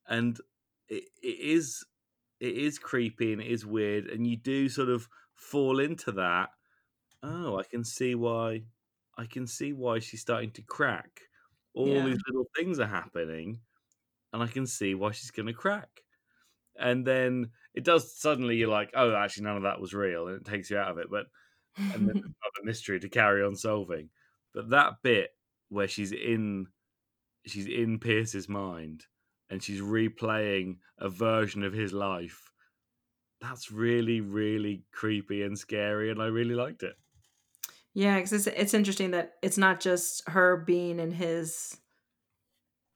[0.09, 0.40] and
[0.89, 1.85] it, it is
[2.40, 6.51] it is creepy and it is weird, and you do sort of fall into that.
[7.22, 8.66] Oh, I can see why.
[9.18, 11.22] I can see why she's starting to crack.
[11.74, 12.05] All Yeah.
[12.05, 13.62] these little things are happening,
[14.32, 16.02] and I can see why she's going to crack.
[16.81, 18.57] And then it does suddenly.
[18.57, 20.98] You're like, oh, actually, none of that was real, and it takes you out of
[20.98, 21.09] it.
[21.11, 21.27] But
[21.93, 24.11] and then another mystery to carry on solving.
[24.55, 25.31] But that bit
[25.69, 26.69] where she's in
[27.47, 29.07] she's in Pierce's mind
[29.51, 32.52] and she's replaying a version of his life.
[33.40, 36.97] That's really, really creepy and scary, and I really liked it.
[37.93, 41.81] Yeah, because it's it's interesting that it's not just her being in his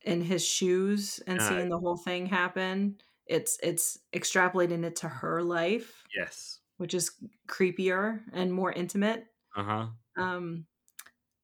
[0.03, 1.49] in his shoes and No.
[1.49, 2.99] seeing the whole thing happen.
[3.27, 6.61] It's it's extrapolating it to her life, Yes.
[6.77, 7.13] which is
[7.49, 9.27] creepier and more intimate.
[9.57, 9.87] Uh huh.
[10.17, 10.67] Um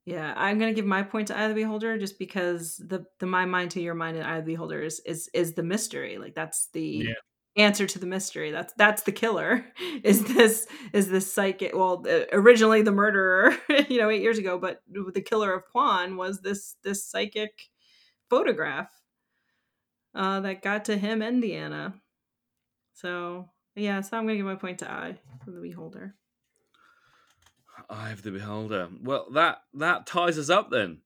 [0.07, 3.27] yeah, I'm gonna give my point to Eye of the Beholder just because the the
[3.27, 6.19] my mind to your mind in Eye of the Beholder is is, is the mystery.
[6.19, 7.15] Like that's the Yeah.
[7.57, 8.51] answer to the mystery.
[8.51, 9.67] That's that's the killer.
[10.05, 11.75] Is this is this psychic?
[11.75, 13.57] Well, uh, originally the murderer,
[13.89, 17.69] you know, eight years ago, but the killer of Kwan was this this psychic
[18.31, 18.91] photograph
[20.15, 21.95] uh, that got to him and Deanna.
[22.95, 26.15] So yeah, so I'm gonna give my point to Eye of the Beholder.
[27.89, 28.89] Eye of the Beholder.
[29.03, 30.99] Well, that that ties us up then.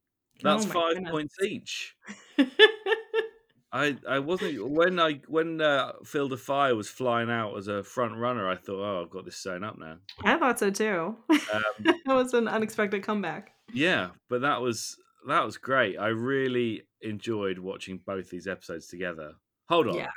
[0.42, 1.10] That's Oh five goodness.
[1.12, 1.96] points each.
[3.72, 7.82] I I wasn't when I when uh, Field of Fire was flying out as a
[7.82, 8.48] front runner.
[8.48, 9.96] I thought, oh, I've got this sewn up now.
[10.22, 11.16] I thought so too.
[11.30, 11.38] Um,
[11.84, 13.52] that was an unexpected comeback.
[13.72, 14.96] Yeah, but that was
[15.28, 15.98] that was great.
[15.98, 19.32] I really enjoyed watching both these episodes together.
[19.68, 20.10] Hold on, Yeah.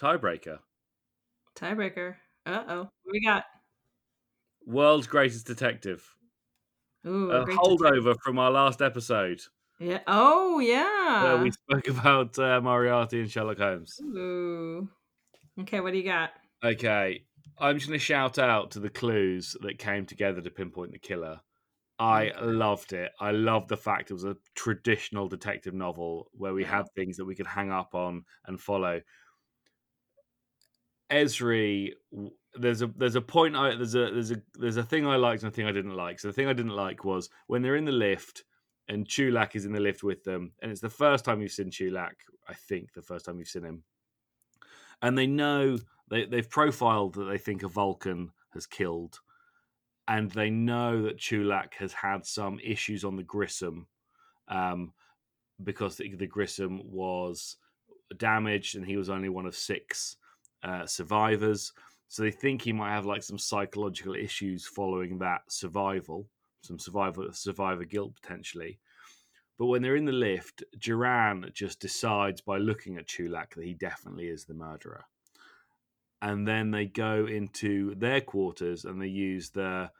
[0.00, 0.58] tiebreaker.
[1.56, 2.16] Tiebreaker.
[2.46, 2.88] Uh oh.
[3.10, 3.44] We got?
[4.66, 6.04] World's greatest detective.
[7.06, 9.40] Ooh, a holdover from our last episode
[9.80, 9.98] Yeah.
[10.06, 11.42] Oh where yeah.
[11.42, 13.98] we spoke about uh, Moriarty and Sherlock Holmes.
[14.02, 14.88] Ooh.
[15.60, 16.30] Okay, what do you got?
[16.64, 17.24] Okay,
[17.58, 20.98] I'm just going to shout out to the clues that came together to pinpoint the
[20.98, 21.40] killer.
[22.02, 23.12] I loved it.
[23.20, 27.24] I loved the fact it was a traditional detective novel where we had things that
[27.24, 29.00] we could hang up on and follow.
[31.12, 31.92] Ezri,
[32.54, 35.44] there's a there's a point I there's a there's a there's a thing I liked
[35.44, 36.18] and a thing I didn't like.
[36.18, 38.42] So the thing I didn't like was when they're in the lift
[38.88, 41.70] and Chu'lak is in the lift with them, and it's the first time you've seen
[41.70, 42.14] Chu'lak.
[42.48, 43.84] I think the first time you've seen him,
[45.00, 45.78] and they know
[46.10, 49.20] they they've profiled that they think a Vulcan has killed,
[50.12, 53.86] and they know that Chu'lak has had some issues on the Grissom,
[54.46, 54.92] um,
[55.64, 57.56] because the, the Grissom was
[58.18, 60.16] damaged and he was only one of six
[60.62, 61.72] uh, survivors.
[62.08, 66.28] So they think he might have like some psychological issues following that survival,
[66.60, 68.80] some survivor survivor guilt potentially.
[69.58, 73.72] But when they're in the lift, Joran just decides by looking at Chu'lak that he
[73.72, 75.06] definitely is the murderer.
[76.20, 79.90] And then they go into their quarters and they use the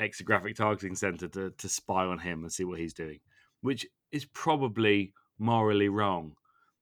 [0.00, 3.20] exographic targeting sensor to, to spy on him and see what he's doing,
[3.60, 6.34] which is probably morally wrong.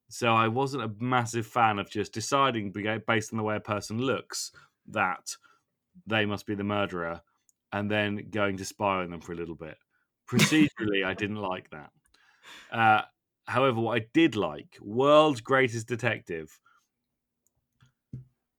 [0.09, 2.73] So I wasn't a massive fan of just deciding
[3.07, 4.53] based on the way a person looks
[4.89, 5.37] that
[6.07, 7.21] they must be the murderer
[7.73, 9.77] and then going to spy on them for a little bit.
[10.31, 11.91] Procedurally, I didn't like that.
[12.71, 13.03] Uh,
[13.47, 16.59] however, what I did like, world's greatest detective,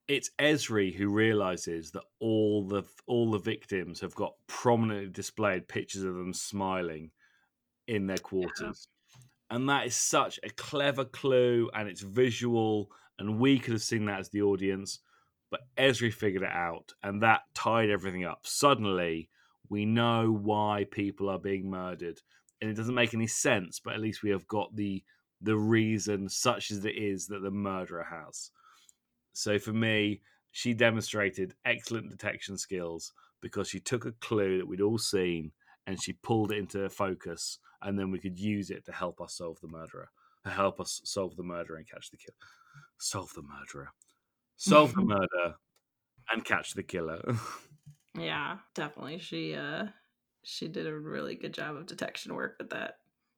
[0.07, 6.03] it's Ezri who realizes that all the all the victims have got prominently displayed pictures
[6.03, 7.11] of them smiling
[7.88, 8.88] in their quarters.
[9.49, 12.89] And that is such a clever clue and it's visual
[13.19, 14.99] and we could have seen that as the audience,
[15.49, 18.41] but Ezri figured it out and that tied everything up.
[18.43, 19.29] Suddenly,
[19.69, 22.21] we know why people are being murdered.
[22.61, 25.03] And it doesn't make any sense, but at least we have got the
[25.39, 28.49] the reason such as it is that the murderer has.
[29.38, 34.81] So for me, she demonstrated excellent detection skills because she took a clue that we'd
[34.81, 35.51] all seen
[35.85, 39.38] and she pulled it into focus, and then we could use it to help us
[39.38, 40.09] solve the murderer,
[40.43, 42.35] to help us solve the murder and catch the killer.
[42.97, 43.89] Solve the murderer,
[44.55, 45.55] solve the murder,
[46.31, 47.22] and catch the killer.
[48.18, 49.19] Yeah, definitely.
[49.19, 49.85] She uh
[50.43, 52.95] she did a really good job of detection work with that.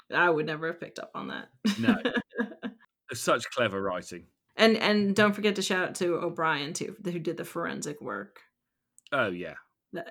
[0.09, 1.49] I would never have picked up on that.
[1.77, 1.97] No.
[3.13, 4.27] Such clever writing.
[4.59, 8.41] And and don't forget to shout out to O'Brien too, who did the forensic work.
[9.11, 9.55] Oh yeah,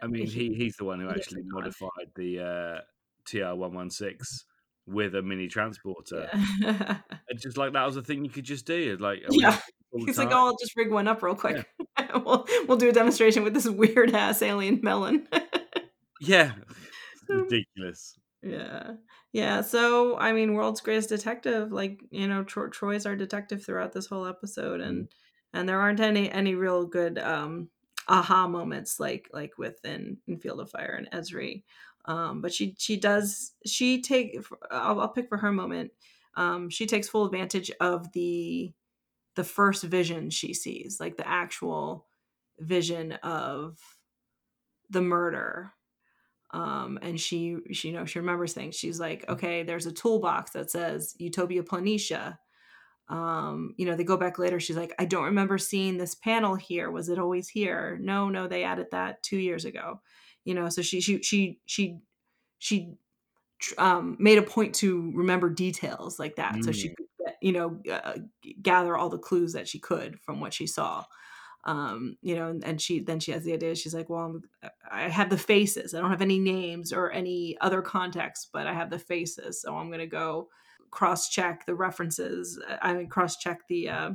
[0.03, 2.81] I mean he he's the one who actually modified the uh,
[3.27, 4.45] TR one one six
[4.87, 6.29] with a mini transporter.
[6.61, 6.99] Yeah.
[7.31, 8.97] And just like that was a thing you could just do.
[8.99, 9.59] Like Yeah.
[9.93, 11.67] He's like, oh, I'll just rig one up real quick.
[12.15, 15.29] we'll we'll do a demonstration with this weird ass alien melon.
[16.21, 16.53] Yeah,
[17.29, 18.19] ridiculous.
[18.43, 18.93] Yeah.
[19.33, 19.61] Yeah.
[19.61, 24.07] So, I mean, world's greatest detective, like, you know, Tro- Troi's our detective throughout this
[24.07, 25.09] whole episode and
[25.55, 27.71] and there aren't any any real good um
[28.07, 31.65] aha moments like like within in Field of Fire and Ezri.
[32.07, 34.39] Um but she she does she take
[34.71, 35.93] I'll, I'll pick for her moment.
[36.37, 38.73] Um she takes full advantage of the
[39.37, 42.09] the first vision she sees, like the actual
[42.61, 43.79] vision of
[44.91, 45.73] the murder
[46.53, 48.75] um and she, she you know she remembers things.
[48.77, 52.39] She's like okay there's a toolbox that says utopia planitia.
[53.09, 56.55] Um you know they go back later she's like i don't remember seeing this panel
[56.57, 56.91] here.
[56.91, 57.99] Was it always here?
[58.03, 60.01] No no they added that two years ago.
[60.45, 62.01] You know so she she she she
[62.59, 62.95] she
[63.79, 66.95] um made a point to remember details like that so she Mm.
[66.95, 67.07] could
[67.43, 68.15] you know uh,
[68.63, 71.05] gather all the clues that she could from what she saw
[71.65, 74.71] um you know and, and she then she has the idea she's like well I'm,
[74.91, 78.73] i have the faces i don't have any names or any other context but i
[78.73, 80.49] have the faces so i'm going to go
[80.91, 84.11] cross check the references i mean cross check the uh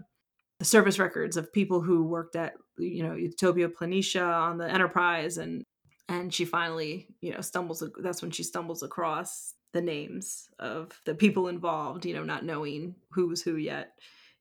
[0.60, 5.38] the service records of people who worked at you know utopia planitia on the enterprise
[5.38, 5.65] and
[6.10, 11.15] and she finally you know stumbles that's when she stumbles across the names of the
[11.15, 13.94] people involved you know not knowing who was who yet.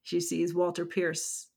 [0.04, 1.48] She sees walter pierce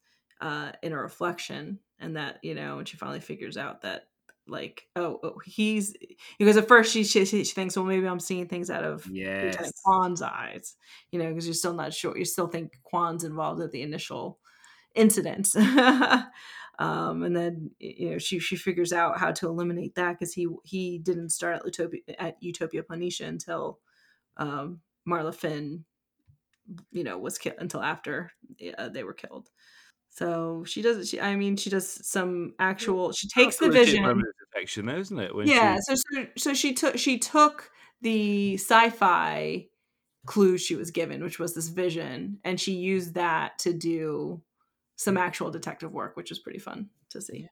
[0.42, 4.08] uh, in a reflection and that you know and she finally figures out that
[4.48, 5.96] like oh, oh he's
[6.38, 9.46] because at first she, she she thinks well maybe i'm seeing things out of Yes.
[9.46, 10.76] Lieutenant Kwan's eyes
[11.12, 14.40] you know because you're still not sure you still think Kwan's involved at the initial
[14.94, 15.56] incident
[16.80, 20.48] um and then you know she she figures out how to eliminate that because he
[20.64, 23.80] he didn't start at utopia at utopia planitia until
[24.38, 25.86] um marla finn
[26.92, 28.32] you know was killed until after
[28.78, 29.50] uh, they were killed
[30.18, 31.10] so she does.
[31.10, 33.12] She, I mean, she does some actual.
[33.12, 34.04] She takes the vision.
[34.54, 35.36] detection, though, isn't it?
[35.36, 35.76] When Yeah.
[35.76, 37.70] she- So, so so she took she took
[38.02, 39.68] the sci-fi
[40.26, 44.42] clue she was given, which was this vision, and she used that to do
[44.96, 47.50] some actual detective work, which was pretty fun to see.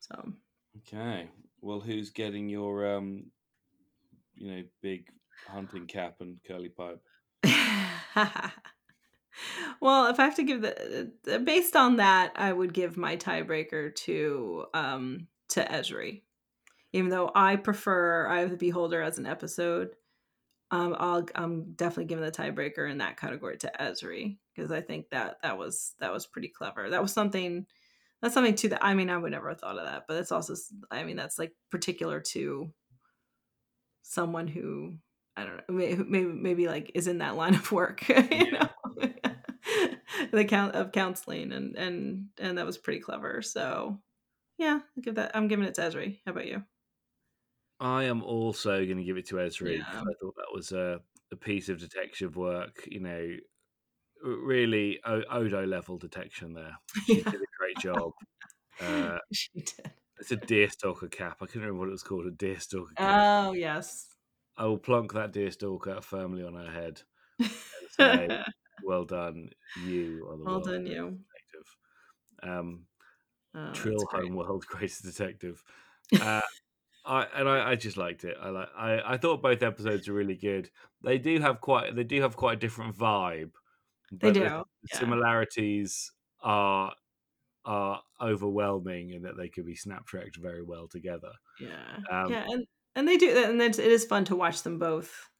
[0.00, 0.32] So
[0.78, 1.30] Okay.
[1.62, 3.30] Well, who's getting your um,
[4.34, 5.08] you know, big
[5.48, 7.00] hunting cap and curly pipe?
[9.80, 13.16] well, if I have to give the uh, based on that, I would give my
[13.16, 16.22] tiebreaker to um to Ezri.
[16.92, 19.90] Even though I prefer Eye of the Beholder as an episode,
[20.70, 25.10] um, I'll I'm definitely giving the tiebreaker in that category to Ezri because I think
[25.10, 26.90] that that was that was pretty clever.
[26.90, 27.66] That was something
[28.22, 30.32] that's something too that I mean I would never have thought of that, but it's
[30.32, 30.54] also
[30.90, 32.72] I mean that's like particular to
[34.02, 34.94] someone who
[35.36, 38.68] I don't know maybe maybe, maybe like is in that line of work, you know,
[40.34, 43.42] the count of counseling and and and that was pretty clever.
[43.42, 44.00] So
[44.58, 46.20] yeah, I'll give that I'm giving it to Ezri.
[46.24, 46.62] How about you?
[47.80, 49.78] I am also going to give it to Ezri.
[49.78, 49.84] Yeah.
[49.88, 51.00] I thought that was a,
[51.32, 52.86] a piece of detective work.
[52.86, 53.28] You know,
[54.22, 56.76] really o- Odo level detection there.
[57.06, 58.12] She did a great job.
[58.80, 59.90] Uh, she did.
[60.18, 61.38] it's a deerstalker cap.
[61.40, 62.26] I couldn't remember what it was called.
[62.26, 63.24] A deerstalker cap.
[63.24, 64.06] Oh yes.
[64.56, 67.02] I will plonk that deerstalker firmly on her head.
[68.82, 69.50] well done,
[69.84, 71.18] you are the well done, you.
[71.18, 71.76] detective.
[72.42, 72.86] Um,
[73.56, 74.04] Oh, Trill.
[74.10, 75.62] Home World Greatest Detective.
[76.20, 76.42] Uh,
[77.06, 78.36] I and I, I just liked it.
[78.40, 78.68] I like.
[78.76, 80.68] I, I thought both episodes were really good.
[81.02, 81.96] They do have quite.
[81.96, 83.52] They do have quite a different vibe.
[84.12, 84.40] They do.
[84.40, 84.64] the- yeah.
[84.98, 86.92] similarities are
[87.64, 91.32] are overwhelming in that they could be snaptracked very well together.
[91.58, 91.96] Yeah.
[92.10, 95.30] Um, yeah, and and they do and it is fun to watch them both.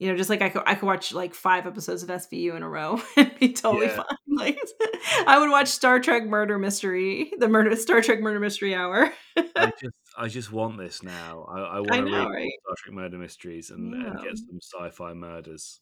[0.00, 2.62] You know, just like I could I could watch like five episodes of SVU in
[2.62, 3.96] a row and be totally Yeah.
[3.96, 4.06] fine.
[4.40, 4.58] Like
[5.26, 9.12] I would watch Star Trek Murder Mystery, the murder Star Trek Murder Mystery Hour.
[9.36, 11.44] I just I just want this now.
[11.50, 12.50] I, I want to read right?
[12.64, 15.80] Star Trek murder mysteries and, and get some sci-fi murders.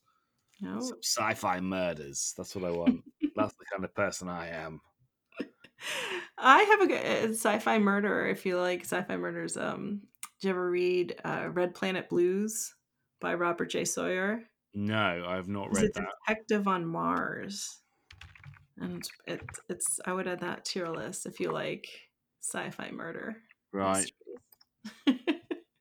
[0.60, 0.80] No.
[0.80, 2.34] Some sci-fi murders.
[2.36, 3.04] That's what I want.
[3.36, 4.80] That's the kind of person I am.
[6.36, 8.26] I have a good uh, sci-fi murder.
[8.26, 10.00] If you like sci-fi murders, um,
[10.40, 12.74] did you ever read uh, Red Planet Blues
[13.20, 13.84] by Robert J.
[13.84, 14.42] Sawyer?
[14.74, 16.08] No, I've not read a that.
[16.26, 17.80] detective on Mars,
[18.78, 21.88] and it, it's I would add that to your list if you like
[22.42, 23.36] sci-fi murder.
[23.72, 24.10] Right.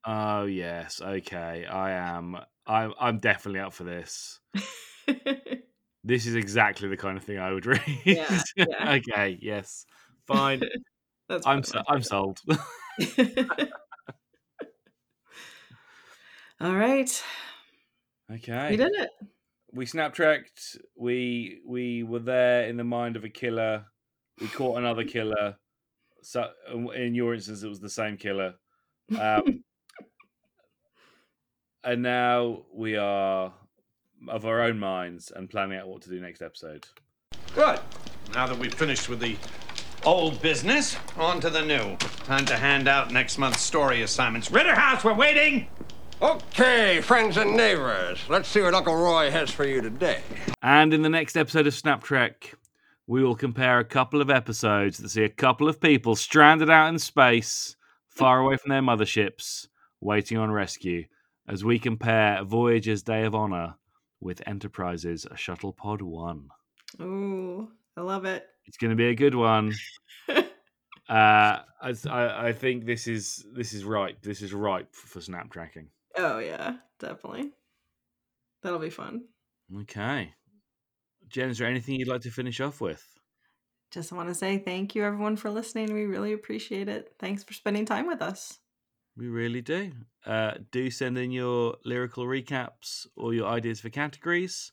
[0.09, 1.01] Oh yes.
[1.01, 1.65] Okay.
[1.65, 2.37] I am.
[2.65, 2.93] I'm.
[2.97, 4.39] I'm definitely up for this.
[6.03, 7.81] This is exactly the kind of thing I would read.
[8.05, 8.93] Yeah, yeah.
[8.93, 9.37] okay.
[9.41, 9.85] Yes.
[10.25, 10.61] Fine.
[11.27, 11.63] That's I'm.
[11.63, 12.39] So, I'm sold.
[16.59, 16.71] Favorite.
[16.71, 17.23] All right,
[18.31, 18.71] okay.
[18.71, 19.09] we did it.
[19.71, 20.77] we snaptracked.
[20.95, 23.85] We we were there in the mind of a killer.
[24.39, 25.57] We caught another killer.
[26.21, 26.49] So
[26.95, 28.55] in your instance, it was the same killer.
[29.19, 29.63] Um,
[31.83, 33.53] and now we are
[34.27, 36.87] of our own minds and planning out what to do next episode.
[37.55, 37.79] Good.
[38.33, 39.37] Now that we've finished with the
[40.05, 41.95] old business, on to the new.
[42.25, 44.49] Time to hand out next month's story assignments.
[44.49, 45.67] Ritterhouse, we're waiting!
[46.19, 50.21] Okay, friends and neighbors, let's see what Uncle Roy has for you today.
[50.63, 52.55] And in the next episode of Snap Trek,
[53.05, 56.89] we will compare a couple of episodes that see a couple of people stranded out
[56.89, 57.75] in space,
[58.09, 59.67] far away from their motherships,
[60.01, 61.05] waiting on rescue,
[61.47, 63.75] as we compare Voyager's Day of Honor
[64.19, 66.49] with Enterprise's Shuttle Pod 1.
[66.99, 68.47] Ooh, I love it.
[68.65, 69.75] It's going to be a good one.
[70.29, 70.41] uh,
[71.09, 71.61] I,
[72.09, 74.19] I I think this is this is right.
[74.23, 75.89] This is ripe for snap tracking.
[76.17, 77.51] Oh yeah, definitely.
[78.63, 79.25] That'll be fun.
[79.81, 80.33] Okay.
[81.27, 83.05] Jen, is there anything you'd like to finish off with?
[83.91, 85.93] Just want to say thank you everyone for listening.
[85.93, 87.13] We really appreciate it.
[87.19, 88.59] Thanks for spending time with us.
[89.15, 89.91] We really do.
[90.25, 94.71] Uh, do send in your lyrical recaps or your ideas for categories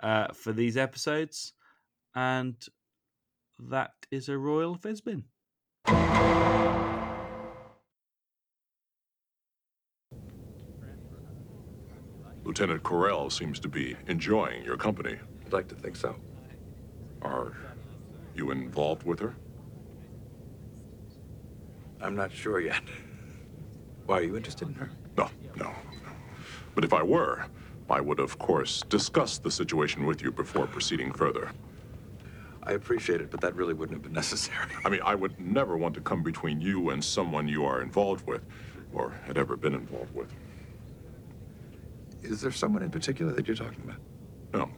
[0.00, 1.52] uh, for these episodes.
[2.14, 2.54] And
[3.58, 5.24] that is a royal Fizbin.
[12.52, 15.16] Lieutenant Corell seems to be enjoying your company.
[15.46, 16.14] I'd like to think so.
[17.22, 17.56] Are
[18.34, 19.34] you involved with her?
[21.98, 22.82] I'm not sure yet.
[24.04, 24.90] Why, are you interested in her?
[25.16, 26.12] No, no, no.
[26.74, 27.46] But if I were,
[27.88, 31.52] I would, of course, discuss the situation with you before proceeding further.
[32.64, 34.72] I appreciate it, but that really wouldn't have been necessary.
[34.84, 38.26] I mean, I would never want to come between you and someone you are involved
[38.26, 38.42] with,
[38.92, 40.30] or had ever been involved with.
[42.22, 44.00] Is there someone in particular that you're talking about?
[44.52, 44.70] No.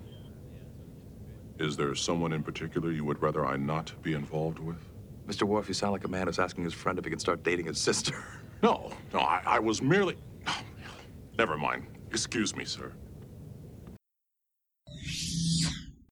[1.58, 4.78] Is there someone in particular you would rather I not be involved with?
[5.26, 5.44] Mr.
[5.44, 7.66] Worf, you sound like a man who's asking his friend if he can start dating
[7.66, 8.14] his sister.
[8.62, 10.16] No, no, I, I was merely.
[11.36, 11.84] Never mind.
[12.10, 12.92] Excuse me, sir.